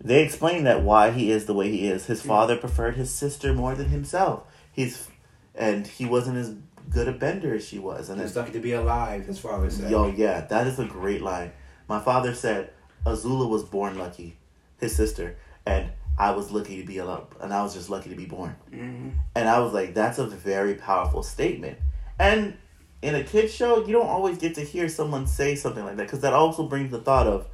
they 0.00 0.22
explain 0.22 0.64
that 0.64 0.82
why 0.82 1.10
he 1.10 1.30
is 1.30 1.46
the 1.46 1.54
way 1.54 1.70
he 1.70 1.86
is. 1.88 2.06
His 2.06 2.20
mm-hmm. 2.20 2.28
father 2.28 2.56
preferred 2.56 2.96
his 2.96 3.10
sister 3.10 3.52
more 3.52 3.74
than 3.74 3.88
himself 3.88 4.44
he's 4.74 5.08
and 5.54 5.86
he 5.86 6.04
wasn't 6.04 6.36
as 6.36 6.54
good 6.90 7.08
a 7.08 7.12
bender 7.12 7.54
as 7.54 7.66
she 7.66 7.78
was. 7.78 8.10
And 8.10 8.20
he's 8.20 8.36
lucky 8.36 8.52
to 8.52 8.60
be 8.60 8.72
alive. 8.72 9.24
His 9.24 9.38
father 9.38 9.70
said. 9.70 9.90
Yo, 9.90 10.08
yeah, 10.08 10.42
that 10.42 10.66
is 10.66 10.78
a 10.78 10.84
great 10.84 11.22
line. 11.22 11.52
My 11.88 12.00
father 12.00 12.34
said 12.34 12.70
Azula 13.06 13.48
was 13.48 13.62
born 13.62 13.96
lucky, 13.96 14.36
his 14.78 14.94
sister, 14.94 15.36
and 15.64 15.90
I 16.18 16.30
was 16.30 16.50
lucky 16.52 16.80
to 16.80 16.86
be 16.86 16.98
alive, 16.98 17.26
and 17.40 17.52
I 17.52 17.62
was 17.62 17.74
just 17.74 17.90
lucky 17.90 18.10
to 18.10 18.16
be 18.16 18.26
born. 18.26 18.54
Mm-hmm. 18.72 19.10
And 19.34 19.48
I 19.48 19.58
was 19.60 19.72
like, 19.72 19.94
that's 19.94 20.18
a 20.18 20.26
very 20.26 20.74
powerful 20.74 21.22
statement. 21.22 21.78
And 22.18 22.56
in 23.02 23.14
a 23.14 23.24
kids 23.24 23.52
show, 23.52 23.84
you 23.84 23.92
don't 23.92 24.06
always 24.06 24.38
get 24.38 24.54
to 24.54 24.62
hear 24.62 24.88
someone 24.88 25.26
say 25.26 25.56
something 25.56 25.84
like 25.84 25.96
that 25.96 26.04
because 26.04 26.20
that 26.20 26.32
also 26.32 26.68
brings 26.68 26.90
the 26.90 27.00
thought 27.00 27.26
of, 27.26 27.48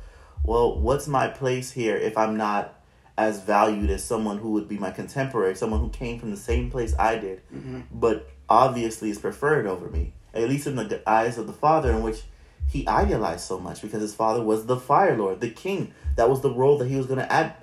well, 0.45 0.79
what's 0.79 1.09
my 1.09 1.29
place 1.29 1.71
here 1.71 1.97
if 1.97 2.17
I'm 2.17 2.37
not 2.37 2.81
as 3.19 3.43
valued 3.43 3.91
as 3.91 4.03
someone 4.05 4.39
who 4.39 4.53
would 4.53 4.69
be 4.69 4.79
my 4.79 4.91
contemporary, 4.91 5.55
someone 5.55 5.81
who 5.81 5.91
came 5.91 6.19
from 6.19 6.31
the 6.31 6.37
same 6.37 6.71
place 6.71 6.95
I 6.99 7.19
did, 7.19 7.41
mm-hmm. 7.53 7.81
but 7.93 8.31
obviously 8.49 9.11
is 9.11 9.19
preferred 9.19 9.67
over 9.67 9.89
me, 9.89 10.13
at 10.33 10.49
least 10.49 10.67
in 10.67 10.77
the 10.77 11.03
eyes 11.09 11.37
of 11.37 11.47
the 11.47 11.53
father, 11.53 11.91
in 11.91 12.03
which 12.03 12.23
he 12.69 12.87
idealized 12.87 13.45
so 13.45 13.59
much 13.59 13.83
because 13.83 14.01
his 14.01 14.15
father 14.15 14.43
was 14.43 14.67
the 14.67 14.77
Fire 14.77 15.17
Lord, 15.17 15.41
the 15.41 15.51
king. 15.51 15.93
That 16.17 16.31
was 16.31 16.41
the 16.41 16.51
role 16.51 16.79
that 16.79 16.89
he 16.89 16.97
was 16.97 17.07
going 17.07 17.19
to 17.19 17.31
add, 17.31 17.55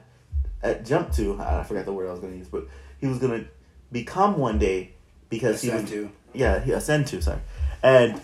add, 0.70 0.86
jump 0.86 1.12
to. 1.14 1.40
I 1.40 1.64
forgot 1.64 1.86
the 1.86 1.94
word 1.94 2.08
I 2.08 2.12
was 2.12 2.20
going 2.20 2.34
to 2.34 2.40
use, 2.40 2.48
but 2.48 2.68
he 3.00 3.08
was 3.08 3.20
going 3.20 3.44
to 3.44 3.50
become 3.92 4.38
one 4.38 4.60
day 4.60 4.94
because 5.30 5.64
ascend 5.64 5.90
he 5.90 6.00
was, 6.00 6.10
to. 6.10 6.12
Yeah, 6.34 6.60
he 6.60 6.72
ascend 6.72 7.08
to. 7.08 7.22
Sorry, 7.22 7.40
and 7.84 8.22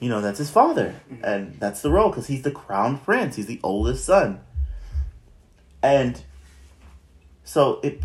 you 0.00 0.08
know 0.08 0.20
that's 0.20 0.38
his 0.38 0.50
father, 0.50 0.94
mm-hmm. 1.12 1.24
and 1.24 1.60
that's 1.60 1.82
the 1.82 1.90
role 1.90 2.10
because 2.10 2.26
he's 2.26 2.42
the 2.42 2.50
crown 2.50 2.98
prince. 2.98 3.36
He's 3.36 3.46
the 3.46 3.60
oldest 3.62 4.04
son, 4.04 4.40
and 5.82 6.22
so 7.44 7.80
it, 7.82 8.02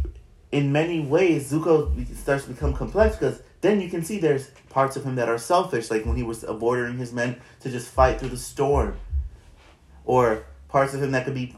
in 0.51 0.71
many 0.71 0.99
ways, 0.99 1.51
Zuko 1.51 2.15
starts 2.15 2.45
to 2.45 2.53
become 2.53 2.73
complex 2.73 3.15
because 3.15 3.41
then 3.61 3.81
you 3.81 3.89
can 3.89 4.03
see 4.03 4.19
there's 4.19 4.49
parts 4.69 4.95
of 4.95 5.03
him 5.03 5.15
that 5.15 5.29
are 5.29 5.37
selfish, 5.37 5.89
like 5.89 6.05
when 6.05 6.15
he 6.15 6.23
was 6.23 6.43
ordering 6.43 6.97
his 6.97 7.13
men 7.13 7.37
to 7.61 7.69
just 7.69 7.89
fight 7.89 8.19
through 8.19 8.29
the 8.29 8.37
storm, 8.37 8.97
or 10.05 10.45
parts 10.67 10.93
of 10.93 11.01
him 11.01 11.11
that 11.11 11.25
could 11.25 11.33
be 11.33 11.55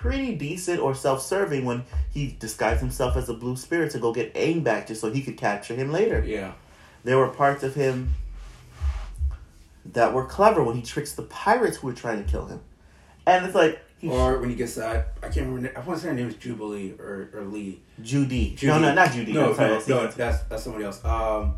pretty 0.00 0.34
decent 0.34 0.80
or 0.80 0.94
self-serving 0.94 1.64
when 1.64 1.84
he 2.10 2.34
disguised 2.38 2.80
himself 2.80 3.16
as 3.16 3.28
a 3.28 3.34
blue 3.34 3.54
spirit 3.54 3.90
to 3.92 3.98
go 3.98 4.14
get 4.14 4.32
Aang 4.34 4.64
back 4.64 4.86
just 4.86 5.02
so 5.02 5.12
he 5.12 5.20
could 5.20 5.36
capture 5.36 5.74
him 5.74 5.92
later. 5.92 6.24
Yeah. 6.26 6.52
There 7.04 7.18
were 7.18 7.28
parts 7.28 7.62
of 7.62 7.74
him 7.74 8.14
that 9.84 10.14
were 10.14 10.24
clever 10.24 10.64
when 10.64 10.76
he 10.76 10.82
tricks 10.82 11.12
the 11.12 11.22
pirates 11.22 11.76
who 11.76 11.88
were 11.88 11.92
trying 11.92 12.24
to 12.24 12.30
kill 12.30 12.46
him. 12.46 12.60
And 13.26 13.44
it's 13.44 13.54
like 13.54 13.78
or 14.02 14.38
when 14.38 14.48
he 14.48 14.56
gets 14.56 14.76
that, 14.76 15.12
I 15.22 15.28
can't 15.28 15.46
remember. 15.46 15.72
I 15.76 15.80
want 15.80 15.98
to 15.98 16.02
say 16.02 16.08
her 16.08 16.14
name 16.14 16.28
is 16.28 16.36
Jubilee 16.36 16.94
or, 16.98 17.28
or 17.34 17.44
Lee. 17.44 17.82
Judy. 18.00 18.54
Judy. 18.54 18.66
No, 18.66 18.78
no, 18.78 18.94
not 18.94 19.12
Judy. 19.12 19.34
No, 19.34 19.52
no, 19.52 19.82
no, 19.86 20.06
that's 20.06 20.42
that's 20.44 20.62
somebody 20.62 20.86
else. 20.86 21.04
Um, 21.04 21.56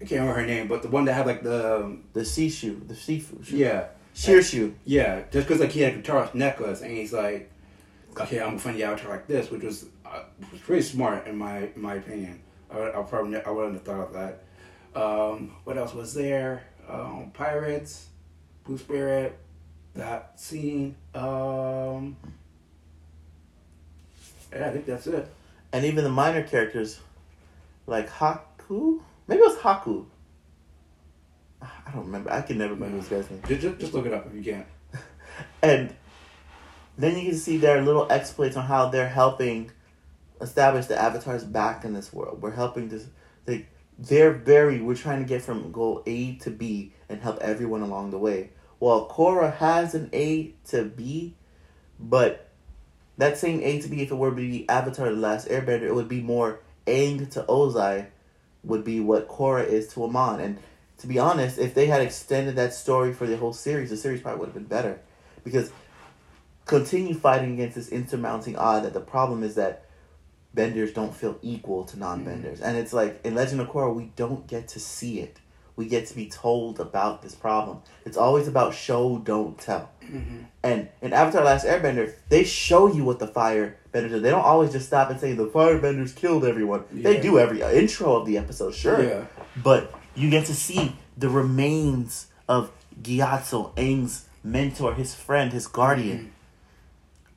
I 0.00 0.04
can't 0.04 0.22
remember 0.22 0.40
her 0.40 0.46
name, 0.46 0.66
but 0.66 0.82
the 0.82 0.88
one 0.88 1.04
that 1.04 1.12
had 1.12 1.26
like 1.26 1.44
the 1.44 1.76
um, 1.76 2.04
the 2.14 2.24
sea 2.24 2.50
shoe, 2.50 2.82
the 2.88 2.96
seafood. 2.96 3.46
Shoe. 3.46 3.56
Yeah. 3.56 3.86
Sheer 4.12 4.42
shoe. 4.42 4.74
Yeah, 4.84 5.22
just 5.30 5.46
because 5.46 5.60
like 5.60 5.70
he 5.70 5.82
had 5.82 5.94
a 5.94 6.02
guitarist 6.02 6.34
necklace, 6.34 6.82
and 6.82 6.90
he's 6.90 7.12
like, 7.12 7.48
okay, 8.20 8.40
I'm 8.40 8.50
gonna 8.50 8.58
find 8.58 8.78
you 8.78 8.84
out 8.86 9.06
like 9.08 9.26
this, 9.26 9.50
which 9.50 9.62
was 9.62 9.86
uh, 10.06 10.22
was 10.52 10.60
pretty 10.60 10.82
smart 10.82 11.26
in 11.26 11.36
my 11.36 11.70
in 11.74 11.80
my 11.80 11.94
opinion. 11.94 12.40
I, 12.70 12.88
I 12.88 13.02
probably 13.02 13.40
I 13.40 13.50
wouldn't 13.50 13.74
have 13.74 13.82
thought 13.82 14.08
of 14.08 14.12
that. 14.14 14.44
Um, 14.94 15.56
what 15.64 15.76
else 15.78 15.94
was 15.94 16.14
there? 16.14 16.64
Um, 16.88 17.30
Pirates, 17.34 18.08
Blue 18.64 18.78
Spirit, 18.78 19.38
that 19.94 20.40
scene. 20.40 20.96
Um, 21.14 22.16
yeah, 24.52 24.68
I 24.68 24.70
think 24.70 24.86
that's 24.86 25.06
it. 25.06 25.28
And 25.72 25.84
even 25.84 26.04
the 26.04 26.10
minor 26.10 26.42
characters, 26.42 27.00
like 27.86 28.08
Haku, 28.08 29.00
maybe 29.26 29.40
it 29.40 29.46
was 29.46 29.58
Haku. 29.58 30.06
I 31.60 31.90
don't 31.92 32.06
remember. 32.06 32.32
I 32.32 32.40
can 32.42 32.58
never 32.58 32.74
remember 32.74 32.98
this 32.98 33.08
guy's 33.08 33.30
name. 33.30 33.42
Just, 33.60 33.78
just 33.78 33.94
look 33.94 34.06
it 34.06 34.12
up 34.12 34.26
if 34.26 34.34
you 34.34 34.52
can. 34.52 34.64
and 35.62 35.94
then 36.98 37.16
you 37.16 37.30
can 37.30 37.38
see 37.38 37.56
their 37.56 37.80
little 37.80 38.06
exploits 38.10 38.56
on 38.56 38.64
how 38.64 38.88
they're 38.88 39.08
helping 39.08 39.70
establish 40.40 40.86
the 40.86 41.00
avatars 41.00 41.44
back 41.44 41.84
in 41.84 41.94
this 41.94 42.12
world. 42.12 42.42
We're 42.42 42.50
helping 42.50 42.88
this. 42.88 43.06
They, 43.44 43.66
they're 43.98 44.32
very. 44.32 44.80
We're 44.80 44.96
trying 44.96 45.20
to 45.20 45.28
get 45.28 45.42
from 45.42 45.72
goal 45.72 46.02
A 46.06 46.34
to 46.36 46.50
B 46.50 46.92
and 47.08 47.22
help 47.22 47.38
everyone 47.38 47.82
along 47.82 48.10
the 48.10 48.18
way. 48.18 48.50
Well, 48.80 49.08
Korra 49.08 49.56
has 49.56 49.94
an 49.94 50.10
A 50.12 50.54
to 50.68 50.84
B, 50.84 51.34
but 51.98 52.50
that 53.16 53.38
same 53.38 53.60
A 53.62 53.80
to 53.80 53.88
B, 53.88 54.02
if 54.02 54.10
it 54.10 54.14
were 54.14 54.30
to 54.30 54.36
be 54.36 54.68
Avatar: 54.68 55.10
The 55.10 55.16
Last 55.16 55.48
Airbender, 55.48 55.82
it 55.82 55.94
would 55.94 56.08
be 56.08 56.20
more 56.20 56.60
Aang 56.86 57.30
to 57.30 57.42
Ozai, 57.44 58.06
would 58.64 58.84
be 58.84 59.00
what 59.00 59.28
Korra 59.28 59.66
is 59.66 59.88
to 59.94 60.04
Amon. 60.04 60.40
And 60.40 60.58
to 60.98 61.06
be 61.06 61.18
honest, 61.18 61.58
if 61.58 61.74
they 61.74 61.86
had 61.86 62.00
extended 62.00 62.56
that 62.56 62.74
story 62.74 63.12
for 63.12 63.26
the 63.26 63.36
whole 63.36 63.52
series, 63.52 63.90
the 63.90 63.96
series 63.96 64.20
probably 64.20 64.40
would 64.40 64.46
have 64.46 64.54
been 64.54 64.64
better, 64.64 65.00
because 65.44 65.70
continue 66.68 67.14
fighting 67.14 67.54
against 67.54 67.74
this 67.74 67.88
intermounting 67.88 68.56
odd 68.56 68.84
that 68.84 68.92
the 68.92 69.00
problem 69.00 69.42
is 69.42 69.56
that 69.56 69.86
benders 70.54 70.92
don't 70.92 71.14
feel 71.14 71.38
equal 71.42 71.84
to 71.86 71.98
non-benders, 71.98 72.58
mm-hmm. 72.58 72.68
and 72.68 72.76
it's 72.76 72.92
like 72.92 73.20
in 73.24 73.34
Legend 73.34 73.60
of 73.60 73.68
Korra, 73.68 73.92
we 73.92 74.12
don't 74.14 74.46
get 74.46 74.68
to 74.68 74.78
see 74.78 75.18
it 75.18 75.40
we 75.78 75.86
get 75.86 76.06
to 76.06 76.14
be 76.16 76.26
told 76.26 76.80
about 76.80 77.22
this 77.22 77.36
problem. 77.36 77.80
It's 78.04 78.16
always 78.16 78.48
about 78.48 78.74
show, 78.74 79.18
don't 79.18 79.56
tell. 79.56 79.88
Mm-hmm. 80.02 80.38
And 80.64 80.88
in 81.00 81.12
Avatar: 81.12 81.44
Last 81.44 81.64
Airbender, 81.64 82.12
they 82.28 82.42
show 82.42 82.92
you 82.92 83.04
what 83.04 83.20
the 83.20 83.28
fire 83.28 83.78
benders 83.92 84.10
do. 84.10 84.18
They 84.18 84.30
don't 84.30 84.44
always 84.44 84.72
just 84.72 84.88
stop 84.88 85.08
and 85.08 85.20
say 85.20 85.34
the 85.34 85.46
firebenders 85.46 86.16
killed 86.16 86.44
everyone. 86.44 86.82
Yeah. 86.92 87.04
They 87.04 87.20
do 87.20 87.38
every 87.38 87.62
intro 87.62 88.16
of 88.16 88.26
the 88.26 88.38
episode, 88.38 88.74
sure. 88.74 89.00
Yeah. 89.00 89.24
But 89.62 89.94
you 90.16 90.28
get 90.30 90.46
to 90.46 90.54
see 90.54 90.96
the 91.16 91.28
remains 91.28 92.26
of 92.48 92.72
Gyatso, 93.00 93.72
Aang's 93.76 94.26
mentor, 94.42 94.94
his 94.94 95.14
friend, 95.14 95.52
his 95.52 95.68
guardian. 95.68 96.18
Mm-hmm. 96.18 96.28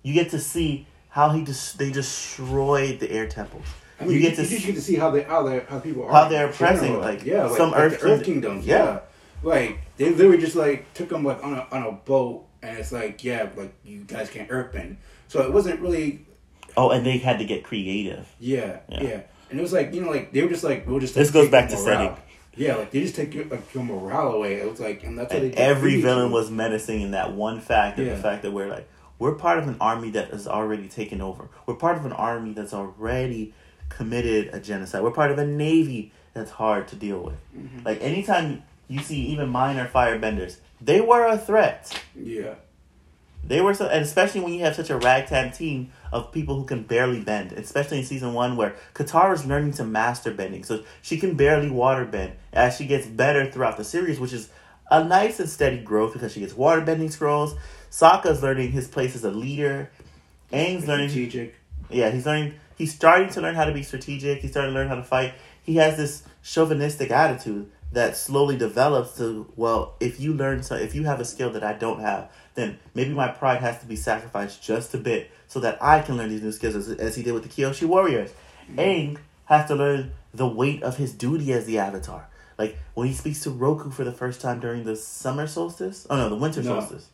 You 0.03 0.13
get 0.13 0.31
to 0.31 0.39
see 0.39 0.87
how 1.09 1.29
he 1.29 1.43
just 1.43 1.77
they 1.77 1.91
destroyed 1.91 2.99
the 2.99 3.11
air 3.11 3.27
temples. 3.27 3.65
I 3.99 4.05
mean, 4.05 4.15
you, 4.15 4.21
get 4.21 4.35
to 4.37 4.45
see, 4.45 4.59
get 4.59 4.75
to 4.75 4.81
see 4.81 4.95
how 4.95 5.11
they 5.11 5.21
how 5.21 5.43
they 5.43 5.59
how 5.59 5.79
people 5.79 6.05
are 6.05 6.11
how 6.11 6.27
they're 6.27 6.49
oppressing 6.49 6.99
like 6.99 7.23
yeah 7.23 7.45
like, 7.45 7.57
some 7.57 7.71
like 7.71 7.79
Earth, 7.79 8.03
Earth 8.03 8.23
kingdoms 8.23 8.65
yeah. 8.65 8.83
yeah. 8.83 8.99
like 9.43 9.79
they 9.97 10.09
literally 10.09 10.39
just 10.39 10.55
like 10.55 10.91
took 10.95 11.09
them 11.09 11.23
like 11.23 11.43
on 11.43 11.53
a 11.53 11.67
on 11.71 11.83
a 11.83 11.91
boat 11.91 12.47
and 12.63 12.79
it's 12.79 12.91
like 12.91 13.23
yeah 13.23 13.47
like 13.55 13.75
you 13.83 13.99
guys 13.99 14.27
can't 14.31 14.49
earthbend 14.49 14.95
so 15.27 15.43
it 15.43 15.53
wasn't 15.53 15.79
really 15.81 16.25
oh 16.77 16.89
and 16.89 17.05
they 17.05 17.19
had 17.19 17.37
to 17.37 17.45
get 17.45 17.63
creative 17.63 18.27
yeah 18.39 18.79
yeah, 18.89 19.03
yeah. 19.03 19.21
and 19.51 19.59
it 19.59 19.61
was 19.61 19.71
like 19.71 19.93
you 19.93 20.01
know 20.01 20.09
like 20.09 20.31
they 20.31 20.41
were 20.41 20.49
just 20.49 20.63
like 20.63 20.87
we'll 20.87 20.99
just 20.99 21.13
this 21.13 21.29
goes 21.29 21.49
back 21.49 21.69
to 21.69 21.77
setting 21.77 22.15
yeah, 22.55 22.75
like 22.75 22.91
they 22.91 23.01
just 23.01 23.15
take 23.15 23.33
your 23.33 23.45
like 23.45 23.73
your 23.73 23.83
morale 23.83 24.33
away. 24.33 24.55
It 24.55 24.69
was 24.69 24.79
like, 24.79 25.03
and 25.03 25.17
that's 25.17 25.33
and 25.33 25.55
every 25.55 26.01
villain 26.01 26.31
was 26.31 26.51
menacing 26.51 27.01
in 27.01 27.11
that 27.11 27.31
one 27.31 27.61
fact, 27.61 27.97
and 27.97 28.07
yeah. 28.07 28.15
the 28.15 28.21
fact 28.21 28.41
that 28.41 28.51
we're 28.51 28.67
like, 28.67 28.89
we're 29.21 29.35
part 29.35 29.59
of 29.59 29.67
an 29.67 29.77
army 29.79 30.09
that 30.09 30.31
is 30.31 30.47
already 30.47 30.87
taken 30.87 31.21
over. 31.21 31.47
We're 31.67 31.75
part 31.75 31.95
of 31.95 32.07
an 32.07 32.11
army 32.11 32.53
that's 32.53 32.73
already 32.73 33.53
committed 33.87 34.49
a 34.51 34.59
genocide. 34.59 35.03
We're 35.03 35.11
part 35.11 35.29
of 35.29 35.37
a 35.37 35.45
navy 35.45 36.11
that's 36.33 36.49
hard 36.49 36.87
to 36.87 36.95
deal 36.95 37.19
with. 37.19 37.37
Mm-hmm. 37.55 37.85
Like 37.85 38.01
anytime 38.01 38.63
you 38.87 38.99
see 39.01 39.27
even 39.27 39.49
minor 39.49 39.87
firebenders, 39.87 40.57
they 40.81 41.01
were 41.01 41.23
a 41.27 41.37
threat. 41.37 42.01
Yeah. 42.15 42.55
They 43.43 43.61
were 43.61 43.75
so, 43.75 43.85
and 43.85 44.03
especially 44.03 44.41
when 44.41 44.53
you 44.53 44.61
have 44.61 44.75
such 44.75 44.89
a 44.89 44.97
ragtag 44.97 45.53
team 45.53 45.91
of 46.11 46.31
people 46.31 46.55
who 46.55 46.65
can 46.65 46.81
barely 46.81 47.21
bend, 47.21 47.51
especially 47.51 47.99
in 47.99 48.05
season 48.05 48.33
one 48.33 48.57
where 48.57 48.75
Katara 48.95 49.35
is 49.35 49.45
learning 49.45 49.73
to 49.73 49.83
master 49.83 50.33
bending, 50.33 50.63
so 50.63 50.83
she 51.03 51.19
can 51.19 51.35
barely 51.35 51.69
water 51.69 52.05
bend 52.05 52.33
as 52.51 52.75
she 52.75 52.87
gets 52.87 53.05
better 53.05 53.51
throughout 53.51 53.77
the 53.77 53.83
series, 53.83 54.19
which 54.19 54.33
is 54.33 54.49
a 54.89 55.03
nice 55.03 55.39
and 55.39 55.47
steady 55.47 55.77
growth 55.77 56.13
because 56.13 56.33
she 56.33 56.39
gets 56.39 56.55
water 56.55 56.81
bending 56.81 57.11
scrolls. 57.11 57.53
Sokka's 57.91 58.41
learning 58.41 58.71
his 58.71 58.87
place 58.87 59.15
as 59.15 59.23
a 59.23 59.31
leader. 59.31 59.91
Aang's 60.51 60.87
learning 60.87 61.09
strategic. 61.09 61.55
Yeah, 61.89 62.09
he's 62.09 62.25
learning 62.25 62.53
he's 62.77 62.95
starting 62.95 63.29
to 63.29 63.41
learn 63.41 63.55
how 63.55 63.65
to 63.65 63.73
be 63.73 63.83
strategic. 63.83 64.39
He's 64.39 64.51
starting 64.51 64.73
to 64.73 64.79
learn 64.79 64.87
how 64.87 64.95
to 64.95 65.03
fight. 65.03 65.33
He 65.61 65.75
has 65.75 65.97
this 65.97 66.23
chauvinistic 66.41 67.11
attitude 67.11 67.69
that 67.91 68.15
slowly 68.15 68.57
develops 68.57 69.17
to 69.17 69.51
well, 69.57 69.95
if 69.99 70.19
you 70.19 70.33
learn 70.33 70.63
so 70.63 70.75
if 70.75 70.95
you 70.95 71.03
have 71.03 71.19
a 71.19 71.25
skill 71.25 71.51
that 71.51 71.63
I 71.63 71.73
don't 71.73 71.99
have, 71.99 72.31
then 72.55 72.79
maybe 72.95 73.11
my 73.11 73.27
pride 73.27 73.59
has 73.59 73.79
to 73.79 73.85
be 73.85 73.97
sacrificed 73.97 74.63
just 74.63 74.93
a 74.93 74.97
bit 74.97 75.29
so 75.47 75.59
that 75.59 75.77
I 75.83 76.01
can 76.01 76.15
learn 76.15 76.29
these 76.29 76.41
new 76.41 76.53
skills 76.53 76.75
as, 76.75 76.89
as 76.89 77.17
he 77.17 77.23
did 77.23 77.33
with 77.33 77.43
the 77.43 77.49
Kyoshi 77.49 77.85
warriors. 77.85 78.31
Mm-hmm. 78.69 78.79
Aang 78.79 79.17
has 79.45 79.67
to 79.67 79.75
learn 79.75 80.13
the 80.33 80.47
weight 80.47 80.81
of 80.81 80.95
his 80.95 81.13
duty 81.13 81.51
as 81.51 81.65
the 81.65 81.77
Avatar. 81.77 82.29
Like 82.57 82.77
when 82.93 83.07
he 83.07 83.13
speaks 83.13 83.41
to 83.41 83.49
Roku 83.49 83.91
for 83.91 84.05
the 84.05 84.13
first 84.13 84.39
time 84.39 84.61
during 84.61 84.85
the 84.85 84.95
summer 84.95 85.45
solstice. 85.45 86.07
Oh 86.09 86.15
no, 86.15 86.29
the 86.29 86.35
winter 86.35 86.63
no. 86.63 86.79
solstice. 86.79 87.09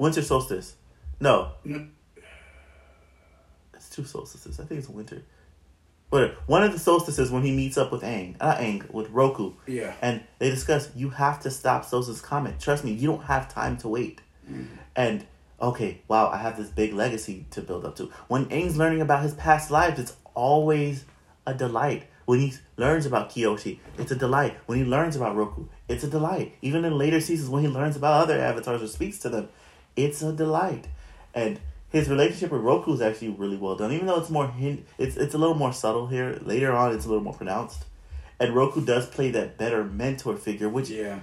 Winter 0.00 0.22
solstice. 0.22 0.76
No. 1.20 1.52
no 1.64 1.86
two 3.90 4.04
solstices. 4.04 4.58
I 4.58 4.64
think 4.64 4.78
it's 4.78 4.88
winter. 4.88 5.22
But 6.10 6.36
one 6.46 6.64
of 6.64 6.72
the 6.72 6.78
solstices 6.78 7.30
when 7.30 7.44
he 7.44 7.52
meets 7.52 7.76
up 7.78 7.92
with 7.92 8.02
Aang, 8.02 8.38
not 8.40 8.58
Aang, 8.58 8.90
with 8.90 9.10
Roku. 9.10 9.52
Yeah. 9.66 9.94
And 10.00 10.22
they 10.38 10.50
discuss 10.50 10.90
you 10.96 11.10
have 11.10 11.40
to 11.40 11.50
stop 11.50 11.84
Sozin's 11.84 12.20
comet. 12.20 12.58
Trust 12.58 12.84
me, 12.84 12.92
you 12.92 13.08
don't 13.08 13.24
have 13.24 13.52
time 13.52 13.76
to 13.78 13.88
wait. 13.88 14.20
Mm. 14.50 14.66
And 14.96 15.26
okay, 15.60 16.02
wow, 16.08 16.28
I 16.28 16.38
have 16.38 16.56
this 16.56 16.68
big 16.68 16.94
legacy 16.94 17.46
to 17.50 17.60
build 17.60 17.84
up 17.84 17.96
to. 17.96 18.10
When 18.26 18.46
Aang's 18.46 18.76
learning 18.76 19.02
about 19.02 19.22
his 19.22 19.34
past 19.34 19.70
lives, 19.70 20.00
it's 20.00 20.16
always 20.34 21.04
a 21.46 21.54
delight. 21.54 22.06
When 22.24 22.40
he 22.40 22.54
learns 22.76 23.06
about 23.06 23.30
Kyoshi, 23.30 23.78
it's 23.98 24.10
a 24.10 24.16
delight. 24.16 24.56
When 24.66 24.78
he 24.78 24.84
learns 24.84 25.14
about 25.14 25.36
Roku, 25.36 25.66
it's 25.88 26.04
a 26.04 26.08
delight. 26.08 26.56
Even 26.62 26.84
in 26.84 26.96
later 26.96 27.20
seasons, 27.20 27.50
when 27.50 27.62
he 27.62 27.68
learns 27.68 27.96
about 27.96 28.22
other 28.22 28.38
avatars 28.40 28.82
or 28.82 28.88
speaks 28.88 29.18
to 29.18 29.28
them, 29.28 29.48
it's 29.96 30.22
a 30.22 30.32
delight. 30.32 30.86
And 31.34 31.60
his 31.90 32.08
relationship 32.08 32.52
with 32.52 32.62
Roku 32.62 32.92
is 32.92 33.00
actually 33.00 33.30
really 33.30 33.56
well 33.56 33.76
done. 33.76 33.92
Even 33.92 34.06
though 34.06 34.18
it's 34.18 34.30
more 34.30 34.48
hint, 34.48 34.86
it's 34.98 35.16
it's 35.16 35.34
a 35.34 35.38
little 35.38 35.54
more 35.54 35.72
subtle 35.72 36.06
here. 36.06 36.38
Later 36.42 36.72
on, 36.72 36.94
it's 36.94 37.04
a 37.04 37.08
little 37.08 37.24
more 37.24 37.34
pronounced, 37.34 37.84
and 38.38 38.54
Roku 38.54 38.84
does 38.84 39.06
play 39.06 39.30
that 39.32 39.58
better 39.58 39.84
mentor 39.84 40.36
figure, 40.36 40.68
which 40.68 40.90
yeah. 40.90 41.20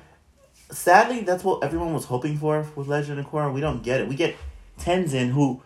Sadly, 0.70 1.22
that's 1.22 1.46
what 1.46 1.64
everyone 1.64 1.94
was 1.94 2.06
hoping 2.06 2.38
for 2.38 2.68
with 2.76 2.88
Legend 2.88 3.20
of 3.20 3.28
Korra. 3.28 3.54
We 3.54 3.62
don't 3.62 3.82
get 3.82 4.02
it. 4.02 4.10
We 4.10 4.16
get 4.16 4.36
Tenzin, 4.78 5.30
who, 5.30 5.62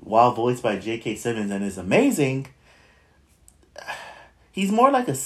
while 0.00 0.32
voiced 0.32 0.62
by 0.62 0.76
J.K. 0.76 1.16
Simmons 1.16 1.50
and 1.50 1.62
is 1.62 1.76
amazing, 1.76 2.46
he's 4.52 4.72
more 4.72 4.90
like 4.90 5.08
a, 5.08 5.16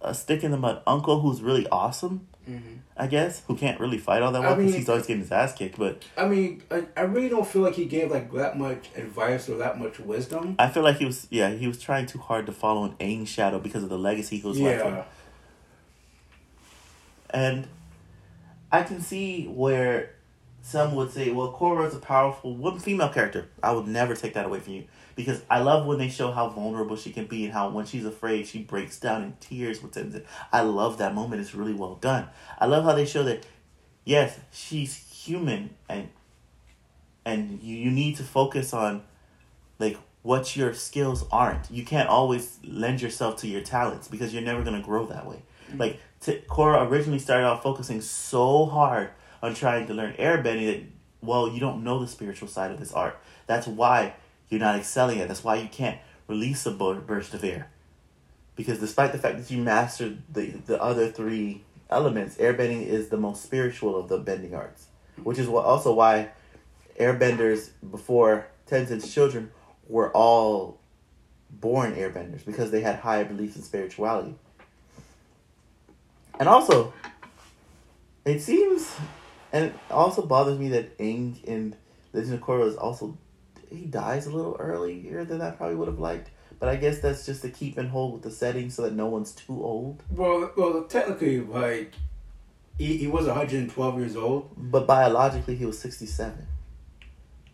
a 0.00 0.14
stick 0.14 0.42
in 0.42 0.50
the 0.50 0.56
mud 0.56 0.82
uncle 0.86 1.20
who's 1.20 1.42
really 1.42 1.68
awesome. 1.68 2.26
Mm-hmm. 2.48 2.76
I 2.96 3.06
guess, 3.06 3.42
who 3.46 3.56
can't 3.56 3.78
really 3.78 3.98
fight 3.98 4.22
all 4.22 4.32
that 4.32 4.40
well 4.40 4.56
because 4.56 4.74
he's 4.74 4.88
always 4.88 5.06
getting 5.06 5.20
his 5.20 5.30
ass 5.30 5.52
kicked. 5.52 5.78
But 5.78 6.02
I 6.16 6.26
mean, 6.26 6.62
I, 6.70 6.84
I 6.96 7.02
really 7.02 7.28
don't 7.28 7.46
feel 7.46 7.62
like 7.62 7.74
he 7.74 7.84
gave 7.84 8.10
like 8.10 8.32
that 8.32 8.58
much 8.58 8.88
advice 8.96 9.48
or 9.48 9.58
that 9.58 9.78
much 9.78 10.00
wisdom. 10.00 10.56
I 10.58 10.68
feel 10.68 10.82
like 10.82 10.96
he 10.96 11.04
was, 11.04 11.26
yeah, 11.30 11.50
he 11.50 11.66
was 11.66 11.80
trying 11.80 12.06
too 12.06 12.18
hard 12.18 12.46
to 12.46 12.52
follow 12.52 12.84
an 12.84 12.94
Aang 13.00 13.26
shadow 13.26 13.58
because 13.58 13.82
of 13.82 13.90
the 13.90 13.98
legacy 13.98 14.38
he 14.38 14.48
was 14.48 14.58
yeah. 14.58 14.82
left 14.82 15.08
And 17.30 17.68
I 18.72 18.82
can 18.82 19.00
see 19.00 19.46
where 19.46 20.14
some 20.62 20.94
would 20.94 21.12
say, 21.12 21.30
well, 21.30 21.52
Korra 21.52 21.86
is 21.86 21.94
a 21.94 22.00
powerful 22.00 22.56
woman, 22.56 22.80
female 22.80 23.10
character. 23.10 23.48
I 23.62 23.72
would 23.72 23.86
never 23.86 24.14
take 24.14 24.34
that 24.34 24.46
away 24.46 24.60
from 24.60 24.72
you 24.72 24.84
because 25.18 25.42
I 25.50 25.58
love 25.58 25.84
when 25.84 25.98
they 25.98 26.08
show 26.08 26.30
how 26.30 26.48
vulnerable 26.48 26.94
she 26.94 27.10
can 27.10 27.26
be 27.26 27.44
and 27.44 27.52
how 27.52 27.70
when 27.70 27.86
she's 27.86 28.06
afraid 28.06 28.46
she 28.46 28.62
breaks 28.62 29.00
down 29.00 29.24
in 29.24 29.32
tears. 29.40 29.80
I 30.52 30.60
love 30.60 30.98
that 30.98 31.12
moment. 31.12 31.40
It's 31.40 31.56
really 31.56 31.74
well 31.74 31.96
done. 31.96 32.28
I 32.56 32.66
love 32.66 32.84
how 32.84 32.92
they 32.92 33.04
show 33.04 33.24
that, 33.24 33.44
yes, 34.04 34.38
she's 34.52 34.94
human 34.94 35.70
and 35.88 36.10
and 37.24 37.60
you, 37.60 37.76
you 37.76 37.90
need 37.90 38.14
to 38.18 38.22
focus 38.22 38.72
on 38.72 39.02
like 39.80 39.98
what 40.22 40.54
your 40.54 40.72
skills 40.72 41.24
aren't. 41.32 41.68
You 41.68 41.84
can't 41.84 42.08
always 42.08 42.60
lend 42.62 43.02
yourself 43.02 43.38
to 43.38 43.48
your 43.48 43.62
talents 43.62 44.06
because 44.06 44.32
you're 44.32 44.44
never 44.44 44.62
gonna 44.62 44.80
grow 44.80 45.04
that 45.06 45.26
way. 45.26 45.42
Mm-hmm. 45.68 45.80
Like 45.80 46.00
t- 46.20 46.44
Korra 46.48 46.88
originally 46.88 47.18
started 47.18 47.44
off 47.44 47.64
focusing 47.64 48.00
so 48.02 48.66
hard 48.66 49.10
on 49.42 49.54
trying 49.54 49.88
to 49.88 49.94
learn 49.94 50.12
airbending 50.12 50.66
that 50.66 50.82
well 51.22 51.48
you 51.48 51.58
don't 51.58 51.82
know 51.82 51.98
the 51.98 52.06
spiritual 52.06 52.46
side 52.46 52.70
of 52.70 52.78
this 52.78 52.92
art. 52.92 53.18
That's 53.48 53.66
why 53.66 54.14
you're 54.48 54.60
not 54.60 54.76
excelling 54.76 55.20
at. 55.20 55.28
That's 55.28 55.44
why 55.44 55.56
you 55.56 55.68
can't 55.68 55.98
release 56.26 56.64
a 56.66 56.70
burst 56.70 57.34
of 57.34 57.44
air. 57.44 57.70
Because 58.56 58.80
despite 58.80 59.12
the 59.12 59.18
fact 59.18 59.38
that 59.38 59.50
you 59.50 59.62
mastered 59.62 60.22
the 60.32 60.50
the 60.66 60.82
other 60.82 61.10
three 61.10 61.62
elements, 61.90 62.36
airbending 62.36 62.86
is 62.86 63.08
the 63.08 63.16
most 63.16 63.42
spiritual 63.42 63.96
of 63.96 64.08
the 64.08 64.18
bending 64.18 64.54
arts, 64.54 64.86
which 65.22 65.38
is 65.38 65.48
what 65.48 65.64
also 65.64 65.92
why 65.92 66.30
airbenders 66.98 67.70
before 67.88 68.48
Tenzin's 68.66 69.12
children 69.12 69.50
were 69.88 70.10
all 70.10 70.78
born 71.50 71.94
airbenders 71.94 72.44
because 72.44 72.70
they 72.70 72.80
had 72.80 72.96
higher 72.96 73.24
beliefs 73.24 73.56
in 73.56 73.62
spirituality. 73.62 74.34
And 76.38 76.48
also, 76.48 76.92
it 78.24 78.40
seems, 78.40 78.94
and 79.52 79.66
it 79.66 79.74
also 79.90 80.24
bothers 80.24 80.58
me 80.58 80.68
that 80.68 80.96
Aang 80.98 81.42
in 81.44 81.74
Legend 82.12 82.34
of 82.34 82.40
Korra 82.40 82.68
is 82.68 82.76
also, 82.76 83.16
he 83.70 83.86
dies 83.86 84.26
a 84.26 84.30
little 84.30 84.56
earlier 84.58 85.24
than 85.24 85.40
I 85.40 85.50
probably 85.50 85.76
would 85.76 85.88
have 85.88 85.98
liked. 85.98 86.30
But 86.58 86.68
I 86.68 86.76
guess 86.76 86.98
that's 86.98 87.24
just 87.24 87.42
to 87.42 87.50
keep 87.50 87.78
in 87.78 87.88
hold 87.88 88.14
with 88.14 88.22
the 88.22 88.30
setting 88.30 88.68
so 88.70 88.82
that 88.82 88.92
no 88.92 89.06
one's 89.06 89.32
too 89.32 89.62
old. 89.62 90.02
Well, 90.10 90.50
well, 90.56 90.82
technically, 90.84 91.40
like, 91.40 91.92
he, 92.76 92.96
he 92.96 93.06
was 93.06 93.26
112 93.26 93.98
years 93.98 94.16
old. 94.16 94.50
But 94.56 94.86
biologically, 94.86 95.54
he 95.54 95.66
was 95.66 95.78
67. 95.78 96.46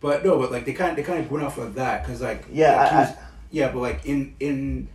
But 0.01 0.23
no, 0.25 0.39
but 0.39 0.53
like 0.53 0.67
they 0.67 0.75
kind 0.75 0.91
of, 0.91 0.97
they 0.97 1.03
kind 1.03 1.21
of 1.21 1.31
went 1.31 1.45
off 1.45 1.57
of 1.57 1.77
that 1.77 2.03
because 2.03 2.21
like 2.21 2.45
yeah, 2.53 2.77
like, 2.77 2.93
I, 2.93 3.01
was, 3.01 3.17
yeah, 3.51 3.73
but 3.73 3.79
like 3.79 4.05
in 4.05 4.37
in 4.39 4.89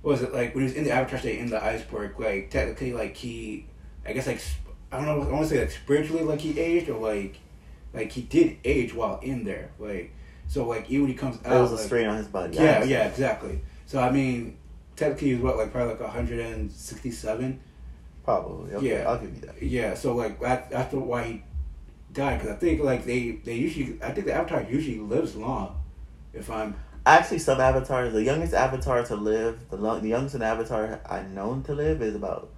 what 0.00 0.12
was 0.12 0.22
it 0.22 0.32
like 0.32 0.54
when 0.54 0.62
he 0.62 0.68
was 0.70 0.74
in 0.74 0.84
the 0.84 0.90
Avatar 0.90 1.18
state 1.18 1.38
in 1.38 1.50
the 1.50 1.62
iceberg? 1.62 2.18
Like 2.18 2.48
technically, 2.48 2.94
like 2.94 3.14
he, 3.14 3.66
I 4.06 4.14
guess 4.14 4.26
like 4.26 4.40
I 4.90 4.96
don't 4.96 5.04
know, 5.04 5.28
I 5.28 5.32
want 5.32 5.48
to 5.48 5.54
say 5.54 5.60
like 5.60 5.70
spiritually, 5.70 6.24
like 6.24 6.40
he 6.40 6.58
aged 6.58 6.88
or 6.88 6.98
like 6.98 7.36
like 7.92 8.10
he 8.12 8.22
did 8.22 8.56
age 8.64 8.94
while 8.94 9.20
in 9.20 9.44
there, 9.44 9.70
like 9.78 10.14
so 10.48 10.66
like 10.66 10.90
even 10.90 11.02
when 11.02 11.10
he 11.10 11.16
comes 11.16 11.38
out, 11.44 11.56
it 11.56 11.60
was 11.60 11.72
a 11.72 11.76
like, 11.76 11.84
strain 11.84 12.06
on 12.06 12.16
his 12.16 12.26
body. 12.26 12.56
Yeah, 12.56 12.82
yeah, 12.82 13.06
exactly. 13.06 13.60
So 13.86 14.00
I 14.00 14.10
mean, 14.10 14.56
technically, 14.96 15.34
he's 15.34 15.38
what 15.38 15.56
like 15.56 15.70
probably 15.70 15.94
like 15.94 16.10
hundred 16.10 16.40
and 16.40 16.72
sixty 16.72 17.10
seven. 17.10 17.60
Probably. 18.24 18.74
Okay, 18.74 18.98
yeah, 18.98 19.08
I'll 19.08 19.18
give 19.18 19.34
you 19.34 19.40
that. 19.42 19.62
Yeah, 19.62 19.94
so 19.94 20.14
like 20.14 20.40
that, 20.40 20.70
that's 20.70 20.92
why 20.92 21.24
he 21.24 21.42
died 22.12 22.40
because 22.40 22.56
I 22.56 22.58
think 22.58 22.82
like 22.82 23.04
they 23.04 23.32
they 23.44 23.54
usually 23.54 24.02
I 24.02 24.10
think 24.10 24.26
the 24.26 24.34
avatar 24.34 24.62
usually 24.62 24.98
lives 24.98 25.36
long. 25.36 25.80
If 26.32 26.50
I'm 26.50 26.74
actually 27.06 27.38
some 27.38 27.60
avatars, 27.60 28.12
the 28.12 28.22
youngest 28.22 28.54
avatar 28.54 29.04
to 29.04 29.16
live, 29.16 29.70
the 29.70 29.76
long, 29.76 30.02
the 30.02 30.08
youngest 30.08 30.36
avatar 30.36 31.00
I 31.08 31.22
known 31.22 31.62
to 31.64 31.74
live 31.74 32.02
is 32.02 32.14
about 32.14 32.50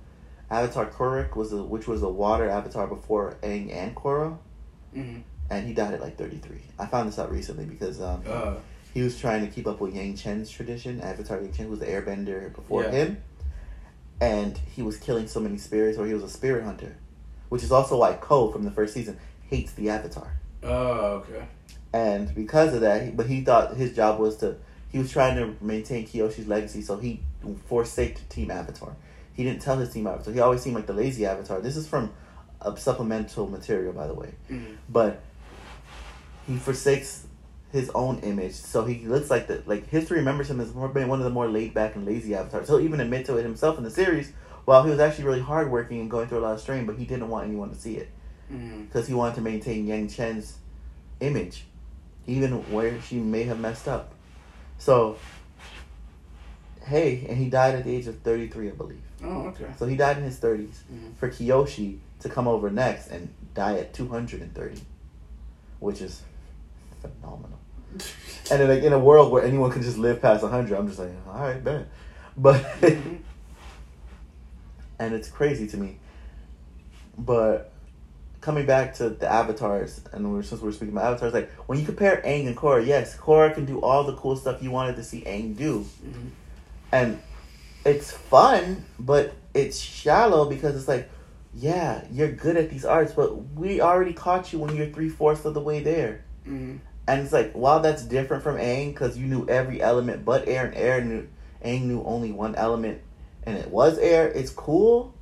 Avatar 0.50 0.86
Kuruk 0.90 1.36
was 1.36 1.52
a, 1.52 1.62
which 1.62 1.86
was 1.86 2.02
a 2.02 2.08
water 2.08 2.48
avatar 2.48 2.86
before 2.86 3.36
Aang 3.42 3.72
and 3.72 3.94
Korra, 3.94 4.36
mm-hmm. 4.94 5.20
And 5.50 5.66
he 5.66 5.74
died 5.74 5.94
at 5.94 6.00
like 6.00 6.16
thirty 6.16 6.38
three. 6.38 6.62
I 6.78 6.86
found 6.86 7.08
this 7.08 7.18
out 7.18 7.30
recently 7.30 7.64
because 7.64 8.00
um, 8.00 8.22
uh. 8.26 8.54
he 8.94 9.02
was 9.02 9.18
trying 9.18 9.44
to 9.46 9.52
keep 9.52 9.66
up 9.66 9.80
with 9.80 9.94
Yang 9.94 10.16
Chen's 10.16 10.50
tradition. 10.50 11.00
Avatar 11.00 11.40
Yang 11.40 11.52
Chen 11.54 11.70
was 11.70 11.80
the 11.80 11.86
Airbender 11.86 12.54
before 12.54 12.84
yeah. 12.84 12.90
him, 12.90 13.22
and 14.20 14.56
he 14.58 14.82
was 14.82 14.96
killing 14.96 15.26
so 15.26 15.40
many 15.40 15.58
spirits, 15.58 15.98
or 15.98 16.06
he 16.06 16.14
was 16.14 16.22
a 16.22 16.28
spirit 16.28 16.64
hunter, 16.64 16.96
which 17.48 17.64
is 17.64 17.72
also 17.72 17.98
why 17.98 18.12
Koh 18.14 18.52
from 18.52 18.62
the 18.62 18.70
first 18.70 18.94
season 18.94 19.18
hates 19.48 19.72
the 19.72 19.90
Avatar. 19.90 20.38
Oh, 20.62 21.24
okay. 21.24 21.46
And 21.92 22.32
because 22.34 22.72
of 22.72 22.82
that, 22.82 23.16
but 23.16 23.26
he 23.26 23.40
thought 23.40 23.74
his 23.74 23.94
job 23.94 24.20
was 24.20 24.36
to. 24.38 24.56
He 24.92 24.98
was 24.98 25.10
trying 25.10 25.36
to 25.36 25.64
maintain 25.64 26.06
Kyoshi's 26.06 26.48
legacy, 26.48 26.82
so 26.82 26.96
he 26.96 27.20
forsaked 27.66 28.28
Team 28.28 28.50
Avatar. 28.50 28.96
He 29.32 29.44
didn't 29.44 29.62
tell 29.62 29.78
his 29.78 29.92
team 29.92 30.06
Avatar. 30.06 30.32
He 30.32 30.40
always 30.40 30.62
seemed 30.62 30.76
like 30.76 30.86
the 30.86 30.92
lazy 30.92 31.26
Avatar. 31.26 31.60
This 31.60 31.76
is 31.76 31.86
from 31.86 32.12
a 32.60 32.76
supplemental 32.76 33.46
material, 33.48 33.92
by 33.92 34.06
the 34.06 34.14
way. 34.14 34.34
Mm-hmm. 34.50 34.74
But 34.88 35.22
he 36.50 36.56
forsakes 36.56 37.26
his 37.70 37.90
own 37.90 38.18
image, 38.20 38.54
so 38.54 38.84
he 38.84 39.06
looks 39.06 39.30
like 39.30 39.46
the 39.46 39.62
like 39.66 39.88
history 39.88 40.18
remembers 40.18 40.50
him 40.50 40.60
as 40.60 40.74
more 40.74 40.88
being 40.88 41.06
one 41.06 41.20
of 41.20 41.24
the 41.24 41.30
more 41.30 41.48
laid 41.48 41.72
back 41.72 41.94
and 41.94 42.04
lazy 42.04 42.34
avatars. 42.34 42.66
He'll 42.66 42.80
even 42.80 42.98
admit 42.98 43.24
to 43.26 43.36
it 43.36 43.44
himself 43.44 43.78
in 43.78 43.84
the 43.84 43.90
series. 43.90 44.32
While 44.64 44.82
he 44.82 44.90
was 44.90 45.00
actually 45.00 45.24
really 45.24 45.40
hardworking 45.40 46.00
and 46.00 46.10
going 46.10 46.28
through 46.28 46.38
a 46.38 46.40
lot 46.40 46.54
of 46.54 46.60
strain, 46.60 46.86
but 46.86 46.96
he 46.96 47.04
didn't 47.04 47.28
want 47.28 47.46
anyone 47.46 47.70
to 47.70 47.76
see 47.76 47.96
it 47.96 48.10
because 48.48 49.04
mm-hmm. 49.04 49.06
he 49.06 49.14
wanted 49.14 49.36
to 49.36 49.40
maintain 49.40 49.86
Yang 49.86 50.08
Chen's 50.08 50.58
image, 51.20 51.64
even 52.26 52.52
where 52.72 53.00
she 53.00 53.16
may 53.16 53.44
have 53.44 53.60
messed 53.60 53.86
up. 53.86 54.12
So, 54.78 55.16
hey, 56.84 57.26
and 57.28 57.38
he 57.38 57.48
died 57.48 57.76
at 57.76 57.84
the 57.84 57.94
age 57.94 58.06
of 58.06 58.18
33, 58.20 58.68
I 58.68 58.72
believe. 58.72 59.02
Oh, 59.22 59.46
okay. 59.48 59.66
So 59.78 59.86
he 59.86 59.96
died 59.96 60.18
in 60.18 60.24
his 60.24 60.38
30s. 60.38 60.68
Mm-hmm. 60.92 61.12
For 61.16 61.30
Kyoshi 61.30 61.98
to 62.20 62.28
come 62.28 62.48
over 62.48 62.70
next 62.70 63.08
and 63.08 63.32
die 63.54 63.78
at 63.78 63.94
230, 63.94 64.80
which 65.78 66.00
is 66.00 66.22
phenomenal. 67.00 67.58
and 67.92 68.60
then, 68.60 68.68
like, 68.68 68.82
in 68.82 68.92
a 68.92 68.98
world 68.98 69.32
where 69.32 69.44
anyone 69.44 69.70
can 69.70 69.82
just 69.82 69.98
live 69.98 70.20
past 70.20 70.42
100, 70.42 70.76
I'm 70.76 70.88
just 70.88 70.98
like, 70.98 71.10
all 71.26 71.40
right, 71.40 71.62
bet. 71.62 71.88
But, 72.36 72.64
and 74.98 75.14
it's 75.14 75.28
crazy 75.28 75.66
to 75.68 75.76
me. 75.76 75.98
But 77.18 77.72
coming 78.40 78.66
back 78.66 78.94
to 78.94 79.10
the 79.10 79.30
avatars, 79.30 80.00
and 80.12 80.32
we're, 80.32 80.42
since 80.42 80.60
we're 80.60 80.72
speaking 80.72 80.94
about 80.94 81.12
avatars, 81.12 81.34
like 81.34 81.50
when 81.66 81.78
you 81.78 81.84
compare 81.84 82.22
Aang 82.24 82.46
and 82.46 82.56
Korra, 82.56 82.86
yes, 82.86 83.16
Korra 83.16 83.54
can 83.54 83.66
do 83.66 83.80
all 83.80 84.04
the 84.04 84.14
cool 84.16 84.36
stuff 84.36 84.62
you 84.62 84.70
wanted 84.70 84.96
to 84.96 85.04
see 85.04 85.22
Aang 85.22 85.56
do, 85.56 85.80
mm-hmm. 85.80 86.28
and 86.92 87.20
it's 87.84 88.12
fun, 88.12 88.84
but 88.98 89.34
it's 89.54 89.78
shallow 89.78 90.48
because 90.48 90.76
it's 90.76 90.88
like, 90.88 91.08
yeah, 91.54 92.04
you're 92.12 92.30
good 92.30 92.56
at 92.56 92.70
these 92.70 92.84
arts, 92.84 93.12
but 93.12 93.34
we 93.54 93.80
already 93.80 94.12
caught 94.12 94.52
you 94.52 94.58
when 94.58 94.76
you're 94.76 94.86
three 94.86 95.08
fourths 95.08 95.44
of 95.44 95.54
the 95.54 95.60
way 95.60 95.82
there. 95.82 96.24
Mm-hmm. 96.46 96.76
And 97.10 97.22
it's 97.22 97.32
like, 97.32 97.52
while 97.52 97.80
that's 97.80 98.04
different 98.04 98.44
from 98.44 98.56
Aang, 98.56 98.92
because 98.92 99.18
you 99.18 99.26
knew 99.26 99.44
every 99.48 99.82
element 99.82 100.24
but 100.24 100.46
air, 100.46 100.66
and 100.66 100.74
air 100.76 101.04
knew 101.04 101.26
Aang 101.64 101.82
knew 101.82 102.04
only 102.04 102.30
one 102.30 102.54
element, 102.54 103.00
and 103.42 103.58
it 103.58 103.68
was 103.68 103.98
air. 103.98 104.28
It's 104.28 104.50
cool, 104.50 105.12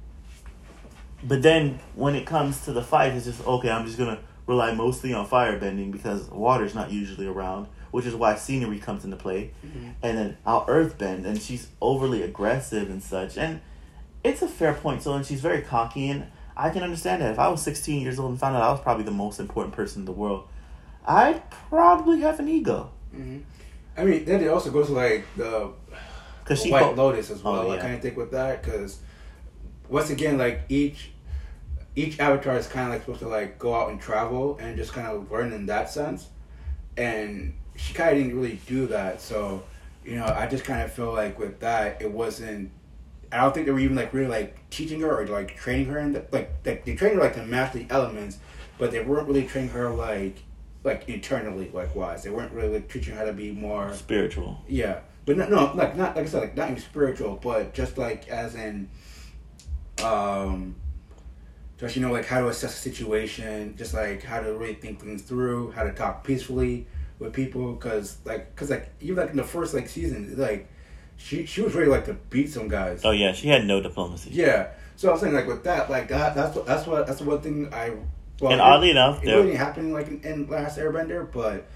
but 1.25 1.41
then 1.41 1.81
when 1.95 2.15
it 2.15 2.27
comes 2.27 2.65
to 2.67 2.73
the 2.73 2.83
fight, 2.83 3.15
it's 3.15 3.25
just 3.25 3.45
okay. 3.47 3.71
I'm 3.71 3.87
just 3.87 3.97
gonna 3.97 4.21
rely 4.47 4.75
mostly 4.75 5.15
on 5.15 5.27
fire 5.27 5.59
bending 5.59 5.91
because 5.91 6.29
water's 6.29 6.75
not 6.75 6.93
usually 6.93 7.27
around, 7.27 7.69
which 7.91 8.05
is 8.05 8.15
why 8.15 8.35
scenery 8.35 8.79
comes 8.79 9.05
into 9.05 9.17
play. 9.17 9.53
Mm-hmm. 9.67 9.89
And 10.03 10.19
then 10.19 10.37
I'll 10.45 10.67
earth 10.69 10.99
bend, 10.99 11.25
and 11.25 11.41
she's 11.41 11.69
overly 11.81 12.23
aggressive 12.23 12.91
and 12.91 13.03
such. 13.03 13.39
And 13.39 13.63
it's 14.23 14.43
a 14.43 14.49
fair 14.49 14.75
point. 14.75 15.03
So 15.03 15.15
and 15.15 15.25
she's 15.25 15.41
very 15.41 15.63
cocky, 15.63 16.11
and 16.11 16.27
I 16.55 16.69
can 16.69 16.83
understand 16.83 17.23
that. 17.23 17.33
If 17.33 17.39
I 17.39 17.49
was 17.49 17.63
16 17.63 18.03
years 18.03 18.19
old 18.19 18.33
and 18.33 18.39
found 18.39 18.57
out 18.57 18.63
I 18.63 18.71
was 18.71 18.81
probably 18.81 19.05
the 19.05 19.11
most 19.11 19.41
important 19.41 19.75
person 19.75 20.03
in 20.03 20.05
the 20.05 20.13
world, 20.13 20.49
I'd 21.09 21.51
probably 21.51 22.21
have 22.21 22.39
an 22.39 22.49
ego. 22.49 22.91
Mm-hmm. 23.15 23.39
I 23.97 24.05
mean, 24.05 24.25
then 24.27 24.43
it 24.43 24.49
also 24.49 24.71
goes 24.71 24.87
to 24.89 24.93
like 24.93 25.25
the, 25.37 25.73
Cause 26.45 26.63
she 26.63 26.71
White 26.71 26.97
Lotus 26.97 27.31
as 27.31 27.41
oh, 27.45 27.53
well. 27.53 27.63
Oh, 27.63 27.67
yeah. 27.73 27.79
I 27.79 27.79
kind 27.79 27.95
of 27.95 28.01
think 28.01 28.17
with 28.17 28.31
that 28.31 28.63
because 28.63 29.01
once 29.89 30.11
again, 30.11 30.39
like 30.39 30.63
each 30.69 31.11
each 31.97 32.21
avatar 32.21 32.57
is 32.57 32.67
kind 32.69 32.87
of 32.87 32.93
like 32.93 33.01
supposed 33.03 33.21
to 33.21 33.29
like 33.29 33.59
go 33.59 33.75
out 33.75 33.91
and 33.91 34.01
travel 34.01 34.57
and 34.61 34.77
just 34.77 34.93
kind 34.93 35.09
of 35.09 35.31
learn 35.31 35.53
in 35.53 35.67
that 35.67 35.91
sense, 35.91 36.29
and 36.97 37.55
she 37.77 37.95
kind 37.95 38.11
of 38.11 38.17
didn't 38.17 38.39
really 38.39 38.61
do 38.67 38.87
that. 38.87 39.21
So, 39.21 39.65
you 40.05 40.15
know, 40.17 40.27
I 40.27 40.47
just 40.47 40.65
kind 40.65 40.83
of 40.83 40.93
feel 40.93 41.13
like 41.13 41.39
with 41.39 41.61
that, 41.61 42.01
it 42.01 42.11
wasn't. 42.11 42.71
I 43.33 43.39
don't 43.39 43.53
think 43.53 43.67
they 43.67 43.73
were 43.73 43.81
even 43.81 43.97
like 43.97 44.15
really 44.15 44.29
like 44.29 44.71
teaching 44.71 45.01
her 45.01 45.21
or 45.21 45.27
like 45.27 45.57
training 45.57 45.87
her 45.87 45.99
in 45.99 46.13
the, 46.13 46.25
like 46.33 46.51
like 46.65 46.85
they 46.85 46.95
trained 46.95 47.17
her 47.17 47.23
like 47.23 47.35
to 47.35 47.45
master 47.45 47.79
the 47.79 47.87
elements, 47.91 48.39
but 48.79 48.91
they 48.91 49.01
weren't 49.01 49.27
really 49.27 49.47
training 49.47 49.71
her 49.71 49.91
like 49.91 50.37
like 50.85 51.09
internally 51.09 51.71
like 51.73 51.95
wise. 51.95 52.23
They 52.23 52.31
weren't 52.31 52.53
really 52.53 52.75
like, 52.75 52.91
teaching 52.91 53.15
how 53.15 53.25
to 53.25 53.33
be 53.33 53.53
more 53.53 53.93
spiritual. 53.95 54.63
Yeah, 54.69 55.01
but 55.25 55.37
no, 55.37 55.49
no, 55.49 55.73
like 55.75 55.97
not 55.97 56.17
like 56.17 56.27
I 56.27 56.29
said, 56.29 56.41
like 56.41 56.57
not 56.57 56.71
even 56.71 56.83
spiritual, 56.83 57.39
but 57.43 57.75
just 57.75 57.99
like 57.99 58.29
as 58.29 58.55
in 58.55 58.89
um, 60.03 60.77
just 61.79 61.97
you 61.97 62.03
know 62.03 62.13
like 62.13 62.27
how 62.27 62.41
to 62.41 62.49
assess 62.49 62.75
a 62.75 62.81
situation, 62.81 63.75
just 63.77 63.95
like 63.95 64.23
how 64.23 64.41
to 64.41 64.53
really 64.55 64.75
think 64.75 65.01
things 65.01 65.23
through, 65.23 65.73
how 65.73 65.85
to 65.85 65.93
talk 65.93 66.25
peacefully 66.25 66.87
with 67.19 67.33
people, 67.33 67.73
because 67.73 68.19
like 68.25 68.55
because 68.55 68.71
like 68.71 68.91
even 69.01 69.17
like 69.17 69.31
in 69.31 69.37
the 69.37 69.45
first 69.45 69.75
like 69.75 69.89
season, 69.89 70.35
like 70.37 70.69
she 71.17 71.45
she 71.45 71.61
was 71.61 71.75
ready 71.75 71.91
like 71.91 72.07
to 72.07 72.15
beat 72.31 72.51
some 72.51 72.69
guys. 72.69 73.03
Oh 73.05 73.11
yeah, 73.11 73.33
she 73.33 73.49
had 73.49 73.67
no 73.67 73.81
diplomacy. 73.81 74.31
Yeah, 74.33 74.69
so 74.97 75.09
I 75.09 75.13
was 75.13 75.21
saying 75.21 75.35
like 75.35 75.47
with 75.47 75.65
that, 75.65 75.91
like 75.91 76.09
that 76.09 76.35
that's 76.35 76.57
what 76.57 76.67
that's 76.67 76.87
what 76.87 77.07
that's 77.07 77.19
the 77.19 77.25
one 77.25 77.41
thing 77.41 77.73
I 77.73 77.93
Well, 78.41 78.53
and 78.53 78.61
it, 78.61 78.65
oddly 78.65 78.91
enough, 78.91 79.23
it 79.23 79.27
really 79.27 79.47
didn't 79.49 79.59
happen 79.59 79.93
like 79.93 80.09
in, 80.09 80.21
in 80.23 80.47
Last 80.49 80.79
Airbender, 80.79 81.31
but 81.31 81.67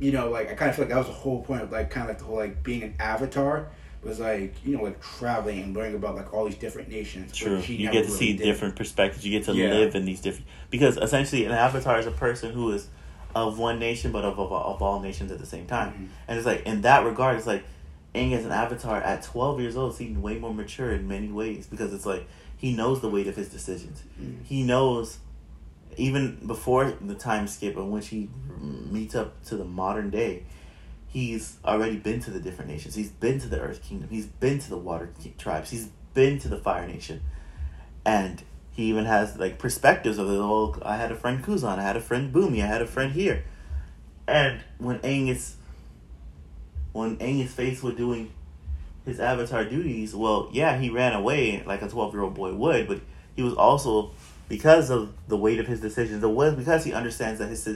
you 0.00 0.10
know, 0.12 0.30
like 0.30 0.50
I 0.50 0.54
kind 0.54 0.68
of 0.70 0.76
feel 0.76 0.84
like 0.86 0.92
that 0.92 0.98
was 0.98 1.06
the 1.06 1.12
whole 1.12 1.42
point 1.42 1.62
of 1.62 1.70
like 1.70 1.90
kind 1.90 2.04
of 2.04 2.08
like 2.10 2.18
the 2.18 2.24
whole 2.24 2.36
like 2.36 2.62
being 2.62 2.82
an 2.82 2.94
avatar 2.98 3.68
was 4.02 4.18
like 4.18 4.52
you 4.64 4.76
know 4.76 4.82
like 4.82 5.00
traveling 5.00 5.60
and 5.62 5.76
learning 5.76 5.94
about 5.94 6.16
like 6.16 6.34
all 6.34 6.44
these 6.44 6.56
different 6.56 6.88
nations. 6.88 7.30
True. 7.32 7.58
You 7.60 7.88
get 7.90 7.92
to 7.92 7.98
really 8.00 8.08
see 8.08 8.32
did. 8.36 8.44
different 8.44 8.74
perspectives. 8.74 9.24
You 9.24 9.30
get 9.30 9.46
to 9.46 9.54
Yeah. 9.54 9.68
live 9.70 9.94
in 9.94 10.04
these 10.04 10.20
different 10.20 10.46
because 10.70 10.96
essentially 10.96 11.44
an 11.44 11.52
avatar 11.52 11.98
is 12.00 12.06
a 12.06 12.10
person 12.10 12.52
who 12.52 12.72
is 12.72 12.88
of 13.34 13.58
one 13.58 13.78
nation 13.78 14.10
but 14.10 14.24
of 14.24 14.38
of, 14.40 14.52
of 14.52 14.82
all 14.82 14.98
nations 15.00 15.30
at 15.30 15.38
the 15.38 15.46
same 15.46 15.66
time. 15.66 15.92
Mhm. 15.92 16.08
And 16.26 16.36
it's 16.38 16.46
like 16.46 16.66
in 16.66 16.80
that 16.82 17.04
regard, 17.04 17.36
it's 17.36 17.46
like 17.46 17.62
Aang 18.12 18.32
as 18.36 18.44
an 18.44 18.50
avatar 18.50 18.96
at 18.96 19.22
twelve 19.22 19.60
years 19.60 19.76
old 19.76 19.94
seemed 19.94 20.18
way 20.18 20.36
more 20.36 20.52
mature 20.52 20.92
in 20.92 21.06
many 21.06 21.28
ways 21.30 21.68
because 21.68 21.94
it's 21.94 22.04
like 22.04 22.26
he 22.56 22.74
knows 22.74 23.00
the 23.00 23.08
weight 23.08 23.28
of 23.28 23.36
his 23.36 23.48
decisions. 23.50 24.02
Mhm. 24.20 24.44
He 24.44 24.64
knows 24.64 25.18
even 25.96 26.46
before 26.46 26.92
the 27.00 27.14
time 27.14 27.46
skip 27.46 27.76
in 27.76 27.90
which 27.90 28.08
he 28.08 28.28
meets 28.60 29.14
up 29.14 29.42
to 29.44 29.56
the 29.56 29.64
modern 29.64 30.10
day. 30.10 30.44
He's 31.08 31.58
already 31.64 31.96
been 31.96 32.20
to 32.20 32.30
the 32.30 32.40
different 32.40 32.70
nations. 32.70 32.94
He's 32.94 33.10
been 33.10 33.38
to 33.40 33.48
the 33.48 33.60
Earth 33.60 33.82
Kingdom. 33.82 34.08
He's 34.10 34.26
been 34.26 34.58
to 34.60 34.70
the 34.70 34.78
Water 34.78 35.10
Tribes. 35.36 35.70
He's 35.70 35.88
been 36.14 36.38
to 36.38 36.48
the 36.48 36.56
Fire 36.56 36.86
Nation 36.86 37.20
and 38.04 38.42
he 38.72 38.84
even 38.84 39.04
has 39.04 39.38
like 39.38 39.58
perspectives 39.58 40.18
of 40.18 40.28
the 40.28 40.42
whole. 40.42 40.76
I 40.82 40.96
had 40.96 41.12
a 41.12 41.14
friend 41.14 41.44
Kuzon, 41.44 41.78
I 41.78 41.82
had 41.82 41.96
a 41.96 42.00
friend 42.00 42.32
Bumi, 42.32 42.62
I 42.62 42.66
had 42.66 42.82
a 42.82 42.86
friend 42.86 43.12
here, 43.12 43.44
and 44.26 44.60
when 44.78 44.98
Aang 45.00 45.28
is 45.28 45.56
when 46.92 47.16
Aang 47.18 47.44
is 47.44 47.52
faced 47.52 47.82
with 47.82 47.96
doing 47.96 48.32
his 49.04 49.18
avatar 49.18 49.64
duties, 49.64 50.14
well, 50.14 50.48
yeah, 50.52 50.78
he 50.78 50.90
ran 50.90 51.12
away 51.12 51.62
like 51.66 51.82
a 51.82 51.88
twelve 51.88 52.12
year 52.14 52.22
old 52.22 52.34
boy 52.34 52.54
would, 52.54 52.88
but 52.88 53.00
he 53.36 53.42
was 53.42 53.54
also 53.54 54.12
because 54.52 54.90
of 54.90 55.14
the 55.28 55.36
weight 55.38 55.58
of 55.58 55.66
his 55.66 55.80
decisions, 55.80 56.22
was 56.22 56.54
because 56.54 56.84
he 56.84 56.92
understands 56.92 57.38
that 57.38 57.48
his 57.48 57.66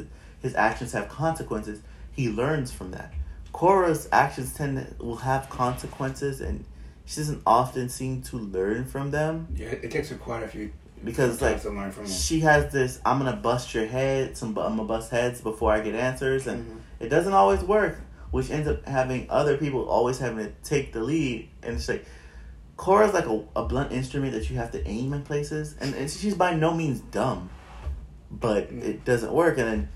his 0.43 0.55
actions 0.55 0.93
have 0.93 1.09
consequences. 1.09 1.81
He 2.13 2.29
learns 2.29 2.71
from 2.71 2.91
that. 2.91 3.15
Korra's 3.55 4.07
actions 4.13 4.53
tend 4.53 4.77
to, 4.77 5.03
will 5.03 5.17
have 5.17 5.49
consequences, 5.49 6.43
and 6.43 6.67
she 7.07 7.21
doesn't 7.21 7.41
often 7.47 7.89
seem 7.89 8.21
to 8.25 8.37
learn 8.37 8.85
from 8.85 9.11
them 9.11 9.49
Yeah, 9.57 9.69
it 9.69 9.91
takes 9.91 10.11
her 10.11 10.17
quite 10.17 10.43
a 10.43 10.49
few 10.49 10.71
because 11.03 11.41
like 11.41 11.63
to 11.63 11.71
learn 11.71 11.93
from 11.93 12.07
she 12.07 12.41
has 12.41 12.73
this 12.73 13.01
i'm 13.05 13.19
gonna 13.19 13.37
bust 13.37 13.75
your 13.75 13.87
head 13.87 14.37
some 14.37 14.49
i'm 14.59 14.77
gonna 14.77 14.85
bust 14.85 15.11
heads 15.11 15.41
before 15.43 15.71
i 15.71 15.79
get 15.81 15.95
answers 15.95 16.47
and 16.47 16.65
Mhm. 16.67 17.05
it 17.05 17.09
doesn't 17.11 17.35
always 17.35 17.61
work 17.61 18.01
which 18.31 18.51
ends 18.51 18.67
up 18.67 18.85
having 18.89 19.27
other 19.31 19.57
people 19.59 19.87
always 19.89 20.19
having 20.19 20.39
to 20.47 20.51
take 20.65 20.93
the 20.95 21.01
lead 21.01 21.49
and 21.63 21.77
it's 21.77 21.89
like 21.89 22.05
Korra's 22.77 23.15
like 23.15 23.27
a, 23.27 23.43
a 23.57 23.65
blunt 23.65 23.93
instrument 23.93 24.33
that 24.35 24.51
you 24.51 24.57
have 24.57 24.71
to 24.73 24.87
aim 24.87 25.13
in 25.15 25.23
places 25.23 25.75
and, 25.81 25.95
and 25.95 26.11
she's 26.11 26.35
by 26.35 26.55
no 26.55 26.75
means 26.75 27.01
dumb 27.01 27.49
but 28.31 28.71
Mm. 28.73 28.83
it 28.85 29.05
doesn't 29.05 29.33
work 29.33 29.57
and 29.59 29.67
then 29.67 29.89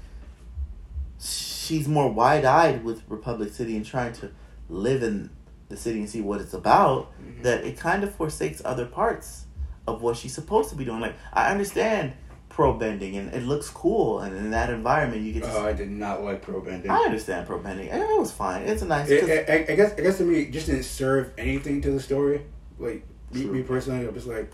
she's 1.21 1.87
more 1.89 2.09
wide-eyed 2.11 2.83
with 2.85 3.03
republic 3.09 3.53
city 3.53 3.77
and 3.77 3.85
trying 3.85 4.13
to 4.15 4.31
live 4.69 5.03
in 5.03 5.31
the 5.69 5.77
city 5.77 5.99
and 6.01 6.09
see 6.09 6.21
what 6.21 6.41
it's 6.41 6.55
about 6.55 7.13
Mhm. 7.21 7.43
that 7.43 7.65
it 7.65 7.77
kind 7.79 8.03
of 8.03 8.15
forsakes 8.15 8.63
other 8.65 8.87
parts 8.87 9.45
of 9.87 10.03
what 10.03 10.17
she's 10.17 10.35
supposed 10.35 10.71
to 10.71 10.77
be 10.77 10.85
doing. 10.85 11.01
Like 11.01 11.15
I 11.33 11.51
understand 11.51 12.13
pro 12.49 12.73
bending 12.73 13.17
and 13.17 13.33
it 13.33 13.43
looks 13.45 13.69
cool, 13.71 14.21
and 14.21 14.37
in 14.37 14.51
that 14.51 14.71
environment 14.71 15.23
you 15.23 15.33
get. 15.33 15.43
To 15.45 15.53
Oh, 15.59 15.67
I 15.67 15.73
did 15.73 15.91
not 15.91 16.23
like 16.23 16.43
pro 16.43 16.61
bending. 16.61 16.91
I 16.91 16.99
understand 16.99 17.47
pro 17.47 17.59
bending. 17.59 17.89
It 17.89 18.19
was 18.19 18.31
fine. 18.33 18.63
It's 18.63 18.83
a 18.83 18.87
nice. 18.87 19.09
It, 19.09 19.49
I, 19.49 19.73
I 19.73 19.77
guess 19.77 19.95
I 19.97 20.01
guess 20.03 20.19
to 20.19 20.25
me 20.25 20.41
it 20.43 20.53
just 20.53 20.67
didn't 20.67 20.85
serve 20.85 21.33
anything 21.39 21.81
to 21.83 21.91
the 21.93 22.01
story. 22.01 22.43
Like 22.81 23.07
me, 23.33 23.45
me 23.45 23.63
personally, 23.63 24.07
I'm 24.09 24.15
just 24.15 24.27
like 24.27 24.51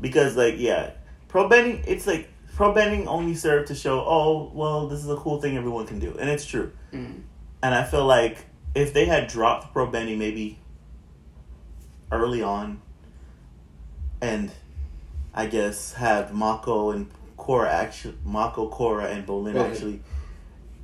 because 0.00 0.36
like 0.36 0.54
yeah, 0.58 0.90
pro 1.28 1.48
bending. 1.48 1.82
It's 1.86 2.06
like 2.06 2.28
pro 2.54 2.72
bending 2.72 3.08
only 3.08 3.34
served 3.34 3.68
to 3.68 3.74
show. 3.74 4.00
Oh 4.06 4.50
well, 4.54 4.86
this 4.86 5.00
is 5.00 5.08
a 5.08 5.16
cool 5.16 5.40
thing 5.40 5.56
everyone 5.56 5.86
can 5.86 5.98
do, 5.98 6.14
and 6.18 6.28
it's 6.30 6.44
true. 6.44 6.70
mm, 6.92 7.20
And 7.62 7.74
I 7.74 7.82
feel 7.84 8.04
like 8.06 8.38
if 8.74 8.92
they 8.92 9.06
had 9.06 9.26
dropped 9.28 9.72
pro 9.72 9.86
bending 9.86 10.18
maybe 10.18 10.58
early 12.12 12.42
on, 12.42 12.80
and 14.20 14.50
I 15.34 15.46
guess 15.46 15.94
had 15.94 16.32
Mako 16.34 16.90
and 16.90 17.10
Korra 17.38 17.68
actually 17.68 18.14
Mako, 18.24 18.68
Korra 18.70 19.10
and 19.10 19.26
Bolin 19.26 19.54
Well, 19.54 19.64
actually 19.64 20.02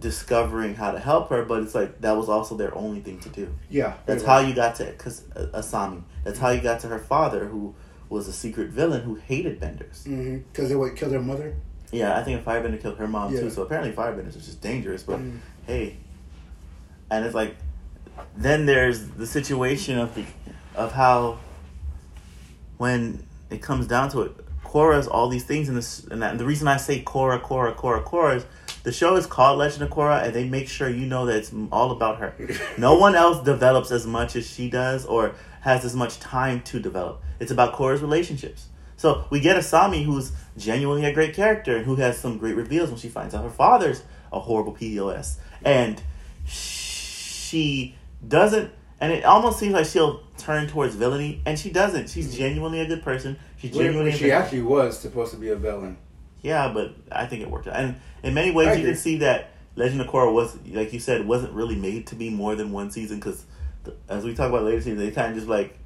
discovering 0.01 0.75
how 0.75 0.91
to 0.93 0.99
help 0.99 1.31
her, 1.31 1.45
but 1.45 1.63
it's 1.63 1.75
like 1.75 2.01
that 2.01 2.17
was 2.17 2.29
also 2.29 2.57
their 2.57 2.75
only 2.77 3.01
thing 3.01 3.19
to 3.21 3.29
do. 3.29 3.55
yeah. 3.71 3.95
That's 4.07 4.23
how 4.23 4.39
you 4.41 4.55
got 4.55 4.75
to 4.77 4.93
cause 4.93 5.25
uh, 5.35 5.47
Asami. 5.55 6.03
That's 6.25 6.39
how 6.39 6.51
you 6.51 6.61
got 6.61 6.81
to 6.81 6.89
her 6.89 6.99
father, 6.99 7.47
who 7.47 7.75
was 8.09 8.29
a 8.29 8.33
secret 8.33 8.69
villain 8.69 9.03
who 9.03 9.15
hated 9.17 9.59
benders. 9.59 10.05
Because 10.05 10.19
mm-hmm. 10.19 10.69
they 10.69 10.77
would 10.77 10.97
kill 10.97 11.11
their 11.11 11.21
mother. 11.21 11.57
Yeah, 11.93 12.19
I 12.19 12.23
think 12.23 12.41
a 12.41 12.45
firebender 12.45 12.81
killed 12.81 12.99
her 12.99 13.09
mom 13.09 13.33
Yeah. 13.33 13.41
too. 13.41 13.51
So 13.51 13.63
apparently 13.63 13.93
firebenders 13.93 14.37
are 14.37 14.41
just 14.41 14.61
dangerous. 14.61 15.03
But 15.03 15.21
Mm. 15.21 15.39
hey, 15.67 15.97
and 17.11 17.25
it's 17.25 17.35
like 17.35 17.57
then 18.37 18.67
there's 18.67 19.09
the 19.09 19.27
situation 19.27 19.99
of 19.99 20.15
the 20.15 20.25
of 20.75 20.93
how 20.93 21.39
when 22.77 23.27
it 23.51 23.63
comes 23.63 23.87
down 23.87 24.11
to 24.11 24.23
it, 24.23 24.33
Korra's 24.65 25.07
all 25.07 25.29
these 25.29 25.45
things 25.45 25.69
in 25.69 25.75
this, 25.75 26.05
and, 26.11 26.21
that, 26.23 26.33
and 26.33 26.41
the 26.41 26.45
reason 26.45 26.69
I 26.69 26.77
say 26.77 27.03
Korra, 27.03 27.41
Korra, 27.41 27.75
Korra, 27.75 28.05
Korra 28.05 28.37
is 28.37 28.47
the 28.87 28.93
show 28.93 29.17
is 29.17 29.27
called 29.27 29.59
Legend 29.59 29.83
of 29.83 29.91
Korra, 29.91 30.23
and 30.23 30.33
they 30.33 30.45
make 30.45 30.69
sure 30.69 30.89
you 30.89 31.07
know 31.07 31.27
that 31.27 31.35
it's 31.35 31.53
all 31.73 31.91
about 31.91 32.19
her. 32.19 32.33
No 32.79 32.97
one 32.97 33.17
else 33.17 33.43
develops 33.45 33.91
as 33.91 34.07
much 34.07 34.37
as 34.37 34.49
she 34.49 34.71
does, 34.71 35.05
or 35.05 35.35
has 35.63 35.85
as 35.85 35.97
much 35.97 36.21
time 36.21 36.61
to 36.61 36.79
develop. 36.79 37.21
It's 37.41 37.51
about 37.51 37.75
Korra's 37.75 38.01
relationships. 38.01 38.69
So 38.97 39.25
we 39.29 39.41
get 39.41 39.57
Asami, 39.57 40.05
who's 40.05 40.31
genuinely 40.57 41.05
a 41.05 41.13
great 41.13 41.35
character 41.35 41.79
and 41.79 41.85
who 41.85 41.97
has 41.97 42.17
some 42.17 42.39
great 42.39 42.55
reveals 42.55 42.89
when 42.89 42.99
she 43.01 43.09
finds 43.09 43.35
out 43.35 43.43
her 43.43 43.51
father's 43.51 44.05
a 44.33 44.39
horrible 44.39 44.73
POS, 44.73 45.41
and 45.65 46.01
she 46.45 47.97
doesn't. 48.29 48.71
And 49.01 49.13
it 49.13 49.25
almost 49.25 49.59
seems 49.59 49.73
like 49.73 49.87
she'll 49.87 50.23
turn 50.39 50.69
towards 50.69 50.95
villainy, 50.95 51.43
and 51.45 51.59
she 51.59 51.71
doesn't. 51.71 52.09
She's 52.09 52.29
mm-hmm. 52.29 52.39
genuinely 52.39 52.81
a 52.83 52.87
good 52.87 53.03
person. 53.03 53.37
When, 53.61 53.73
genuinely 53.73 54.13
she 54.13 54.31
actually 54.31 54.63
was 54.63 54.97
supposed 54.97 55.33
to 55.33 55.39
be 55.39 55.49
a 55.49 55.57
villain. 55.57 55.97
Yeah, 56.47 56.73
but 56.73 56.95
I 57.11 57.27
think 57.27 57.43
it 57.43 57.51
worked 57.51 57.67
out. 57.67 57.75
And 57.77 57.97
in 58.23 58.33
many 58.35 58.53
ways, 58.53 58.69
I 58.69 58.75
you 58.75 58.87
can 58.87 58.97
see 58.97 59.19
that 59.19 59.51
Legend 59.75 60.01
of 60.01 60.07
Korra 60.07 60.33
was, 60.33 60.57
like 60.69 60.93
you 60.93 61.01
said, 61.01 61.27
wasn't 61.27 61.53
really 61.53 61.75
made 61.75 62.07
to 62.09 62.15
be 62.15 62.31
more 62.31 62.55
than 62.55 62.71
one 62.71 62.91
season 62.91 63.19
because, 63.19 63.45
as 64.09 64.25
we 64.25 64.33
talk 64.35 64.49
about 64.49 64.63
later 64.63 64.81
seasons, 64.81 65.01
they 65.01 65.11
kind 65.11 65.33
of 65.33 65.37
just 65.37 65.49
like 65.49 65.77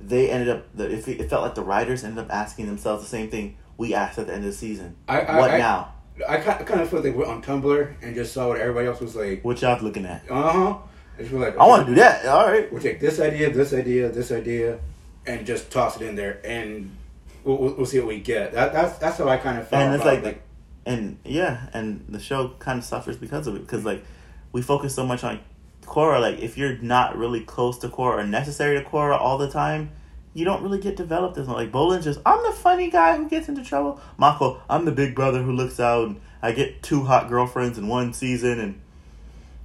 they 0.00 0.28
ended 0.30 0.48
up. 0.48 0.66
The, 0.74 0.90
it, 0.90 1.06
it 1.08 1.30
felt 1.30 1.42
like 1.42 1.54
the 1.54 1.62
writers 1.62 2.02
ended 2.02 2.18
up 2.18 2.32
asking 2.32 2.66
themselves 2.66 3.04
the 3.04 3.08
same 3.08 3.30
thing 3.30 3.56
we 3.76 3.94
asked 3.94 4.18
at 4.18 4.26
the 4.26 4.34
end 4.34 4.44
of 4.44 4.50
the 4.50 4.56
season. 4.56 4.96
I- 5.08 5.20
I- 5.20 5.38
what 5.38 5.52
now? 5.52 5.92
I 6.26 6.38
kind, 6.38 6.80
of 6.80 6.88
felt 6.88 7.04
like 7.04 7.14
we're 7.14 7.26
on 7.26 7.42
Tumblr 7.42 7.94
and 8.02 8.14
just 8.14 8.32
saw 8.32 8.48
what 8.48 8.58
everybody 8.58 8.86
else 8.86 9.00
was 9.00 9.14
like. 9.14 9.44
What 9.44 9.60
y'all 9.60 9.78
looking 9.82 10.06
at? 10.06 10.22
Uh 10.30 10.50
huh. 10.50 10.78
And 11.18 11.26
just 11.26 11.30
were 11.30 11.40
like, 11.40 11.58
I 11.58 11.66
want 11.66 11.86
to 11.86 11.92
do 11.92 11.96
that. 11.96 12.24
All 12.24 12.46
right. 12.46 12.72
We'll 12.72 12.80
take 12.80 13.00
this 13.00 13.20
idea, 13.20 13.50
this 13.50 13.74
idea, 13.74 14.08
this 14.08 14.32
idea, 14.32 14.78
and 15.26 15.44
just 15.46 15.70
toss 15.70 16.00
it 16.00 16.08
in 16.08 16.16
there, 16.16 16.40
and 16.42 16.96
we'll, 17.46 17.56
we'll, 17.56 17.74
we'll 17.76 17.86
see 17.86 17.98
what 17.98 18.08
we 18.08 18.20
get. 18.20 18.52
That, 18.52 18.72
that's 18.74 18.98
that's 18.98 19.16
how 19.18 19.28
I 19.28 19.38
kind 19.38 19.58
of 19.58 19.68
felt. 19.68 19.82
and 19.82 19.94
it's 19.94 20.02
about, 20.04 20.22
like, 20.22 20.42
and 20.84 21.18
yeah, 21.24 21.68
and 21.72 22.04
the 22.08 22.20
show 22.20 22.48
kind 22.58 22.78
of 22.78 22.84
suffers 22.84 23.16
because 23.16 23.46
of 23.46 23.56
it 23.56 23.60
because 23.60 23.84
like 23.84 24.04
we 24.52 24.60
focus 24.60 24.94
so 24.94 25.06
much 25.06 25.24
on 25.24 25.40
Korra. 25.84 26.20
Like 26.20 26.40
if 26.40 26.58
you're 26.58 26.76
not 26.78 27.16
really 27.16 27.40
close 27.40 27.78
to 27.78 27.88
Korra 27.88 28.18
or 28.18 28.26
necessary 28.26 28.78
to 28.78 28.84
Korra 28.84 29.18
all 29.18 29.38
the 29.38 29.50
time, 29.50 29.90
you 30.34 30.44
don't 30.44 30.62
really 30.62 30.80
get 30.80 30.96
developed 30.96 31.38
as 31.38 31.46
much. 31.48 31.56
Like 31.56 31.72
Bolin's 31.72 32.04
just 32.04 32.20
I'm 32.26 32.42
the 32.44 32.52
funny 32.52 32.90
guy 32.90 33.16
who 33.16 33.28
gets 33.28 33.48
into 33.48 33.64
trouble. 33.64 34.00
Mako, 34.18 34.60
I'm 34.68 34.84
the 34.84 34.92
big 34.92 35.14
brother 35.14 35.42
who 35.42 35.52
looks 35.52 35.80
out. 35.80 36.08
And 36.08 36.20
I 36.42 36.52
get 36.52 36.82
two 36.82 37.04
hot 37.04 37.28
girlfriends 37.28 37.78
in 37.78 37.88
one 37.88 38.12
season, 38.12 38.60
and 38.60 38.80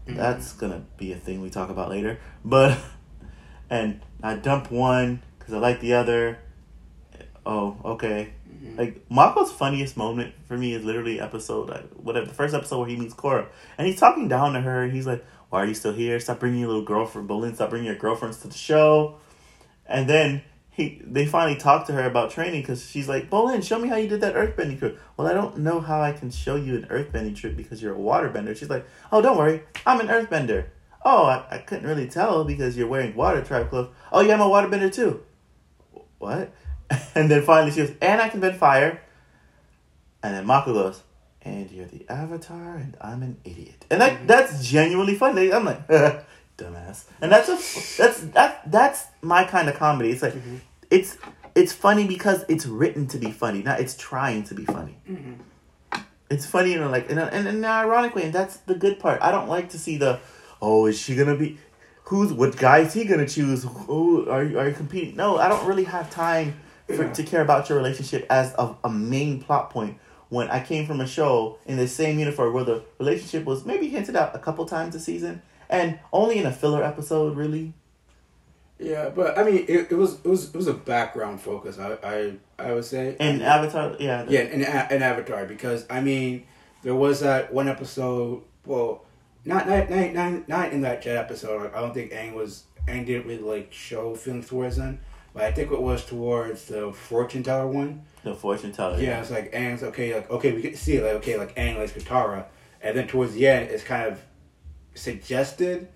Mhm. 0.08 0.16
that's 0.18 0.54
gonna 0.54 0.82
be 0.98 1.12
a 1.14 1.18
thing 1.18 1.42
we 1.42 1.50
talk 1.52 1.70
about 1.70 1.90
later. 1.90 2.18
But 2.44 2.78
and 3.70 4.02
I 4.24 4.36
dump 4.36 4.72
one 4.72 5.22
because 5.38 5.54
I 5.54 5.58
like 5.60 5.80
the 5.82 5.94
other. 5.94 6.40
Oh, 7.46 7.78
okay. 7.84 8.34
Mhm. 8.50 8.78
Like 8.78 9.10
Mako's 9.10 9.52
funniest 9.52 9.98
moment 9.98 10.34
for 10.48 10.58
me 10.58 10.74
is 10.74 10.84
literally 10.84 11.20
episode 11.20 11.70
like 11.70 11.90
whatever 11.94 12.28
the 12.28 12.34
first 12.34 12.54
episode 12.54 12.80
where 12.80 12.88
he 12.88 12.96
meets 12.96 13.14
Korra 13.16 13.48
and 13.78 13.88
he's 13.88 14.00
talking 14.00 14.28
down 14.28 14.54
to 14.54 14.62
her 14.62 14.84
and 14.84 14.94
he's 14.94 15.08
like, 15.08 15.26
"Why 15.50 15.64
are 15.64 15.66
you 15.66 15.74
still 15.74 15.94
here? 15.94 16.20
Stop 16.20 16.40
bringing 16.40 16.60
your 16.60 16.68
little 16.70 16.84
girlfriend, 16.86 17.28
Bolin. 17.28 17.56
Stop 17.56 17.72
bringing 17.72 17.88
your 17.88 17.96
girlfriends 17.96 18.38
to 18.42 18.48
the 18.48 18.58
show." 18.58 19.16
And 19.88 20.08
then 20.08 20.44
he 20.70 21.02
they 21.04 21.26
finally 21.26 21.58
talk 21.58 21.88
to 21.88 21.94
her 21.94 22.04
about 22.06 22.30
training 22.30 22.62
because 22.62 22.88
she's 22.88 23.10
like, 23.10 23.30
"Bolin, 23.30 23.64
show 23.64 23.80
me 23.80 23.88
how 23.90 23.96
you 23.96 24.08
did 24.08 24.22
that 24.22 24.36
earthbending 24.36 24.78
trip." 24.78 25.00
Well, 25.18 25.28
I 25.28 25.34
don't 25.34 25.58
know 25.60 25.80
how 25.82 26.00
I 26.02 26.12
can 26.12 26.30
show 26.30 26.56
you 26.56 26.76
an 26.76 26.84
earthbending 26.92 27.36
trip 27.36 27.58
because 27.58 27.82
you're 27.82 27.96
a 27.96 28.00
waterbender. 28.00 28.56
She's 28.56 28.70
like, 28.70 28.86
"Oh, 29.12 29.22
don't 29.22 29.38
worry, 29.38 29.64
I'm 29.86 30.00
an 30.00 30.08
earthbender." 30.08 30.66
Oh, 31.04 31.26
I, 31.26 31.44
I 31.50 31.58
couldn't 31.58 31.88
really 31.88 32.08
tell 32.08 32.44
because 32.44 32.78
you're 32.78 32.88
wearing 32.88 33.16
water 33.16 33.44
tribe 33.44 33.70
clothes. 33.72 33.90
Oh, 34.12 34.22
yeah, 34.22 34.36
I'm 34.36 34.42
a 34.42 34.46
waterbender 34.46 34.94
too. 34.94 35.24
What? 36.20 36.54
And 37.16 37.30
then 37.32 37.42
finally 37.44 37.72
she 37.72 37.78
goes, 37.78 37.94
and 38.02 38.22
I 38.22 38.30
can 38.30 38.40
bend 38.40 38.58
fire. 38.58 39.02
And 40.24 40.36
then 40.36 40.46
Mako 40.46 40.74
goes, 40.74 41.02
and 41.42 41.70
you're 41.72 41.88
the 41.88 42.06
avatar, 42.10 42.76
and 42.76 42.96
I'm 43.02 43.24
an 43.24 43.38
idiot. 43.44 43.86
And 43.90 44.00
that 44.02 44.28
that's 44.28 44.66
genuinely 44.68 45.16
funny. 45.16 45.52
I'm 45.52 45.66
like, 45.66 45.88
dumbass. 46.58 47.06
And 47.22 47.32
that's 47.32 47.50
a 47.50 47.56
that's 48.02 48.20
that 48.36 48.72
that's 48.72 49.06
my 49.22 49.44
kind 49.46 49.68
of 49.70 49.76
comedy. 49.76 50.12
It's 50.12 50.22
like 50.22 50.34
Mhm. 50.34 50.60
it's 50.90 51.18
it's 51.56 51.74
funny 51.74 52.06
because 52.08 52.46
it's 52.48 52.66
written 52.66 53.08
to 53.08 53.18
be 53.18 53.32
funny, 53.32 53.62
not 53.64 53.80
it's 53.80 53.96
trying 53.98 54.44
to 54.46 54.54
be 54.54 54.66
funny. 54.66 54.98
it's 56.30 56.46
funny, 56.46 56.72
you 56.72 56.80
know, 56.80 56.90
like 56.90 57.10
in, 57.10 57.18
a, 57.18 57.28
in, 57.28 57.46
in 57.48 57.56
an 57.58 57.66
ironic 57.66 58.16
way, 58.16 58.24
and 58.24 58.34
that's 58.34 58.58
the 58.58 58.76
good 58.76 59.00
part. 59.00 59.22
I 59.22 59.32
don't 59.32 59.50
like 59.50 59.70
to 59.72 59.78
see 59.80 59.98
the, 59.98 60.20
oh, 60.62 60.86
is 60.86 60.98
she 60.98 61.14
gonna 61.16 61.36
be, 61.36 61.58
who's 62.06 62.32
what 62.32 62.56
guy 62.58 62.80
is 62.80 62.94
he 62.94 63.04
gonna 63.04 63.28
choose? 63.28 63.64
Who 63.88 64.30
are 64.30 64.44
you, 64.44 64.58
are 64.60 64.68
you 64.70 64.74
competing? 64.74 65.18
No, 65.18 65.38
I 65.38 65.50
don't 65.50 65.66
really 65.68 65.84
have 65.84 66.10
time 66.10 66.54
for, 66.96 67.10
to 67.10 67.24
care 67.24 67.42
about 67.42 67.70
your 67.70 67.78
relationship 67.78 68.26
as 68.30 68.54
a, 68.58 68.76
a 68.84 68.90
main 68.90 69.42
plot 69.42 69.70
point. 69.70 69.98
When 70.30 70.50
I 70.50 70.64
came 70.64 70.88
from 70.88 71.02
a 71.02 71.08
show 71.08 71.58
in 71.66 71.76
the 71.76 71.90
same 71.90 72.18
uniform 72.18 72.54
where 72.54 72.64
the 72.64 72.84
relationship 73.00 73.44
was 73.44 73.66
maybe 73.66 73.90
hinted 73.90 74.16
at 74.16 74.34
a 74.34 74.40
couple 74.40 74.66
times 74.66 74.96
a 74.96 75.00
season, 75.00 75.42
and 75.70 76.00
only 76.14 76.38
in 76.38 76.46
a 76.46 76.54
filler 76.54 76.82
episode, 76.84 77.36
really. 77.36 77.74
Yeah, 78.80 79.10
but 79.10 79.38
I 79.38 79.44
mean, 79.44 79.66
it, 79.68 79.92
it 79.92 79.96
was 79.96 80.16
it 80.24 80.28
was 80.28 80.48
it 80.48 80.56
was 80.56 80.68
a 80.68 80.74
background 80.74 81.42
focus. 81.42 81.78
I 81.78 81.98
I, 82.02 82.34
I 82.58 82.74
would 82.74 82.86
say. 82.86 83.16
In 83.20 83.42
Avatar, 83.42 83.96
yeah. 84.00 84.26
Yeah, 84.28 84.42
in, 84.42 84.62
in 84.62 85.04
Avatar 85.04 85.46
because 85.46 85.86
I 85.90 86.02
mean, 86.02 86.46
there 86.82 86.96
was 86.96 87.20
that 87.20 87.54
one 87.54 87.68
episode. 87.68 88.42
Well, 88.66 89.06
not 89.46 89.68
not 89.68 89.90
not 89.90 90.14
not, 90.14 90.48
not 90.48 90.74
in 90.74 90.82
that 90.82 91.02
jet 91.02 91.18
episode. 91.18 91.72
I 91.76 91.82
don't 91.82 91.94
think 91.94 92.12
Aang 92.12 92.34
was 92.34 92.64
Aang 92.88 93.06
didn't 93.06 93.28
really 93.28 93.44
like 93.44 93.72
show 93.72 94.16
feelings 94.16 94.48
towards 94.48 94.78
them. 94.78 95.00
But 95.34 95.44
I 95.44 95.52
think 95.52 95.72
it 95.72 95.82
was 95.82 96.06
towards 96.06 96.66
the 96.66 96.92
fortune 96.92 97.44
teller 97.44 97.68
one. 97.68 98.04
The 98.24 98.36
fortune 98.36 98.72
teller. 98.72 98.98
Yeah, 98.98 99.04
yeah. 99.04 99.22
it's 99.22 99.32
like 99.32 99.52
Aang's 99.54 99.84
okay, 99.84 100.14
like 100.14 100.30
okay, 100.30 100.52
we 100.52 100.62
get 100.62 100.74
to 100.74 100.80
see 100.80 100.96
it, 100.96 101.04
like 101.04 101.14
okay, 101.16 101.38
like 101.38 101.56
Aang 101.56 101.78
likes 101.78 101.94
Katara, 101.94 102.46
and 102.82 102.98
then 102.98 103.08
towards 103.08 103.34
the 103.34 103.48
end, 103.48 103.70
it's 103.70 103.84
kind 103.84 104.12
of 104.12 104.20
suggested 104.94 105.88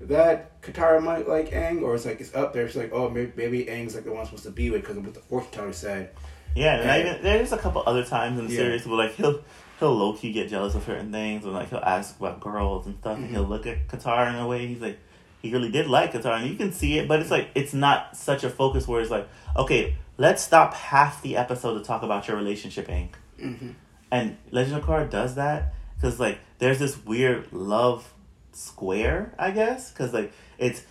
that 0.00 0.60
Katara 0.60 1.02
might 1.02 1.28
like 1.28 1.50
Aang, 1.50 1.82
or 1.82 1.94
it's 1.94 2.04
like 2.04 2.20
it's 2.20 2.34
up 2.34 2.52
there. 2.52 2.66
It's 2.66 2.74
like, 2.74 2.92
oh, 2.92 3.08
maybe, 3.08 3.32
maybe 3.36 3.64
Aang's 3.66 3.94
like 3.94 4.04
the 4.04 4.12
one 4.12 4.24
supposed 4.24 4.44
to 4.44 4.50
be 4.50 4.70
with 4.70 4.80
because 4.80 4.96
of 4.96 5.04
what 5.04 5.14
the 5.14 5.20
fortune 5.20 5.52
teller 5.52 5.72
said. 5.72 6.10
Yeah, 6.56 6.74
and, 6.74 7.08
and 7.08 7.18
I, 7.18 7.22
there's 7.22 7.52
a 7.52 7.58
couple 7.58 7.82
other 7.86 8.04
times 8.04 8.38
in 8.38 8.46
the 8.46 8.52
yeah. 8.52 8.58
series 8.58 8.86
where 8.86 8.96
like 8.96 9.14
he'll 9.14 9.42
he'll 9.78 9.94
low 9.94 10.14
key 10.14 10.32
get 10.32 10.48
jealous 10.48 10.74
of 10.74 10.84
certain 10.84 11.12
things, 11.12 11.44
and 11.44 11.54
like 11.54 11.70
he'll 11.70 11.78
ask 11.78 12.18
about 12.18 12.40
girls 12.40 12.86
and 12.86 12.98
stuff, 12.98 13.14
mm-hmm. 13.14 13.24
and 13.24 13.32
he'll 13.32 13.44
look 13.44 13.66
at 13.66 13.86
Katara 13.88 14.30
in 14.30 14.36
a 14.36 14.46
way 14.46 14.66
he's 14.66 14.80
like 14.80 14.98
he 15.44 15.52
really 15.52 15.70
did 15.70 15.86
like 15.88 16.14
Katara, 16.14 16.40
and 16.40 16.48
you 16.48 16.56
can 16.56 16.72
see 16.72 16.98
it, 16.98 17.06
but 17.06 17.20
it's 17.20 17.30
like 17.30 17.50
it's 17.54 17.74
not 17.74 18.16
such 18.16 18.44
a 18.44 18.50
focus 18.50 18.88
where 18.88 19.02
it's 19.02 19.10
like, 19.10 19.28
okay, 19.54 19.94
let's 20.16 20.42
stop 20.42 20.72
half 20.72 21.20
the 21.20 21.36
episode 21.36 21.74
to 21.78 21.84
talk 21.84 22.02
about 22.02 22.26
your 22.26 22.38
relationship, 22.38 22.88
Aang. 22.88 23.10
Mm-hmm. 23.38 23.70
And 24.10 24.38
Legend 24.52 24.78
of 24.78 24.84
Korra 24.84 25.10
does 25.10 25.34
that 25.34 25.74
because 25.96 26.18
like 26.18 26.38
there's 26.60 26.78
this 26.78 26.96
weird 27.04 27.52
love 27.52 28.10
square, 28.52 29.34
I 29.38 29.50
guess, 29.50 29.90
because 29.90 30.14
like 30.14 30.32
it's 30.56 30.82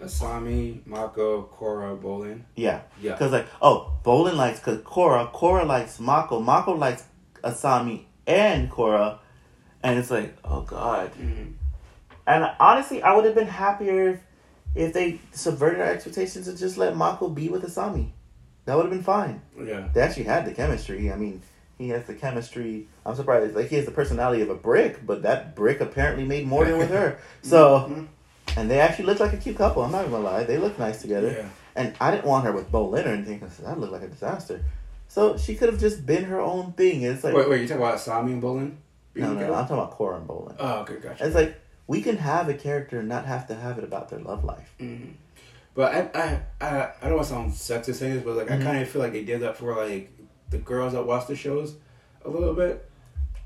Asami, 0.00 0.84
Mako, 0.84 1.44
Korra, 1.44 1.96
Bolin. 1.96 2.40
Yeah, 2.56 2.80
yeah. 3.00 3.12
Because 3.12 3.30
like, 3.30 3.46
oh, 3.62 3.92
Bolin 4.04 4.34
likes 4.34 4.58
because 4.58 4.80
Korra, 4.80 5.32
Korra 5.32 5.64
likes 5.64 6.00
Mako, 6.00 6.40
Mako 6.40 6.72
likes 6.74 7.04
Asami 7.44 8.02
and 8.26 8.68
Korra, 8.68 9.20
and 9.84 9.96
it's 9.96 10.10
like, 10.10 10.36
oh 10.44 10.62
god. 10.62 11.12
Mm-hmm. 11.12 11.52
And 12.26 12.50
honestly, 12.58 13.02
I 13.02 13.14
would 13.14 13.24
have 13.24 13.34
been 13.34 13.46
happier 13.46 14.10
if, 14.10 14.20
if 14.74 14.92
they 14.92 15.20
subverted 15.32 15.80
our 15.80 15.88
expectations 15.88 16.48
and 16.48 16.58
just 16.58 16.76
let 16.76 16.96
Mako 16.96 17.28
be 17.28 17.48
with 17.48 17.62
Asami. 17.62 18.10
That 18.64 18.76
would 18.76 18.86
have 18.86 18.92
been 18.92 19.02
fine. 19.02 19.40
Yeah. 19.58 19.88
They 19.94 20.00
actually 20.00 20.24
had 20.24 20.44
the 20.44 20.52
chemistry. 20.52 21.12
I 21.12 21.16
mean, 21.16 21.40
he 21.78 21.90
has 21.90 22.06
the 22.06 22.14
chemistry. 22.14 22.88
I'm 23.04 23.14
surprised. 23.14 23.54
Like 23.54 23.68
he 23.68 23.76
has 23.76 23.84
the 23.84 23.92
personality 23.92 24.42
of 24.42 24.50
a 24.50 24.54
brick, 24.54 25.06
but 25.06 25.22
that 25.22 25.54
brick 25.54 25.80
apparently 25.80 26.24
made 26.24 26.46
more 26.46 26.64
than 26.64 26.78
with 26.78 26.90
her. 26.90 27.18
So, 27.42 27.86
mm-hmm. 27.88 28.04
and 28.58 28.68
they 28.68 28.80
actually 28.80 29.06
look 29.06 29.20
like 29.20 29.32
a 29.32 29.36
cute 29.36 29.56
couple. 29.56 29.82
I'm 29.82 29.92
not 29.92 30.10
gonna 30.10 30.18
lie. 30.18 30.42
They 30.42 30.58
look 30.58 30.78
nice 30.80 31.00
together. 31.00 31.30
Yeah. 31.30 31.48
And 31.76 31.94
I 32.00 32.10
didn't 32.10 32.24
want 32.24 32.44
her 32.44 32.52
with 32.52 32.72
Bolin 32.72 33.04
or 33.04 33.10
anything 33.10 33.38
because 33.38 33.58
that 33.58 33.78
looked 33.78 33.92
like 33.92 34.02
a 34.02 34.08
disaster. 34.08 34.64
So 35.08 35.36
she 35.36 35.54
could 35.54 35.68
have 35.68 35.78
just 35.78 36.04
been 36.04 36.24
her 36.24 36.40
own 36.40 36.72
thing. 36.72 37.02
It's 37.02 37.22
like 37.22 37.34
wait, 37.34 37.48
wait. 37.48 37.60
You 37.60 37.68
talking 37.68 37.82
about 37.82 38.00
Sami 38.00 38.32
and 38.32 38.42
Bolin? 38.42 38.74
No, 39.14 39.32
no, 39.32 39.46
no, 39.46 39.54
I'm 39.54 39.66
talking 39.66 39.76
about 39.76 39.96
Korra 39.96 40.16
and 40.16 40.28
Bolin. 40.28 40.56
Oh, 40.58 40.80
okay, 40.80 40.96
gotcha. 40.96 41.24
It's 41.24 41.34
like 41.34 41.58
we 41.86 42.02
can 42.02 42.16
have 42.16 42.48
a 42.48 42.54
character 42.54 42.98
and 43.00 43.08
not 43.08 43.26
have 43.26 43.46
to 43.48 43.54
have 43.54 43.78
it 43.78 43.84
about 43.84 44.08
their 44.08 44.18
love 44.18 44.44
life. 44.44 44.74
Mm-hmm. 44.80 45.12
But 45.74 45.94
I, 45.94 46.18
I, 46.18 46.66
I, 46.66 46.92
I 47.02 47.08
don't 47.08 47.16
want 47.16 47.28
to 47.28 47.32
sound 47.34 47.52
sexist 47.52 47.96
saying 47.96 48.14
this, 48.14 48.24
but 48.24 48.36
like 48.36 48.46
mm-hmm. 48.46 48.62
I 48.62 48.64
kind 48.64 48.82
of 48.82 48.88
feel 48.88 49.02
like 49.02 49.12
they 49.12 49.24
did 49.24 49.42
that 49.42 49.56
for 49.56 49.76
like 49.76 50.10
the 50.50 50.58
girls 50.58 50.94
that 50.94 51.06
watch 51.06 51.26
the 51.26 51.36
shows 51.36 51.76
a 52.24 52.30
little 52.30 52.54
bit. 52.54 52.88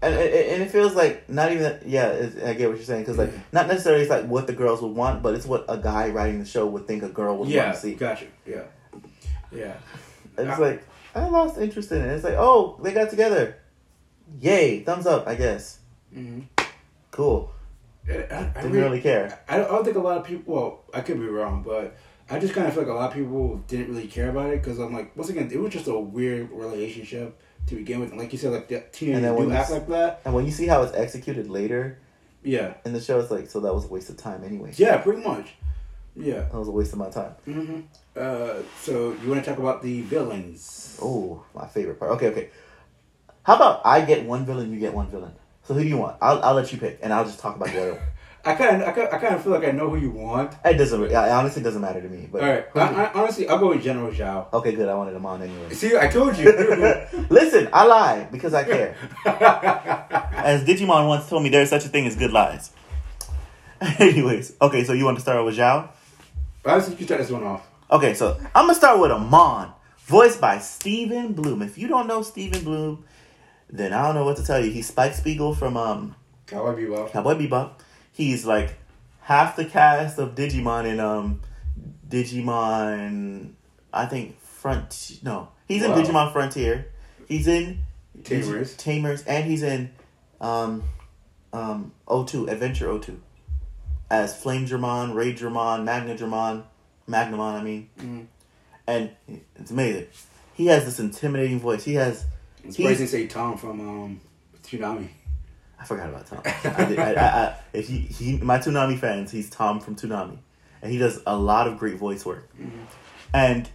And, 0.03 0.15
and 0.15 0.63
it 0.63 0.71
feels 0.71 0.95
like 0.95 1.29
not 1.29 1.53
even 1.53 1.79
yeah 1.85 2.31
I 2.47 2.55
get 2.55 2.71
what 2.71 2.79
you're 2.79 2.85
saying 2.85 3.03
because 3.03 3.19
like 3.19 3.33
not 3.53 3.67
necessarily 3.67 4.01
it's 4.01 4.11
like 4.11 4.25
what 4.25 4.47
the 4.47 4.55
girls 4.55 4.81
would 4.81 4.97
want 4.97 5.23
but 5.23 5.35
it's 5.35 5.45
what 5.45 5.67
a 5.69 5.77
guy 5.77 6.09
writing 6.09 6.39
the 6.39 6.47
show 6.47 6.67
would 6.67 6.87
think 6.87 7.03
a 7.03 7.11
girl 7.11 7.37
would 7.37 7.51
yeah, 7.51 7.65
want 7.65 7.75
to 7.75 7.81
see. 7.83 7.95
Gotcha. 7.97 8.25
Yeah. 8.47 8.63
Yeah. 9.53 9.75
It's 10.39 10.49
I, 10.49 10.57
like 10.57 10.87
I 11.15 11.29
lost 11.29 11.59
interest 11.59 11.93
in 11.93 12.01
it. 12.01 12.07
It's 12.07 12.25
like 12.25 12.37
oh 12.39 12.81
they 12.83 12.95
got 12.95 13.11
together, 13.11 13.59
yay 14.41 14.83
thumbs 14.85 15.07
up 15.07 15.29
I 15.29 15.35
guess. 15.35 15.81
Mm-hmm. 16.17 16.65
Cool. 17.11 17.53
I, 18.11 18.51
I, 18.57 18.63
Didn't 18.63 18.73
really, 18.73 18.83
really, 18.83 19.01
care. 19.01 19.41
I 19.49 19.59
don't, 19.59 19.67
I 19.67 19.71
don't 19.71 19.85
think 19.85 19.97
a 19.97 20.01
lot 20.01 20.19
of 20.19 20.25
people. 20.25 20.55
Well, 20.55 20.85
I 20.93 21.01
could 21.01 21.19
be 21.19 21.27
wrong, 21.27 21.63
but 21.63 21.97
I 22.29 22.39
just 22.39 22.55
kind 22.55 22.67
of 22.67 22.75
feel 22.75 22.85
like 22.85 22.93
a 22.93 22.95
lot 22.95 23.11
of 23.11 23.15
people 23.15 23.57
didn't 23.69 23.89
really 23.89 24.07
care 24.07 24.31
about 24.31 24.51
it 24.51 24.63
because 24.63 24.79
I'm 24.79 24.93
like, 24.93 25.17
once 25.17 25.31
again, 25.31 25.51
it 25.53 25.59
was 25.59 25.73
just 25.73 25.89
a 25.89 25.99
weird 25.99 26.51
relationship 26.53 27.41
to 27.67 27.75
begin 27.75 28.01
with, 28.01 28.11
and 28.11 28.19
like 28.19 28.33
you 28.33 28.39
said, 28.39 28.53
like 28.53 28.69
the 28.69 28.85
teenagers 28.93 29.37
do 29.37 29.53
act 29.53 29.71
like 29.71 29.89
that. 29.89 30.23
And 30.25 30.35
when 30.35 30.47
you 30.47 30.53
see 30.53 30.67
how 30.67 30.83
it's 30.83 30.95
executed 30.95 31.49
later, 31.49 31.99
yeah, 32.43 32.75
in 32.85 32.93
the 32.93 33.01
show, 33.01 33.21
it's 33.21 33.31
like, 33.31 33.51
so 33.51 33.61
that 33.61 33.75
was 33.75 33.85
a 33.85 33.89
waste 33.89 34.11
of 34.11 34.17
time 34.17 34.45
anyway. 34.45 34.73
Yeah, 34.77 34.97
pretty 34.99 35.23
much. 35.23 35.55
Yeah, 36.17 36.41
that 36.41 36.55
was 36.55 36.69
a 36.69 36.73
waste 36.73 36.93
of 36.93 36.99
my 36.99 37.11
time. 37.11 37.35
Mm-hmm. 37.47 37.81
Uh, 38.17 38.63
so 38.81 39.17
you 39.23 39.29
want 39.29 39.45
to 39.45 39.51
talk 39.51 39.59
about 39.59 39.83
the 39.83 40.03
villains? 40.03 40.99
Oh, 41.01 41.45
my 41.55 41.67
favorite 41.67 41.99
part. 41.99 42.13
Okay, 42.13 42.29
okay. 42.29 42.51
How 43.43 43.57
about 43.57 43.83
I 43.85 44.03
get 44.03 44.25
one 44.25 44.45
villain, 44.45 44.73
you 44.73 44.81
get 44.81 44.95
one 44.95 45.11
villain. 45.11 45.33
So 45.71 45.75
who 45.75 45.85
do 45.85 45.89
you 45.89 45.99
want? 45.99 46.17
I'll 46.21 46.43
I'll 46.43 46.55
let 46.55 46.73
you 46.73 46.79
pick, 46.79 46.99
and 47.01 47.13
I'll 47.13 47.25
just 47.25 47.39
talk 47.39 47.55
about 47.55 47.69
the 47.69 47.81
other. 47.81 48.03
I 48.45 48.55
kind 48.57 48.83
of, 48.83 48.89
I 48.89 48.91
kind, 48.91 49.09
I 49.13 49.19
kind 49.19 49.35
of 49.37 49.45
feel 49.45 49.53
like 49.53 49.63
I 49.63 49.71
know 49.71 49.89
who 49.89 49.99
you 49.99 50.11
want. 50.11 50.53
It 50.65 50.75
doesn't. 50.75 51.01
It 51.01 51.15
honestly 51.15 51.63
doesn't 51.63 51.81
matter 51.81 52.03
to 52.03 52.09
me. 52.09 52.29
But 52.29 52.43
all 52.43 52.49
right, 52.49 52.67
I, 52.75 53.05
I, 53.05 53.13
honestly, 53.13 53.47
I'll 53.49 53.61
go 53.61 53.69
with 53.69 53.81
General 53.81 54.11
Zhao. 54.11 54.53
Okay, 54.53 54.73
good. 54.73 54.89
I 54.89 54.95
wanted 54.95 55.15
him 55.15 55.25
on 55.25 55.43
anyway. 55.43 55.73
See, 55.73 55.97
I 55.97 56.09
told 56.09 56.37
you. 56.37 56.47
Listen, 57.31 57.69
I 57.73 57.87
lie 57.87 58.27
because 58.33 58.53
I 58.53 58.65
care. 58.65 58.97
as 60.33 60.65
Digimon 60.65 61.07
once 61.07 61.29
told 61.29 61.45
me, 61.45 61.51
there's 61.51 61.71
such 61.71 61.85
a 61.85 61.89
thing 61.89 62.05
as 62.09 62.17
good 62.17 62.33
lies. 62.33 62.73
Anyways, 63.81 64.57
okay, 64.61 64.83
so 64.83 64.93
you 64.93 65.05
want 65.05 65.19
to 65.19 65.23
start 65.23 65.45
with 65.45 65.57
Zhao? 65.57 65.89
I 66.65 66.81
think 66.81 66.99
you 66.99 67.07
start 67.07 67.21
this 67.21 67.31
one 67.31 67.45
off. 67.45 67.65
Okay, 67.93 68.15
so 68.15 68.37
I'm 68.57 68.65
gonna 68.65 68.75
start 68.75 68.99
with 68.99 69.13
Amon, 69.13 69.71
voiced 70.01 70.41
by 70.41 70.59
Stephen 70.59 71.33
Blum. 71.33 71.63
If 71.63 71.79
you 71.79 71.87
don't 71.87 72.09
know 72.09 72.23
Stephen 72.23 72.65
Blum, 72.65 73.05
then 73.73 73.93
I 73.93 74.05
don't 74.05 74.15
know 74.15 74.25
what 74.25 74.37
to 74.37 74.45
tell 74.45 74.65
you. 74.65 74.71
He's 74.71 74.89
Spike 74.89 75.15
Spiegel 75.15 75.55
from 75.55 75.77
um 75.77 76.15
Cowboy 76.47 76.75
Bebop. 76.75 77.13
Cowboy 77.13 77.35
Bebop. 77.35 77.73
He's 78.13 78.45
like 78.45 78.75
half 79.23 79.57
the 79.57 79.65
cast 79.65 80.19
of 80.19 80.35
Digimon 80.35 80.87
in 80.87 81.01
um 81.01 81.41
Digimon. 82.09 83.53
I 83.93 84.07
think 84.07 84.41
Front. 84.41 85.21
No, 85.23 85.49
he's 85.67 85.83
wow. 85.83 85.95
in 85.95 86.05
Digimon 86.05 86.33
Frontier. 86.33 86.87
He's 87.27 87.47
in 87.47 87.85
Tamers. 88.25 88.77
Tamers, 88.77 89.23
and 89.25 89.49
he's 89.49 89.63
in 89.63 89.91
um 90.41 90.83
um 91.53 91.93
O2 92.07 92.51
Adventure 92.51 92.89
O2 92.89 93.17
as 94.11 94.35
Flamedramon, 94.35 95.15
Ray 95.15 95.33
Dramon, 95.33 95.85
Magnadramon, 95.87 96.65
Magnamon. 97.09 97.61
I 97.61 97.63
mean, 97.63 97.89
mm. 97.99 98.27
and 98.87 99.11
it's 99.57 99.71
amazing. 99.71 100.09
He 100.55 100.67
has 100.67 100.85
this 100.85 100.99
intimidating 100.99 101.61
voice. 101.61 101.85
He 101.85 101.95
has. 101.95 102.25
It's 102.65 102.77
to 102.77 103.07
say 103.07 103.27
Tom 103.27 103.57
from 103.57 103.81
um, 103.81 104.21
Toonami. 104.63 105.09
I 105.81 105.85
forgot 105.85 106.11
about 106.11 106.27
Tom. 106.27 106.43
I 106.45 106.95
I, 106.97 107.15
I, 107.15 107.57
if 107.73 107.89
he, 107.89 107.99
he, 107.99 108.37
my 108.37 108.59
Toonami 108.59 108.99
fans, 108.99 109.31
he's 109.31 109.49
Tom 109.49 109.81
from 109.81 109.97
Toonami, 109.97 110.37
and 110.83 110.93
he 110.93 110.99
does 110.99 111.21
a 111.27 111.37
lot 111.37 111.67
of 111.67 111.79
great 111.79 111.97
voice 111.97 112.27
work, 112.27 112.51
mm-hmm. 112.55 112.83
and 113.33 113.69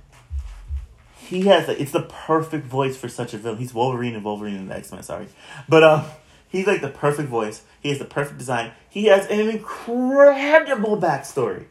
he 1.18 1.42
has 1.48 1.68
a, 1.68 1.82
it's 1.82 1.92
the 1.92 2.04
perfect 2.04 2.68
voice 2.68 2.96
for 2.96 3.10
such 3.10 3.34
a 3.34 3.38
villain. 3.38 3.58
He's 3.58 3.74
Wolverine 3.74 4.14
and 4.14 4.24
Wolverine 4.24 4.56
in 4.56 4.68
the 4.68 4.76
X 4.76 4.92
Men. 4.92 5.02
Sorry, 5.02 5.28
but 5.68 5.84
um, 5.84 6.06
he's 6.48 6.68
like 6.68 6.82
the 6.82 6.90
perfect 6.90 7.28
voice. 7.28 7.64
He 7.82 7.90
has 7.90 7.98
the 7.98 8.06
perfect 8.06 8.38
design. 8.38 8.72
He 8.88 9.06
has 9.06 9.26
an 9.28 9.50
incredible 9.50 11.02
backstory, 11.02 11.66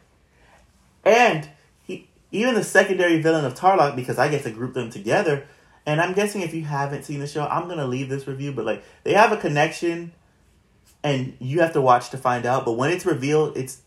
and 1.05 1.47
he 1.81 2.09
even 2.31 2.55
the 2.55 2.63
secondary 2.63 3.21
villain 3.21 3.45
of 3.45 3.55
Tarlok 3.55 3.95
because 3.95 4.19
I 4.19 4.27
get 4.27 4.43
to 4.43 4.51
group 4.51 4.73
them 4.73 4.89
together. 4.89 5.47
And 5.85 6.01
I'm 6.01 6.13
guessing 6.13 6.41
if 6.41 6.53
you 6.53 6.63
haven't 6.63 7.03
seen 7.03 7.19
the 7.19 7.27
show, 7.27 7.45
I'm 7.45 7.67
gonna 7.67 7.85
leave 7.85 8.09
this 8.09 8.27
review, 8.27 8.51
but 8.51 8.65
like 8.65 8.83
they 9.03 9.13
have 9.13 9.31
a 9.31 9.37
connection 9.37 10.13
and 11.03 11.37
you 11.39 11.61
have 11.61 11.73
to 11.73 11.81
watch 11.81 12.09
to 12.09 12.17
find 12.17 12.45
out. 12.45 12.65
But 12.65 12.73
when 12.73 12.89
it's 12.91 13.05
revealed, 13.05 13.55
it's 13.55 13.81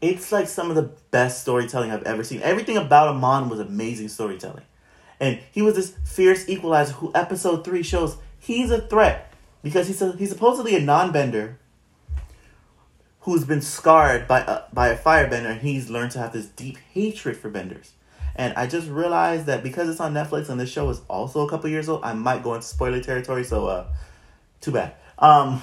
it's 0.00 0.32
like 0.32 0.48
some 0.48 0.70
of 0.70 0.76
the 0.76 0.90
best 1.10 1.42
storytelling 1.42 1.90
I've 1.90 2.02
ever 2.04 2.24
seen. 2.24 2.42
Everything 2.42 2.76
about 2.76 3.08
Amon 3.08 3.48
was 3.48 3.60
amazing 3.60 4.08
storytelling, 4.08 4.64
and 5.20 5.38
he 5.52 5.62
was 5.62 5.74
this 5.74 5.94
fierce 6.04 6.48
equalizer 6.48 6.94
who 6.94 7.12
episode 7.14 7.64
three 7.64 7.82
shows 7.82 8.16
he's 8.38 8.70
a 8.70 8.80
threat 8.80 9.32
because 9.62 9.86
he's 9.86 10.00
a, 10.00 10.12
he's 10.12 10.30
supposedly 10.30 10.76
a 10.76 10.80
non-bender 10.80 11.58
who's 13.20 13.44
been 13.44 13.60
scarred 13.60 14.28
by 14.28 14.40
a, 14.40 14.62
by 14.72 14.88
a 14.88 14.96
firebender, 14.96 15.50
and 15.50 15.60
he's 15.60 15.90
learned 15.90 16.12
to 16.12 16.18
have 16.18 16.32
this 16.32 16.46
deep 16.46 16.78
hatred 16.92 17.36
for 17.36 17.50
benders. 17.50 17.92
And 18.36 18.54
I 18.54 18.66
just 18.66 18.88
realized 18.88 19.46
that 19.46 19.62
because 19.62 19.88
it's 19.88 19.98
on 19.98 20.14
Netflix 20.14 20.50
and 20.50 20.60
this 20.60 20.70
show 20.70 20.88
is 20.90 21.00
also 21.08 21.46
a 21.46 21.50
couple 21.50 21.68
years 21.70 21.88
old, 21.88 22.04
I 22.04 22.12
might 22.12 22.42
go 22.42 22.54
into 22.54 22.66
spoiler 22.66 23.00
territory. 23.00 23.44
So 23.44 23.66
uh, 23.66 23.86
Too 24.60 24.72
bad. 24.72 24.94
Um, 25.18 25.62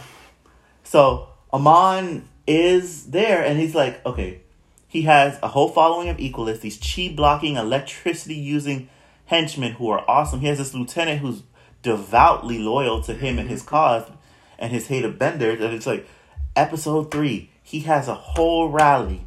so 0.83 1.29
Amon 1.51 2.27
is 2.47 3.07
there, 3.07 3.43
and 3.43 3.59
he's 3.59 3.75
like, 3.75 4.05
okay, 4.05 4.41
he 4.87 5.03
has 5.03 5.39
a 5.41 5.49
whole 5.49 5.69
following 5.69 6.09
of 6.09 6.17
equalists, 6.17 6.61
these 6.61 6.77
chi 6.77 7.13
blocking, 7.15 7.55
electricity 7.55 8.35
using 8.35 8.89
henchmen 9.25 9.73
who 9.73 9.89
are 9.89 10.03
awesome. 10.09 10.39
He 10.39 10.47
has 10.47 10.57
this 10.57 10.73
lieutenant 10.73 11.21
who's 11.21 11.43
devoutly 11.81 12.59
loyal 12.59 13.01
to 13.03 13.13
him 13.13 13.39
and 13.39 13.49
his 13.49 13.61
cause 13.61 14.09
and 14.57 14.71
his 14.71 14.87
hate 14.87 15.05
of 15.05 15.19
Bender. 15.19 15.51
And 15.51 15.73
it's 15.73 15.87
like 15.87 16.07
episode 16.55 17.11
three, 17.11 17.49
he 17.61 17.81
has 17.81 18.07
a 18.07 18.15
whole 18.15 18.69
rally 18.69 19.25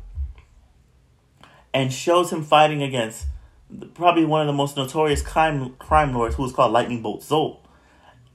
and 1.74 1.92
shows 1.92 2.32
him 2.32 2.42
fighting 2.42 2.82
against 2.82 3.26
probably 3.94 4.24
one 4.24 4.40
of 4.40 4.46
the 4.46 4.52
most 4.52 4.76
notorious 4.76 5.22
crime 5.22 5.74
crime 5.78 6.14
lords 6.14 6.36
who 6.36 6.44
is 6.44 6.52
called 6.52 6.72
Lightning 6.72 7.02
Bolt 7.02 7.22
Zolt, 7.22 7.58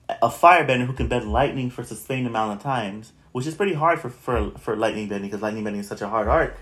a 0.10 0.30
firebender 0.30 0.86
who 0.86 0.94
can 0.94 1.08
bend 1.08 1.32
lightning 1.32 1.70
for 1.70 1.82
a 1.82 1.86
sustained 1.86 2.28
amount 2.28 2.58
of 2.58 2.64
times, 2.64 3.14
which 3.32 3.48
is 3.48 3.56
pretty 3.56 3.74
hard 3.74 4.00
for 4.00 4.10
for, 4.10 4.52
for 4.52 4.76
lightning 4.76 5.08
bending 5.08 5.30
because 5.30 5.42
lightning 5.42 5.64
bending 5.64 5.82
is 5.82 5.88
such 5.88 6.02
a 6.02 6.10
hard 6.10 6.28
art. 6.28 6.58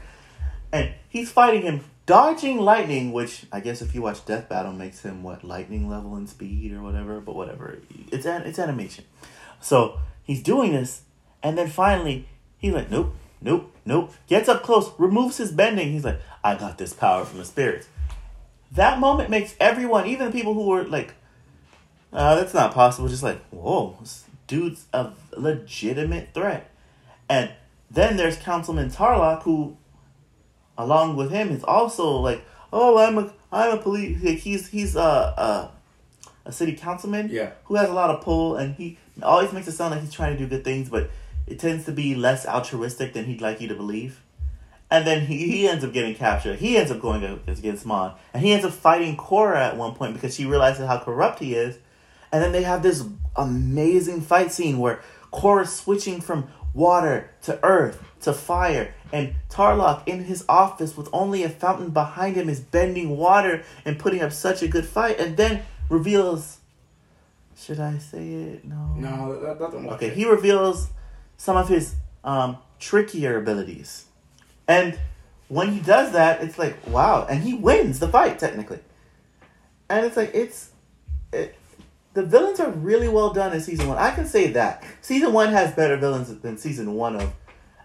And 0.72 0.93
he's 1.09 1.32
fighting 1.32 1.63
him, 1.63 1.84
dodging 2.05 2.59
lightning, 2.59 3.11
which 3.11 3.45
I 3.51 3.59
guess 3.59 3.82
if 3.82 3.95
you 3.95 4.03
watch 4.03 4.24
Death 4.26 4.47
Battle 4.47 4.72
makes 4.72 5.01
him 5.01 5.24
what 5.24 5.43
lightning 5.43 5.89
level 5.89 6.15
in 6.15 6.28
speed 6.28 6.74
or 6.74 6.84
whatever. 6.84 7.20
But 7.20 7.36
whatever, 7.36 7.80
it's 8.11 8.26
an 8.26 8.43
it's 8.43 8.59
animation. 8.59 9.05
So 9.59 9.99
he's 10.24 10.43
doing 10.43 10.74
this, 10.74 11.01
and 11.41 11.57
then 11.57 11.70
finally 11.70 12.28
he's 12.59 12.74
like, 12.74 12.91
nope, 12.91 13.15
nope, 13.41 13.74
nope. 13.84 14.13
Gets 14.28 14.47
up 14.47 14.61
close, 14.61 14.91
removes 14.99 15.38
his 15.38 15.51
bending. 15.51 15.91
He's 15.91 16.05
like, 16.05 16.22
I 16.43 16.53
got 16.53 16.78
this 16.78 16.93
power 16.93 17.26
from 17.26 17.39
the 17.39 17.45
spirits. 17.45 17.88
That 18.72 18.99
moment 18.99 19.30
makes 19.30 19.55
everyone, 19.59 20.07
even 20.07 20.28
the 20.28 20.32
people 20.32 20.53
who 20.53 20.67
were 20.67 20.84
like, 20.84 21.15
uh, 22.13 22.36
that's 22.36 22.53
not 22.53 22.74
possible, 22.74 23.07
just 23.07 23.24
like, 23.24 23.41
whoa, 23.49 23.97
this 23.99 24.26
dude's 24.47 24.86
a 24.93 25.11
legitimate 25.36 26.30
threat. 26.34 26.70
And 27.30 27.51
then 27.89 28.17
there's 28.17 28.38
Councilman 28.38 28.89
Tarlok, 28.89 29.43
who, 29.43 29.78
along 30.78 31.15
with 31.15 31.32
him, 31.32 31.49
is 31.49 31.63
also 31.63 32.17
like, 32.17 32.43
oh, 32.72 32.97
I'm 32.97 33.17
a, 33.17 33.34
I'm 33.51 33.78
a 33.78 33.82
police. 33.82 34.43
He's 34.43 34.67
he's 34.67 34.95
a, 34.95 34.99
a, 34.99 35.72
a 36.45 36.51
city 36.51 36.74
councilman. 36.74 37.30
Yeah. 37.32 37.51
Who 37.65 37.76
has 37.76 37.89
a 37.89 37.93
lot 37.93 38.09
of 38.09 38.22
pull, 38.22 38.55
and 38.55 38.76
he 38.76 38.97
always 39.22 39.51
makes 39.51 39.67
it 39.67 39.74
sound 39.74 39.91
like 39.91 40.01
he's 40.01 40.13
trying 40.13 40.38
to 40.38 40.39
do 40.39 40.47
good 40.47 40.63
things, 40.63 40.89
but 40.89 41.09
it 41.47 41.59
tends 41.59 41.86
to 41.86 41.91
be 41.91 42.15
less 42.15 42.45
altruistic 42.45 43.13
than 43.13 43.26
he'd 43.26 43.41
like 43.41 43.61
you 43.61 43.67
to 43.67 43.76
believe. 43.76 44.22
And 44.91 45.05
then 45.05 45.27
he, 45.27 45.37
he 45.49 45.67
ends 45.67 45.83
up 45.83 45.93
getting 45.93 46.15
captured. 46.15 46.57
He 46.59 46.75
ends 46.77 46.91
up 46.91 46.99
going 46.99 47.23
against 47.47 47.85
Mon. 47.85 48.15
And 48.33 48.43
he 48.43 48.51
ends 48.53 48.65
up 48.65 48.71
fighting 48.73 49.15
Korra 49.17 49.57
at 49.57 49.77
one 49.77 49.93
point 49.93 50.13
because 50.13 50.33
she 50.35 50.45
realizes 50.45 50.87
how 50.87 50.99
corrupt 50.99 51.39
he 51.39 51.53
is. 51.53 51.77
And 52.31 52.43
then 52.43 52.51
they 52.51 52.63
have 52.63 52.81
this 52.81 53.03
amazing 53.35 54.21
fight 54.21 54.51
scene 54.51 54.79
where 54.79 55.01
Korra's 55.31 55.73
switching 55.75 56.21
from 56.21 56.47
water 56.73 57.29
to 57.43 57.63
earth 57.63 58.03
to 58.21 58.33
fire. 58.33 58.93
And 59.11 59.35
Tarlok 59.49 60.07
in 60.07 60.23
his 60.23 60.43
office 60.49 60.95
with 60.97 61.09
only 61.13 61.43
a 61.43 61.49
fountain 61.49 61.89
behind 61.89 62.35
him 62.35 62.49
is 62.49 62.59
bending 62.59 63.17
water 63.17 63.63
and 63.85 63.97
putting 63.97 64.21
up 64.21 64.31
such 64.31 64.61
a 64.63 64.67
good 64.67 64.85
fight. 64.85 65.19
And 65.19 65.37
then 65.37 65.63
reveals. 65.89 66.57
Should 67.55 67.79
I 67.79 67.97
say 67.97 68.27
it? 68.27 68.65
No. 68.65 68.93
No, 68.95 69.39
that, 69.41 69.59
that 69.59 69.73
Okay, 69.93 70.07
it. 70.07 70.13
he 70.13 70.25
reveals 70.25 70.89
some 71.37 71.57
of 71.57 71.67
his 71.67 71.95
um, 72.23 72.57
trickier 72.79 73.37
abilities. 73.37 74.05
And 74.70 74.99
when 75.47 75.74
he 75.74 75.80
does 75.80 76.13
that, 76.13 76.43
it's 76.43 76.59
like, 76.59 76.78
wow. 76.88 77.26
And 77.30 77.41
he 77.43 77.55
wins 77.55 77.99
the 77.99 78.07
fight, 78.07 78.38
technically. 78.39 78.80
And 79.89 80.05
it's 80.05 80.15
like, 80.15 80.32
it's. 80.34 80.70
It, 81.34 81.55
the 82.13 82.24
villains 82.24 82.59
are 82.59 82.72
really 82.72 83.07
well 83.07 83.34
done 83.34 83.53
in 83.53 83.61
season 83.61 83.88
one. 83.88 83.97
I 83.97 84.11
can 84.11 84.26
say 84.26 84.51
that. 84.51 84.84
Season 85.01 85.34
one 85.34 85.49
has 85.49 85.74
better 85.74 85.97
villains 85.97 86.36
than 86.39 86.57
season 86.57 86.93
one 86.93 87.15
of 87.15 87.34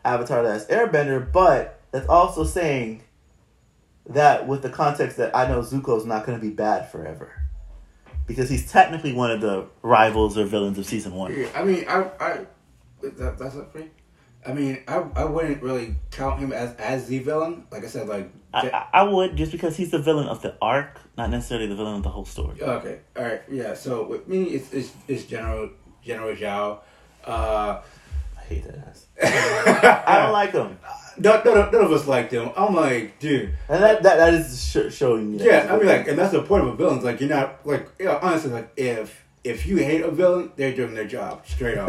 Avatar 0.05 0.43
Last 0.43 0.69
Airbender, 0.69 1.31
but 1.31 1.81
that's 1.91 2.09
also 2.09 2.45
saying 2.45 3.03
that 4.07 4.47
with 4.47 4.63
the 4.63 4.71
context 4.71 5.17
that 5.19 5.35
I 5.37 5.47
know 5.49 5.61
Zuko's 5.61 6.07
not 6.07 6.27
going 6.27 6.39
to 6.39 6.43
be 6.43 6.51
bad 6.53 6.91
forever. 6.91 7.43
Because 8.27 8.49
he's 8.49 8.71
technically 8.71 9.13
one 9.13 9.31
of 9.31 9.41
the 9.41 9.67
rivals 9.83 10.39
or 10.39 10.47
villains 10.47 10.79
of 10.79 10.87
season 10.87 11.15
one. 11.15 11.35
Yeah, 11.39 11.49
I 11.55 11.63
mean, 11.63 11.85
I, 11.87 12.11
I 12.19 12.47
that, 13.03 13.39
that's 13.39 13.55
not 13.55 13.73
free. 13.73 13.91
I 14.47 14.53
mean, 14.53 14.83
I, 14.87 15.05
I 15.17 15.25
wouldn't 15.25 15.63
really 15.63 15.97
count 16.11 16.39
him 16.39 16.53
as 16.53 16.75
as 16.77 17.07
the 17.07 17.19
villain. 17.19 17.67
Like 17.71 17.85
I 17.85 17.89
said, 17.89 18.09
like 18.09 18.31
I, 18.53 18.87
I 18.93 19.03
would 19.03 19.37
just 19.37 19.53
because 19.53 19.77
he's 19.77 19.91
the 19.91 19.99
villain 19.99 20.29
of 20.29 20.43
the 20.43 20.57
arc, 20.61 21.01
not 21.17 21.31
necessarily 21.31 21.67
the 21.67 21.75
villain 21.75 21.97
of 21.97 22.03
the 22.03 22.11
whole 22.11 22.25
story. 22.25 22.61
Okay, 22.61 23.01
all 23.17 23.25
right, 23.25 23.43
yeah. 23.51 23.75
So 23.75 24.07
with 24.07 24.29
me, 24.29 24.45
it's 24.45 24.73
it's, 24.73 24.93
it's 25.09 25.25
General 25.25 25.71
General 26.03 26.37
Zhao. 26.37 26.81
Uh, 27.25 27.81
I 28.37 28.41
hate 28.43 28.65
that 28.65 28.79
ass. 28.87 29.07
I 30.07 30.23
don't 30.23 30.33
like 30.33 30.53
him. 30.53 30.79
None, 31.17 31.43
none, 31.45 31.73
none 31.73 31.85
of 31.85 31.93
us 31.93 32.07
liked 32.07 32.33
him. 32.33 32.51
I'm 32.57 32.75
like, 32.75 33.19
dude, 33.19 33.55
and 33.69 33.83
that 33.83 34.03
that, 34.03 34.17
that 34.17 34.35
is 34.35 34.63
sh- 34.63 34.95
showing 34.95 35.33
me. 35.37 35.45
Yeah, 35.45 35.69
I 35.71 35.77
mean, 35.79 35.87
like, 35.87 36.09
and 36.09 36.19
that's 36.19 36.33
the 36.33 36.43
point 36.43 36.65
of 36.65 36.75
a 36.75 36.77
villain. 36.77 37.03
Like, 37.03 37.21
you're 37.21 37.31
not 37.31 37.67
like, 37.67 37.89
you 37.99 38.07
know, 38.07 38.19
honestly, 38.21 38.51
like, 38.51 38.73
if 38.77 39.25
if 39.43 39.67
you 39.67 39.77
hate 39.79 40.03
a 40.03 40.11
villain, 40.11 40.53
they're 40.57 40.75
doing 40.75 40.95
their 40.95 41.07
job 41.07 41.47
straight 41.47 41.79
up. 41.79 41.89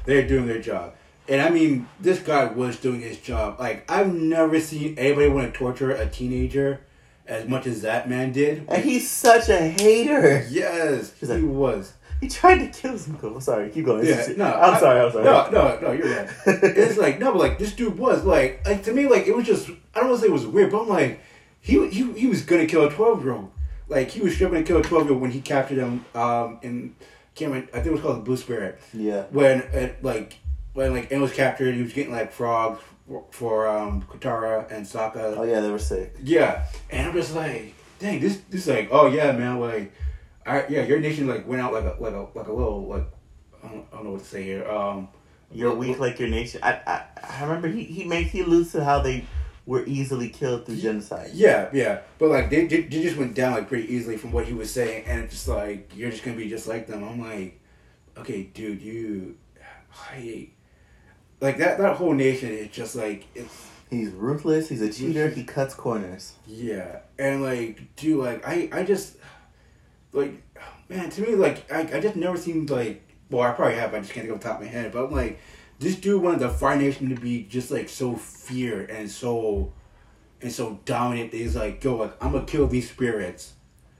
they're 0.04 0.26
doing 0.26 0.46
their 0.46 0.60
job. 0.60 0.94
And 1.28 1.40
I 1.40 1.50
mean, 1.50 1.88
this 2.00 2.20
guy 2.20 2.44
was 2.46 2.78
doing 2.78 3.00
his 3.00 3.18
job. 3.18 3.58
Like, 3.58 3.90
I've 3.90 4.12
never 4.12 4.60
seen 4.60 4.96
anybody 4.98 5.28
want 5.28 5.52
to 5.52 5.58
torture 5.58 5.90
a 5.90 6.08
teenager 6.08 6.80
as 7.26 7.48
much 7.48 7.66
as 7.66 7.82
that 7.82 8.08
man 8.08 8.32
did. 8.32 8.64
And 8.68 8.84
he's 8.84 9.10
such 9.10 9.48
a 9.48 9.58
hater. 9.58 10.46
Yes, 10.48 11.12
he 11.18 11.26
like, 11.26 11.42
was. 11.42 11.94
He 12.20 12.28
tried 12.28 12.58
to 12.58 12.68
kill 12.68 12.94
Zuko. 12.94 13.42
Sorry, 13.42 13.68
keep 13.70 13.84
going. 13.84 14.06
Yeah, 14.06 14.26
no, 14.36 14.46
I'm 14.46 14.74
I, 14.74 14.80
sorry. 14.80 15.00
I'm 15.00 15.12
sorry. 15.12 15.24
No, 15.24 15.50
no, 15.50 15.80
no. 15.80 15.92
You're 15.92 16.16
right. 16.16 16.28
it's 16.46 16.96
like 16.96 17.18
no, 17.18 17.32
but 17.32 17.38
like 17.38 17.58
this 17.58 17.74
dude 17.74 17.98
was 17.98 18.24
like, 18.24 18.66
like 18.66 18.82
to 18.84 18.92
me, 18.92 19.06
like 19.06 19.26
it 19.26 19.36
was 19.36 19.44
just. 19.44 19.68
I 19.94 20.00
don't 20.00 20.08
want 20.08 20.20
to 20.20 20.26
say 20.26 20.28
it 20.28 20.32
was 20.32 20.46
weird, 20.46 20.72
but 20.72 20.82
I'm 20.82 20.88
like, 20.88 21.20
he 21.60 21.86
he 21.88 22.10
he 22.12 22.26
was 22.26 22.40
gonna 22.42 22.66
kill 22.66 22.86
a 22.86 22.90
twelve 22.90 23.22
year 23.22 23.34
old. 23.34 23.50
Like 23.88 24.10
he 24.10 24.22
was 24.22 24.34
stripping 24.34 24.64
to 24.64 24.64
kill 24.64 24.78
a 24.78 24.82
twelve 24.82 25.04
year 25.04 25.12
old 25.12 25.20
when 25.20 25.30
he 25.30 25.42
captured 25.42 25.76
him. 25.76 26.06
Um, 26.14 26.58
in 26.62 26.94
remember, 27.38 27.68
I 27.72 27.76
think 27.76 27.86
it 27.86 27.92
was 27.92 28.00
called 28.00 28.16
the 28.16 28.22
Blue 28.22 28.36
Spirit. 28.36 28.80
Yeah. 28.94 29.24
When 29.30 29.60
it, 29.60 30.02
like 30.02 30.38
when 30.76 30.92
like 30.92 31.10
it 31.10 31.18
was 31.18 31.32
captured, 31.32 31.74
he 31.74 31.82
was 31.82 31.92
getting 31.92 32.12
like 32.12 32.32
frogs 32.32 32.80
for, 33.08 33.24
for 33.30 33.66
um 33.66 34.02
Katara 34.02 34.70
and 34.70 34.84
Sokka. 34.86 35.36
Oh 35.36 35.42
yeah, 35.42 35.60
they 35.60 35.70
were 35.70 35.78
sick. 35.78 36.14
Yeah, 36.22 36.64
and 36.90 37.08
I'm 37.08 37.14
just 37.14 37.34
like, 37.34 37.74
dang, 37.98 38.20
this 38.20 38.40
this 38.50 38.66
like, 38.66 38.90
oh 38.92 39.06
yeah, 39.06 39.32
man, 39.32 39.58
like, 39.58 39.92
I 40.44 40.66
yeah, 40.68 40.82
your 40.82 41.00
nation 41.00 41.26
like 41.26 41.48
went 41.48 41.62
out 41.62 41.72
like 41.72 41.84
a 41.84 41.96
like 41.98 42.12
a 42.12 42.26
like 42.34 42.48
a 42.48 42.52
little 42.52 42.86
like, 42.86 43.06
I 43.64 43.68
don't, 43.68 43.86
I 43.90 43.96
don't 43.96 44.04
know 44.04 44.10
what 44.12 44.20
to 44.20 44.26
say 44.26 44.42
here. 44.42 44.68
Um, 44.68 45.08
you're 45.50 45.74
weak 45.74 45.98
like 45.98 46.18
your 46.18 46.28
nation. 46.28 46.60
I 46.62 46.72
I, 46.86 47.04
I 47.22 47.42
remember 47.44 47.68
he 47.68 47.84
he 47.84 48.04
makes 48.04 48.30
he 48.30 48.42
alludes 48.42 48.72
to 48.72 48.84
how 48.84 49.00
they 49.00 49.24
were 49.64 49.84
easily 49.86 50.28
killed 50.28 50.66
through 50.66 50.76
genocide. 50.76 51.30
Yeah, 51.32 51.70
yeah, 51.72 52.00
but 52.18 52.28
like 52.28 52.50
they, 52.50 52.66
they, 52.66 52.82
they 52.82 53.02
just 53.02 53.16
went 53.16 53.34
down 53.34 53.52
like 53.52 53.66
pretty 53.66 53.92
easily 53.92 54.16
from 54.16 54.30
what 54.30 54.44
he 54.44 54.52
was 54.52 54.70
saying, 54.70 55.04
and 55.06 55.24
it's 55.24 55.32
just 55.32 55.48
like 55.48 55.90
you're 55.96 56.10
just 56.10 56.22
gonna 56.22 56.36
be 56.36 56.48
just 56.48 56.68
like 56.68 56.86
them. 56.86 57.02
I'm 57.02 57.20
like, 57.20 57.60
okay, 58.18 58.42
dude, 58.42 58.82
you, 58.82 59.36
I 60.12 60.50
like 61.40 61.58
that 61.58 61.78
that 61.78 61.96
whole 61.96 62.12
nation 62.12 62.50
is 62.50 62.68
just 62.68 62.96
like 62.96 63.26
it's 63.34 63.68
he's 63.90 64.10
ruthless 64.10 64.68
he's 64.68 64.82
a 64.82 64.92
cheater 64.92 65.28
he 65.28 65.44
cuts 65.44 65.74
corners. 65.74 66.34
Yeah 66.46 67.00
and 67.18 67.42
like 67.42 67.94
dude 67.96 68.18
like 68.18 68.46
i 68.46 68.68
i 68.72 68.82
just 68.82 69.16
like 70.12 70.42
man 70.88 71.10
to 71.10 71.22
me 71.22 71.34
like 71.34 71.70
i, 71.72 71.80
I 71.80 72.00
just 72.00 72.16
never 72.16 72.36
seen 72.36 72.66
like 72.66 73.02
well 73.30 73.42
i 73.42 73.52
probably 73.52 73.76
have 73.76 73.94
i 73.94 74.00
just 74.00 74.12
can't 74.12 74.26
think 74.26 74.36
off 74.36 74.42
the 74.42 74.48
top 74.48 74.60
of 74.60 74.66
my 74.66 74.72
head 74.72 74.92
but 74.92 75.04
i'm 75.04 75.12
like 75.12 75.38
this 75.78 75.96
dude 75.96 76.22
wanted 76.22 76.40
the 76.40 76.48
fire 76.48 76.76
nation 76.76 77.08
to 77.10 77.20
be 77.20 77.44
just 77.44 77.70
like 77.70 77.88
so 77.88 78.16
feared 78.16 78.90
and 78.90 79.10
so 79.10 79.72
and 80.40 80.50
so 80.52 80.80
dominant 80.84 81.32
he's 81.32 81.56
like 81.56 81.80
go 81.80 81.96
like 81.96 82.24
i'm 82.24 82.32
gonna 82.32 82.44
kill 82.44 82.66
these 82.66 82.90
spirits. 82.90 83.52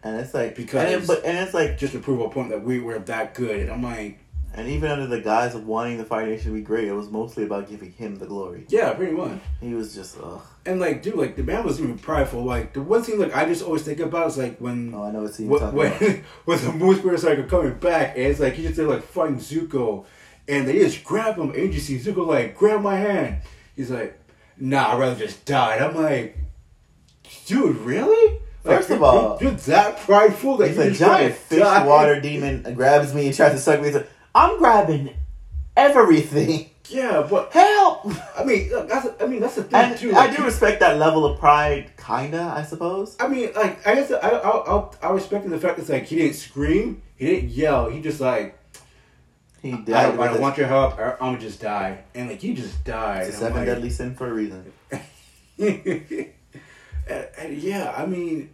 And 0.03 0.21
it's 0.21 0.35
like 0.35 0.55
because 0.55 0.85
and, 0.85 1.03
it, 1.03 1.07
but 1.07 1.25
and 1.25 1.37
it's 1.39 1.53
like 1.53 1.79
just 1.79 1.93
to 1.93 1.99
prove 1.99 2.21
a 2.21 2.29
point 2.29 2.51
that 2.51 2.63
we 2.63 2.79
were 2.79 2.99
that 2.99 3.35
good 3.35 3.59
and 3.59 3.71
i'm 3.71 3.83
like 3.83 4.21
and 4.57 4.69
even 4.69 4.91
under 4.91 5.07
the 5.07 5.21
guise 5.21 5.55
of 5.55 5.67
wanting 5.67 5.99
the 5.99 6.05
Fire 6.05 6.27
Nation 6.27 6.47
to 6.47 6.55
be 6.55 6.63
great, 6.63 6.89
it 6.89 6.93
was 6.93 7.11
mostly 7.11 7.45
about 7.45 7.69
giving 7.69 7.93
him 7.93 8.17
the 8.17 8.27
glory. 8.27 8.67
Yeah, 8.69 8.93
pretty 8.95 9.13
much. 9.13 9.39
He 9.61 9.75
was 9.75 9.95
just 9.95 10.19
ugh. 10.23 10.41
And 10.65 10.81
like, 10.81 11.03
dude, 11.03 11.15
like 11.15 11.37
the 11.37 11.43
man 11.43 11.65
was 11.65 11.81
even 11.81 11.99
prideful. 11.99 12.43
Like 12.43 12.73
the 12.73 12.83
one 12.83 13.03
thing, 13.03 13.19
like 13.19 13.35
I 13.37 13.45
just 13.45 13.63
always 13.63 13.83
think 13.83 14.01
about 14.01 14.29
is 14.29 14.39
like 14.39 14.59
when 14.59 14.93
oh, 14.95 15.05
I 15.05 15.13
know 15.13 15.23
what 15.23 15.35
scene 15.35 15.49
when 15.49 15.75
when, 15.75 15.93
when 16.45 16.65
the 16.65 16.73
Moon 16.73 16.97
Spirit 16.97 17.21
Cycle 17.21 17.45
coming 17.45 17.75
back, 17.75 18.17
and 18.17 18.27
it's 18.27 18.41
like 18.41 18.55
he 18.55 18.63
just 18.63 18.77
did 18.77 18.87
like 18.89 19.03
fighting 19.03 19.39
Zuko, 19.39 20.05
and 20.49 20.67
they 20.67 20.79
just 20.79 21.05
grab 21.05 21.37
him, 21.37 21.51
and 21.51 21.73
you 21.73 21.81
see 21.81 21.99
Zuko 21.99 22.27
like 22.27 22.57
grab 22.57 22.81
my 22.81 22.97
hand. 22.97 23.43
He's 23.77 23.91
like, 23.91 24.19
Nah, 24.59 24.93
I'd 24.93 24.99
rather 24.99 25.17
just 25.17 25.45
die. 25.45 25.77
And 25.77 25.85
I'm 25.85 26.03
like, 26.03 26.39
dude, 27.47 27.77
really? 27.79 28.41
First 28.65 28.91
of 28.91 29.03
all, 29.03 29.39
you're, 29.41 29.51
you're 29.51 29.61
that 29.61 29.99
prideful 29.99 30.57
that 30.57 30.69
he's 30.69 30.79
a 30.79 30.91
giant 30.91 31.37
fish 31.37 31.61
die. 31.61 31.87
water 31.87 32.21
demon 32.21 32.75
grabs 32.75 33.15
me 33.15 33.27
and 33.27 33.37
tries 33.37 33.53
to 33.53 33.59
suck 33.59 33.81
me. 33.81 33.87
He's 33.87 33.97
like, 33.97 34.11
I'm 34.37 34.59
grabbing 34.59 35.15
everything. 35.77 36.71
Yeah, 36.89 37.27
but 37.29 37.53
help! 37.53 38.07
I 38.39 38.45
mean, 38.45 38.71
that's 38.87 39.09
I 39.21 39.27
mean 39.27 39.41
that's 39.41 39.57
the 39.57 39.65
thing 39.65 39.75
and 39.75 39.99
too. 39.99 40.13
Like, 40.13 40.31
I 40.31 40.37
do 40.37 40.45
respect 40.45 40.79
that 40.81 40.99
level 40.99 41.25
of 41.27 41.37
pride, 41.41 41.91
kinda. 41.97 42.53
I 42.57 42.63
suppose. 42.63 43.17
I 43.19 43.27
mean, 43.27 43.53
like 43.57 43.85
I 43.85 43.97
guess 43.97 44.13
I 44.13 44.19
I 44.29 44.51
I, 44.77 44.89
I 45.03 45.11
respect 45.11 45.51
the 45.51 45.59
fact 45.59 45.79
that 45.79 45.89
like 45.89 46.05
he 46.05 46.15
didn't 46.17 46.35
scream, 46.37 47.03
he 47.17 47.27
didn't 47.27 47.49
yell, 47.51 47.91
he 47.91 48.01
just 48.01 48.21
like 48.21 48.57
He 49.63 49.73
I, 49.73 49.77
died. 49.79 49.85
don't- 49.87 50.21
I 50.21 50.27
don't 50.29 50.41
want 50.41 50.59
your 50.59 50.69
help. 50.69 50.97
Or 50.97 51.15
I'm 51.21 51.33
gonna 51.33 51.39
just 51.41 51.61
die. 51.61 52.05
And 52.15 52.29
like 52.29 52.45
you 52.45 52.55
just 52.55 52.85
died. 52.85 53.27
It's 53.27 53.37
a 53.39 53.41
seven 53.41 53.57
like- 53.59 53.67
deadly 53.67 53.91
sin 53.91 54.15
for 54.15 54.29
a 54.29 54.33
reason. 54.33 54.73
and, 55.59 56.31
and 57.09 57.59
yeah, 57.59 57.93
I 57.97 58.07
mean, 58.07 58.51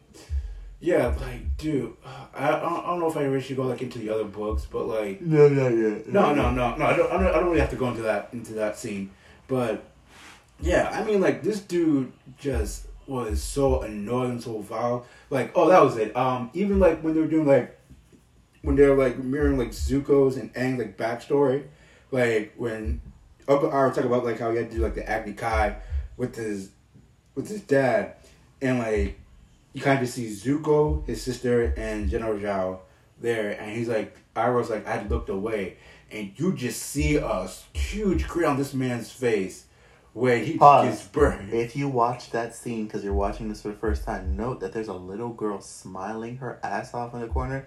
yeah, 0.83 1.15
like, 1.21 1.57
dude, 1.57 1.95
I, 2.05 2.49
I 2.49 2.61
don't, 2.61 2.99
know 2.99 3.09
if 3.09 3.17
I 3.17 3.23
really 3.23 3.41
should 3.41 3.57
go 3.57 3.63
like 3.63 3.83
into 3.83 4.01
the 4.01 4.11
other 4.11 4.25
books, 4.25 4.67
but 4.71 4.87
like, 4.87 5.21
No, 5.21 5.49
not 5.49 5.69
yet. 5.69 6.09
no, 6.09 6.35
no, 6.35 6.51
no, 6.51 6.77
no, 6.77 6.85
I 6.85 6.97
don't, 6.97 7.13
I 7.13 7.17
don't, 7.19 7.27
I 7.27 7.33
don't 7.39 7.47
really 7.47 7.61
have 7.61 7.71
to 7.71 7.77
go 7.77 7.89
into 7.89 8.03
that 8.03 8.31
into 8.33 8.55
that 8.55 8.77
scene, 8.77 9.11
but 9.47 9.85
yeah, 10.61 10.91
I 10.93 11.05
mean, 11.05 11.21
like, 11.21 11.43
this 11.43 11.61
dude 11.61 12.13
just 12.37 12.89
was 13.07 13.43
so 13.43 13.83
annoying, 13.83 14.41
so 14.41 14.59
vile. 14.61 15.07
Like, 15.31 15.53
oh, 15.55 15.69
that 15.69 15.83
was 15.83 15.97
it. 15.97 16.17
Um, 16.17 16.51
even 16.53 16.81
like 16.81 17.01
when 17.01 17.15
they 17.15 17.21
were 17.21 17.27
doing 17.27 17.47
like 17.47 17.79
when 18.63 18.77
they 18.77 18.89
were 18.89 18.97
like 18.97 19.19
mirroring 19.19 19.59
like 19.59 19.71
Zuko's 19.71 20.37
and 20.37 20.53
Aang's 20.55 20.79
like 20.79 20.97
backstory, 20.97 21.65
like 22.11 22.55
when 22.57 23.01
Uncle 23.49 23.69
was 23.71 23.95
talking 23.95 24.11
about 24.11 24.25
like 24.25 24.39
how 24.41 24.51
he 24.51 24.57
had 24.57 24.71
to 24.71 24.77
do 24.77 24.83
like 24.83 24.95
the 24.95 25.09
Agni 25.09 25.33
Kai 25.35 25.77
with 26.17 26.35
his 26.37 26.71
with 27.35 27.49
his 27.49 27.61
dad, 27.63 28.15
and 28.61 28.79
like 28.79 29.19
you 29.73 29.81
kind 29.81 30.03
of 30.03 30.09
see 30.09 30.27
Zuko, 30.29 31.07
his 31.07 31.23
sister, 31.23 31.73
and 31.77 32.09
General 32.11 32.39
Zhao 32.39 32.79
there, 33.21 33.61
and 33.61 33.77
he's 33.77 33.89
like, 33.89 34.17
I 34.37 34.51
was 34.51 34.71
like, 34.71 34.87
I 34.87 35.03
looked 35.07 35.29
away, 35.29 35.77
and 36.11 36.33
you 36.37 36.53
just 36.55 36.83
see 36.83 37.17
a 37.17 37.49
huge 37.73 38.27
grin 38.29 38.51
on 38.51 38.57
this 38.57 38.75
man's 38.75 39.11
face 39.11 39.67
where 40.13 40.39
he 40.39 40.59
Pause. 40.59 40.89
gets 40.89 41.09
burned. 41.09 41.53
If 41.55 41.75
you 41.75 41.89
watch 41.89 42.31
that 42.31 42.55
scene 42.55 42.85
because 42.87 43.03
you're 43.03 43.15
watching 43.15 43.49
this 43.49 43.63
for 43.63 43.69
the 43.69 43.75
first 43.75 44.05
time, 44.05 44.37
note 44.37 44.61
that 44.61 44.73
there's 44.73 44.89
a 44.89 44.93
little 44.95 45.31
girl 45.31 45.61
smiling 45.61 46.37
her 46.39 46.61
ass 46.63 46.93
off 46.93 47.15
in 47.15 47.21
the 47.21 47.29
corner, 47.29 47.67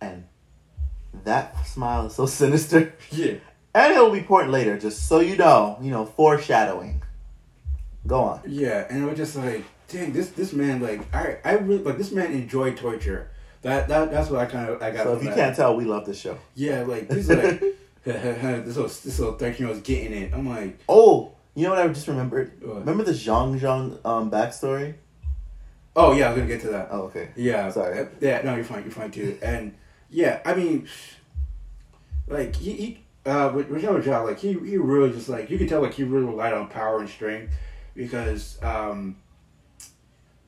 and 0.00 0.24
that 1.24 1.66
smile 1.66 2.06
is 2.06 2.14
so 2.14 2.26
sinister. 2.40 2.94
Yeah. 3.10 3.34
And 3.74 3.92
it'll 3.92 4.10
be 4.10 4.18
important 4.18 4.52
later, 4.52 4.78
just 4.78 5.06
so 5.06 5.20
you 5.20 5.36
know. 5.36 5.78
You 5.82 5.90
know, 5.90 6.06
foreshadowing. 6.06 7.02
Go 8.06 8.20
on. 8.20 8.40
Yeah, 8.46 8.86
and 8.88 9.02
it 9.04 9.06
was 9.06 9.18
just 9.18 9.36
like, 9.36 9.62
dang, 9.88 10.12
this 10.12 10.30
this 10.30 10.52
man 10.52 10.80
like 10.80 11.00
I 11.14 11.38
I 11.44 11.52
really 11.54 11.82
like 11.82 11.98
this 11.98 12.12
man 12.12 12.32
enjoyed 12.32 12.76
torture. 12.76 13.30
That 13.62 13.88
that 13.88 14.10
that's 14.10 14.30
what 14.30 14.40
I 14.40 14.46
kind 14.46 14.68
of 14.68 14.82
I 14.82 14.90
got. 14.90 15.04
So 15.04 15.14
if 15.16 15.22
you 15.22 15.30
that. 15.30 15.36
can't 15.36 15.56
tell, 15.56 15.76
we 15.76 15.84
love 15.84 16.06
this 16.06 16.20
show. 16.20 16.38
yeah, 16.54 16.82
like 16.82 17.08
this 17.08 17.28
like 17.28 17.60
this 18.04 18.76
little 18.76 18.84
this 18.84 19.18
little 19.18 19.34
thirteen 19.36 19.66
year 19.66 19.68
old's 19.68 19.82
getting 19.82 20.12
it. 20.12 20.32
I'm 20.32 20.48
like, 20.48 20.78
Oh, 20.88 21.32
you 21.54 21.64
know 21.64 21.70
what 21.70 21.78
I 21.80 21.88
just 21.88 22.06
remembered? 22.08 22.52
What? 22.62 22.76
Remember 22.80 23.02
the 23.04 23.12
Jeong 23.12 23.58
Jeong 23.58 23.98
um, 24.06 24.30
backstory? 24.30 24.94
oh 25.96 26.12
yeah, 26.12 26.26
I 26.26 26.28
was 26.28 26.36
gonna 26.38 26.48
get 26.48 26.60
to 26.60 26.68
that. 26.68 26.88
Oh, 26.92 27.02
okay. 27.04 27.30
Yeah, 27.34 27.68
Sorry. 27.70 27.98
uh, 27.98 28.04
Yeah, 28.20 28.42
no, 28.44 28.54
you're 28.54 28.62
fine. 28.64 28.82
You're 28.84 28.92
fine 28.92 29.10
too. 29.10 29.36
And 29.42 29.74
yeah, 30.10 30.40
I 30.44 30.54
mean, 30.54 30.86
like 32.28 32.54
he, 32.54 32.72
he 32.72 33.00
uh, 33.26 33.50
with 33.52 33.68
with 33.68 33.82
Zhao 33.82 34.24
like 34.24 34.38
he 34.38 34.52
he 34.52 34.76
really 34.76 35.10
just 35.10 35.28
like 35.28 35.50
you 35.50 35.58
can 35.58 35.66
tell 35.66 35.82
like 35.82 35.94
he 35.94 36.04
really 36.04 36.26
relied 36.26 36.52
on 36.52 36.68
power 36.68 37.00
and 37.00 37.08
strength 37.08 37.52
because 37.96 38.62
um 38.62 39.16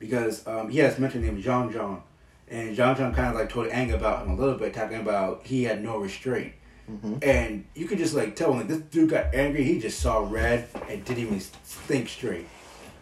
because 0.01 0.45
um 0.47 0.69
he 0.69 0.79
has 0.79 0.99
mentioned 0.99 1.23
him 1.23 1.41
Jeong 1.41 1.71
Jeong, 1.71 2.01
and 2.49 2.75
Jeong 2.75 2.95
Jeong 2.97 3.15
kind 3.15 3.29
of 3.29 3.35
like 3.35 3.49
told 3.49 3.67
Aang 3.69 3.93
about 3.93 4.25
him 4.25 4.31
a 4.31 4.35
little 4.35 4.57
bit, 4.57 4.73
talking 4.73 4.99
about 4.99 5.45
he 5.45 5.63
had 5.63 5.81
no 5.81 5.97
restraint. 5.99 6.53
hmm 6.87 7.15
And 7.21 7.65
you 7.75 7.85
could 7.87 7.99
just 7.99 8.13
like 8.15 8.35
tell 8.35 8.49
when 8.49 8.59
like, 8.59 8.67
this 8.67 8.81
dude 8.93 9.11
got 9.11 9.33
angry, 9.33 9.63
he 9.63 9.79
just 9.79 9.99
saw 10.01 10.27
red 10.27 10.67
and 10.89 11.05
didn't 11.05 11.23
even 11.23 11.39
think 11.39 12.09
straight. 12.09 12.47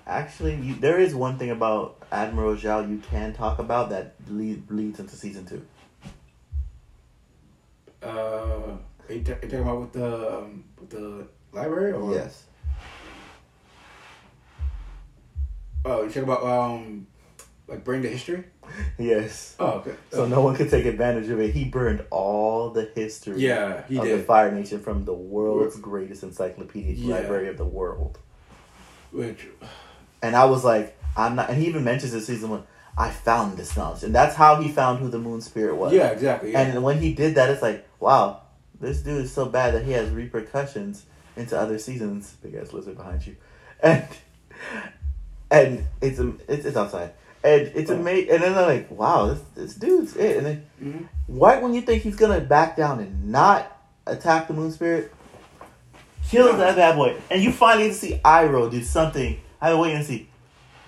Actually, 0.06 0.56
you, 0.56 0.76
there 0.76 1.00
is 1.00 1.14
one 1.16 1.38
thing 1.39 1.52
about 1.52 1.97
Admiral 2.12 2.56
Zhao 2.56 2.88
you 2.89 2.97
can 3.12 3.32
talk 3.34 3.60
about 3.60 3.89
that 3.91 4.16
lead, 4.28 4.70
leads 4.70 5.00
into 5.00 5.16
season 5.16 5.45
two. 5.45 5.64
Uh, 8.02 8.08
are 9.08 9.14
you, 9.14 9.24
ta- 9.24 9.34
you 9.43 9.50
talking 9.50 9.60
about 9.62 9.82
with 9.82 9.93
the 9.93 10.38
um, 10.38 10.64
with 10.80 10.89
the 10.89 11.28
library 11.52 11.91
or 11.91 12.14
Yes. 12.14 12.45
Oh, 15.86 16.04
you 16.04 16.08
talking 16.10 16.24
about 16.24 16.44
um, 16.44 17.08
like 17.68 17.84
bring 17.84 18.02
the 18.02 18.10
history? 18.10 18.44
Yes. 18.98 19.56
Oh, 19.60 19.72
okay. 19.80 19.94
So 20.12 20.28
no 20.28 20.42
one 20.42 20.56
could 20.56 20.70
take 20.70 20.86
advantage 20.86 21.30
of 21.30 21.40
it. 21.40 21.52
He 21.54 21.66
burned 21.66 22.04
all 22.12 22.70
the 22.70 22.92
history 22.96 23.42
Yeah, 23.42 23.84
he 23.88 23.98
of 23.98 24.04
the 24.04 24.18
did. 24.18 24.26
Fire 24.26 24.52
Nation 24.52 24.80
from 24.80 25.06
the 25.06 25.14
world's 25.14 25.76
greatest 25.78 26.22
encyclopedic 26.24 26.96
Yeah. 27.00 27.16
library 27.16 27.48
of 27.48 27.58
the 27.58 27.66
world. 27.66 28.20
Which, 29.12 29.48
And 30.22 30.36
I 30.36 30.46
was 30.46 30.64
like, 30.64 30.96
I'm 31.18 31.36
not. 31.36 31.50
And 31.50 31.60
he 31.60 31.68
even 31.68 31.84
mentions 31.84 32.14
in 32.14 32.22
season 32.22 32.50
one, 32.52 32.64
I 32.98 33.10
found 33.10 33.58
this 33.58 33.76
knowledge, 33.78 34.04
and 34.04 34.14
that's 34.14 34.36
how 34.36 34.62
he 34.62 34.70
found 34.70 35.00
who 35.00 35.08
the 35.10 35.18
Moon 35.18 35.42
Spirit 35.42 35.76
was. 35.78 35.94
yeah, 35.94 36.10
exactly. 36.10 36.52
Yeah. 36.52 36.62
And 36.62 36.84
when 36.84 37.00
he 37.00 37.14
did 37.14 37.36
that, 37.36 37.50
it's 37.50 37.62
like, 37.62 37.88
wow, 38.00 38.42
this 38.80 39.02
dude 39.02 39.24
is 39.24 39.32
so 39.34 39.46
bad 39.46 39.74
that 39.74 39.86
he 39.86 39.94
has 39.94 40.10
repercussions 40.10 41.06
into 41.38 41.58
other 41.58 41.80
seasons. 41.80 42.36
Big 42.44 42.54
ass 42.56 42.72
lizard 42.74 42.98
behind 42.98 43.26
you, 43.26 43.36
and 43.82 44.06
and 45.52 45.86
it's 46.02 46.20
it's, 46.47 46.66
it's 46.66 46.78
outside, 46.78 47.12
and 47.43 47.62
it's 47.76 47.89
Oh. 47.91 47.95
amazing. 47.95 48.32
And 48.32 48.43
then 48.43 48.54
they're 48.54 48.68
like, 48.68 48.91
wow, 48.91 49.28
this 49.28 49.41
this 49.56 49.76
dude's 49.76 50.16
it. 50.16 50.38
And 50.38 50.45
then 50.45 50.64
Mhm. 50.84 51.08
right 51.28 51.62
when 51.62 51.74
you 51.74 51.82
think 51.82 52.04
he's 52.04 52.16
gonna 52.16 52.39
back 52.41 52.76
down 52.76 53.00
and 53.00 53.32
not 53.32 53.76
attack 54.06 54.47
the 54.47 54.54
Moon 54.54 54.72
Spirit, 54.72 55.12
kills 56.30 56.58
that 56.58 56.76
bad 56.76 56.95
boy, 56.95 57.16
and 57.30 57.41
you 57.41 57.52
finally 57.52 57.88
get 57.88 57.93
to 57.93 58.00
see 58.00 58.22
Iroh 58.24 58.70
do 58.72 58.84
something. 58.84 59.39
Been 59.62 59.78
waiting 59.80 59.97
to 60.00 60.04
see. 60.06 60.30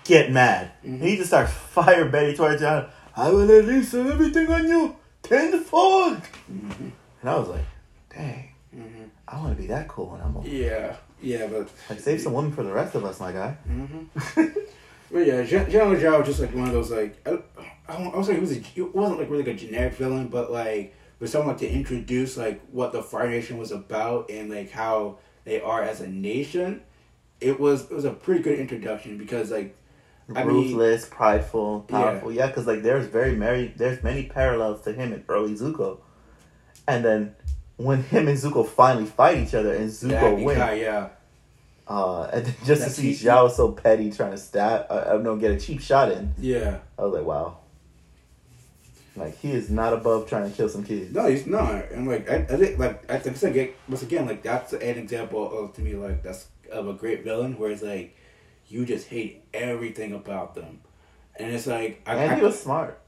Get 0.04 0.32
mad. 0.32 0.70
Mhm. 0.84 1.00
He 1.00 1.16
just 1.16 1.28
starts 1.28 1.52
fire 1.74 2.06
Betty 2.06 2.34
towards 2.36 2.60
John. 2.60 2.86
I 3.16 3.28
will 3.30 3.46
release 3.46 3.92
everything 3.94 4.50
on 4.50 4.66
you 4.66 4.96
tenfold. 5.22 6.16
Mhm. 6.50 6.90
And 7.20 7.30
I 7.30 7.38
was 7.38 7.48
like, 7.48 7.64
dang, 8.14 8.48
Mhm. 8.74 9.10
I 9.28 9.36
want 9.38 9.54
to 9.56 9.60
be 9.62 9.68
that 9.68 9.86
cool 9.88 10.06
when 10.06 10.20
I'm 10.20 10.36
old. 10.36 10.46
Yeah, 10.46 10.96
yeah, 11.22 11.46
but 11.46 11.68
Like, 11.88 12.00
save 12.00 12.20
some 12.20 12.32
women 12.32 12.52
for 12.52 12.62
the 12.62 12.72
rest 12.72 12.94
of 12.94 13.04
us, 13.04 13.20
my 13.20 13.32
guy. 13.32 13.50
hmm 13.66 14.04
but 15.12 15.26
yeah, 15.26 15.42
Zhao 15.44 16.18
was 16.18 16.26
just 16.26 16.40
like 16.40 16.54
one 16.54 16.68
of 16.68 16.72
those 16.72 16.90
like 16.90 17.16
I, 17.26 17.38
I 17.88 17.94
I 18.04 18.16
was 18.16 18.28
like 18.28 18.36
he 18.36 18.40
was 18.40 18.52
a, 18.56 18.60
it 18.76 18.94
wasn't 18.94 19.20
like 19.20 19.30
really 19.30 19.44
like 19.44 19.54
a 19.54 19.58
generic 19.58 19.94
villain, 19.94 20.28
but 20.28 20.50
like 20.50 20.94
was 21.20 21.30
someone 21.30 21.48
like 21.50 21.58
to 21.58 21.70
introduce 21.70 22.36
like 22.36 22.60
what 22.70 22.92
the 22.92 23.02
Fire 23.02 23.28
Nation 23.30 23.56
was 23.58 23.70
about 23.70 24.30
and 24.30 24.50
like 24.50 24.70
how 24.70 25.18
they 25.44 25.60
are 25.60 25.82
as 25.82 26.00
a 26.00 26.08
nation. 26.08 26.82
It 27.40 27.58
was 27.60 27.82
it 27.90 27.92
was 27.94 28.04
a 28.04 28.12
pretty 28.12 28.42
good 28.42 28.58
introduction 28.58 29.18
because 29.18 29.50
like 29.50 29.76
I 30.34 30.44
mean- 30.44 30.74
Ruthless, 30.74 31.06
prideful, 31.08 31.80
powerful. 31.88 32.32
Yeah, 32.32 32.46
because 32.46 32.66
like 32.66 32.82
there's 32.82 33.06
very 33.06 33.34
many, 33.36 33.72
there's 33.76 34.02
many 34.02 34.26
parallels 34.26 34.82
to 34.82 34.92
him 34.92 35.12
in 35.12 35.24
early 35.28 35.54
Zuko, 35.54 35.98
and 36.88 37.04
then 37.04 37.34
when 37.76 38.02
him 38.04 38.28
and 38.28 38.38
Zuko 38.38 38.66
finally 38.66 39.06
fight 39.06 39.38
each 39.38 39.54
other 39.54 39.74
and 39.74 39.88
Zuko 39.90 40.44
wins, 40.44 40.58
yeah. 40.80 41.08
uh, 41.88 42.24
and 42.32 42.46
just 42.64 42.82
That's 42.82 42.94
to 42.96 43.00
see 43.00 43.12
Zhao 43.12 43.50
so 43.50 43.72
petty 43.72 44.10
trying 44.10 44.30
to 44.32 44.38
stab, 44.38 44.86
uh, 44.90 45.14
uh, 45.14 45.20
no, 45.22 45.36
get 45.36 45.50
a 45.52 45.58
cheap 45.58 45.80
shot 45.80 46.12
in, 46.12 46.32
Yeah. 46.38 46.78
I 46.98 47.02
was 47.02 47.14
like, 47.14 47.24
wow. 47.24 47.58
Like 49.14 49.38
he 49.40 49.52
is 49.52 49.68
not 49.68 49.92
above 49.92 50.26
trying 50.28 50.50
to 50.50 50.56
kill 50.56 50.70
some 50.70 50.84
kids. 50.84 51.14
No, 51.14 51.26
he's 51.28 51.46
not. 51.46 51.90
And 51.90 52.08
like 52.08 52.30
I, 52.30 52.36
I 52.36 52.56
think 52.56 52.78
like 52.78 53.10
I 53.12 53.18
think 53.18 53.74
once 53.86 54.02
again 54.02 54.24
like 54.26 54.42
that's 54.42 54.72
an 54.72 54.80
example 54.80 55.58
of 55.58 55.74
to 55.74 55.82
me 55.82 55.94
like 55.94 56.22
that's 56.22 56.46
of 56.70 56.88
a 56.88 56.94
great 56.94 57.22
villain 57.22 57.58
where 57.58 57.70
it's 57.70 57.82
like 57.82 58.16
you 58.68 58.86
just 58.86 59.08
hate 59.08 59.44
everything 59.52 60.14
about 60.14 60.54
them, 60.54 60.80
and 61.36 61.52
it's 61.52 61.66
like 61.66 62.00
I, 62.06 62.14
And 62.14 62.32
I- 62.32 62.36
he 62.36 62.40
was 62.42 62.58
smart. 62.58 63.01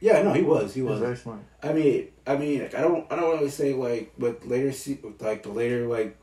Yeah 0.00 0.22
no 0.22 0.32
he 0.32 0.42
was 0.42 0.74
he 0.74 0.80
He 0.80 0.82
was 0.82 0.92
was. 0.92 1.00
very 1.00 1.16
smart. 1.16 1.40
I 1.62 1.72
mean 1.72 2.08
I 2.26 2.36
mean 2.36 2.62
like, 2.62 2.74
I 2.74 2.80
don't 2.82 3.10
I 3.12 3.16
don't 3.16 3.36
really 3.38 3.50
say 3.50 3.72
like 3.74 4.12
with 4.18 4.44
later 4.46 4.72
se- 4.72 5.00
with, 5.02 5.20
like 5.20 5.42
the 5.42 5.50
later 5.50 5.86
like 5.86 6.16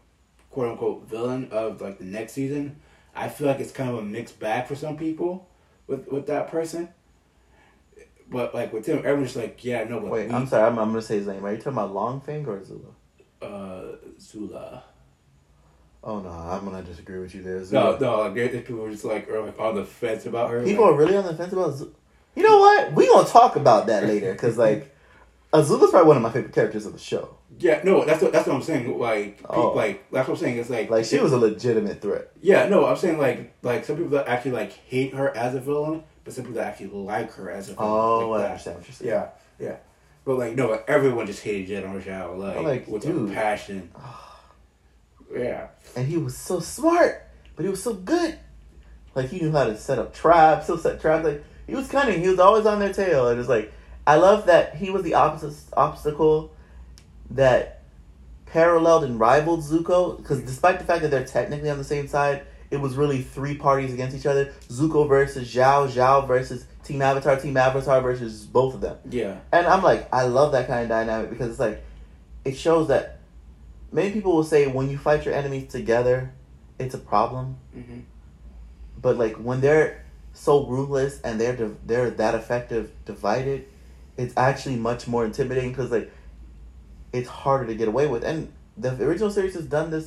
quote 0.52 0.72
unquote 0.72 1.08
villain 1.10 1.50
of 1.52 1.82
like 1.82 1.98
the 1.98 2.06
next 2.06 2.34
season. 2.34 2.78
I 3.16 3.30
feel 3.30 3.48
like 3.48 3.60
it's 3.60 3.72
kind 3.72 3.90
of 3.90 3.98
a 3.98 4.02
mixed 4.02 4.40
bag 4.40 4.68
for 4.68 4.76
some 4.76 4.98
people 4.98 5.48
with 5.88 6.08
with 6.10 6.28
that 6.28 6.48
person. 6.50 6.90
But 8.30 8.56
like 8.56 8.74
with 8.74 8.86
him, 8.88 8.98
everyone's 9.00 9.34
just 9.34 9.36
like, 9.38 9.64
yeah, 9.64 9.84
no, 9.84 10.00
but 10.00 10.10
Wait, 10.10 10.28
we- 10.30 10.34
I'm 10.34 10.48
sorry. 10.48 10.64
I'm, 10.68 10.80
I'm 10.80 10.90
gonna 10.90 11.02
say 11.02 11.18
his 11.18 11.28
name. 11.28 11.46
Are 11.46 11.52
you 11.52 11.58
talking 11.58 11.74
about 11.74 11.94
Long 11.94 12.22
Feng 12.22 12.46
or 12.48 12.64
Zula? 12.64 12.90
uh, 13.42 13.98
Zula. 14.20 14.84
Oh 16.04 16.20
no, 16.20 16.30
I'm 16.30 16.64
gonna 16.66 16.82
disagree 16.82 17.20
with 17.20 17.36
you 17.36 17.44
there. 17.44 17.60
No, 17.60 17.64
Zula. 17.64 18.00
no, 18.00 18.20
like 18.22 18.34
there, 18.34 18.48
there 18.48 18.62
people 18.62 18.82
were 18.82 18.90
just 18.92 19.06
like, 19.06 19.30
are 19.30 19.46
like 19.46 19.60
on 19.60 19.76
the 19.76 19.86
fence 19.86 20.26
about 20.26 20.50
her. 20.50 20.64
People 20.64 20.86
like, 20.86 20.94
are 20.94 20.98
really 20.98 21.18
on 21.18 21.26
the 21.26 21.36
fence 21.36 21.54
about 21.54 21.76
Zula. 21.76 21.92
You 22.36 22.44
know 22.44 22.60
what? 22.60 22.94
We 22.94 23.08
gonna 23.08 23.28
talk 23.28 23.56
about 23.56 23.88
that 23.88 24.04
later 24.04 24.32
because 24.34 24.58
like 24.58 24.94
Azula's 25.54 25.92
probably 25.92 26.08
one 26.08 26.18
of 26.18 26.24
my 26.24 26.32
favorite 26.32 26.54
characters 26.54 26.86
of 26.86 26.94
the 26.94 27.00
show. 27.00 27.38
yeah, 27.60 27.80
no, 27.86 28.04
that's 28.04 28.22
what 28.22 28.34
that's 28.34 28.46
what 28.48 28.56
I'm 28.56 28.62
saying. 28.62 29.00
Like, 29.00 29.40
Oh. 29.50 29.70
like 29.70 30.10
that's 30.12 30.28
what 30.28 30.36
I'm 30.36 30.40
saying. 30.42 30.58
It's 30.58 30.70
like, 30.70 30.90
Like 30.90 31.06
she 31.06 31.20
was 31.20 31.32
a 31.32 31.38
legitimate 31.38 32.02
threat. 32.02 32.32
yeah, 32.42 32.68
no, 32.68 32.86
I'm 32.86 32.98
saying 32.98 33.18
like, 33.18 33.54
like 33.64 33.86
some 33.86 33.96
people 33.96 34.12
that 34.12 34.28
actually 34.28 34.52
like 34.52 34.72
hate 34.74 35.14
her 35.14 35.36
as 35.36 35.56
a 35.56 35.62
villain, 35.62 36.04
but 36.26 36.34
some 36.34 36.44
people 36.44 36.58
that 36.62 36.68
actually 36.68 36.88
like 36.88 37.32
her 37.34 37.50
as 37.50 37.70
a 37.70 37.74
villain. 37.76 37.90
Oh, 37.90 38.30
like 38.30 38.40
I 38.40 38.42
that. 38.44 38.50
understand 38.52 38.78
what 38.78 38.88
you're 38.88 38.96
saying. 38.96 39.12
Yeah, 39.12 39.28
yeah, 39.60 39.76
but 40.26 40.38
like, 40.38 40.56
no, 40.56 40.74
everyone 40.90 41.26
just 41.28 41.42
hated 41.44 41.68
General 41.68 42.02
Zhao, 42.02 42.38
like, 42.38 42.62
Like, 42.62 42.88
with 42.90 43.04
dude. 43.04 43.30
a 43.32 43.34
passion. 43.34 43.92
yeah, 45.34 45.68
And 45.96 46.08
he 46.08 46.18
was 46.18 46.36
so 46.36 46.60
smart, 46.60 47.24
but 47.56 47.64
he 47.64 47.70
was 47.70 47.82
so 47.82 47.94
good. 47.94 48.38
Like 49.14 49.30
he 49.30 49.40
knew 49.40 49.52
how 49.54 49.64
to 49.66 49.78
set 49.78 49.98
up 50.00 50.14
traps. 50.14 50.68
He'll 50.68 50.78
set 50.78 51.00
traps. 51.00 51.24
Like 51.26 51.44
he 51.68 51.76
was 51.76 51.88
cunning. 51.88 52.22
He 52.22 52.28
was 52.28 52.40
always 52.40 52.66
on 52.66 52.80
their 52.80 52.94
tail. 52.94 53.28
And 53.28 53.40
it's 53.40 53.50
like 53.50 53.72
I 54.08 54.18
love 54.18 54.46
that 54.46 54.76
he 54.76 54.90
was 54.90 55.04
the 55.04 55.16
opposite 55.16 55.56
obstacle 55.76 56.54
that 57.32 57.82
paralleled 58.46 59.04
and 59.04 59.20
rivaled 59.20 59.62
Zuko 59.62 60.18
because 60.18 60.42
despite 60.42 60.80
the 60.80 60.86
fact 60.86 61.02
that 61.02 61.12
they're 61.12 61.26
technically 61.26 61.70
on 61.70 61.78
the 61.78 61.84
same 61.84 62.08
side, 62.08 62.46
it 62.72 62.78
was 62.78 62.96
really 62.96 63.22
three 63.22 63.56
parties 63.56 63.94
against 63.94 64.16
each 64.16 64.26
other: 64.26 64.54
Zuko 64.70 65.08
versus 65.08 65.52
Zhao, 65.52 65.90
Zhao 65.90 66.28
versus 66.28 66.66
Team 66.84 67.02
Avatar, 67.02 67.38
Team 67.38 67.58
Avatar 67.58 68.02
versus 68.02 68.46
both 68.46 68.76
of 68.76 68.82
them. 68.82 68.98
Yeah. 69.10 69.40
And 69.52 69.66
I'm 69.66 69.82
like, 69.82 70.08
I 70.14 70.24
love 70.24 70.52
that 70.52 70.68
kind 70.68 70.84
of 70.84 70.90
dynamic 70.90 71.32
because 71.32 71.50
it's 71.50 71.60
like, 71.60 71.84
it 72.44 72.56
shows 72.56 72.88
that 72.90 73.20
many 73.92 74.12
people 74.12 74.36
will 74.36 74.44
say 74.44 74.68
when 74.68 74.90
you 74.90 74.98
fight 74.98 75.26
your 75.26 75.34
enemies 75.34 75.72
together, 75.72 76.32
it's 76.78 76.94
a 76.94 77.00
problem. 77.00 77.58
Mm-hmm. 77.76 78.02
But 79.02 79.18
like 79.18 79.36
when 79.38 79.62
they're 79.62 80.05
so 80.36 80.66
ruthless 80.68 81.22
and 81.22 81.40
they're 81.40 81.72
they're 81.86 82.12
that 82.12 82.36
effective 82.36 82.92
divided, 83.06 83.66
it's 84.18 84.34
actually 84.38 84.76
much 84.76 85.08
more 85.08 85.26
intimidating 85.26 85.72
because 85.72 85.92
like 85.92 86.12
it's 87.14 87.30
harder 87.30 87.66
to 87.68 87.76
get 87.76 87.88
away 87.88 88.06
with. 88.06 88.24
And 88.24 88.52
the 88.78 89.02
original 89.04 89.32
series 89.32 89.54
has 89.54 89.66
done 89.66 89.90
this 89.90 90.04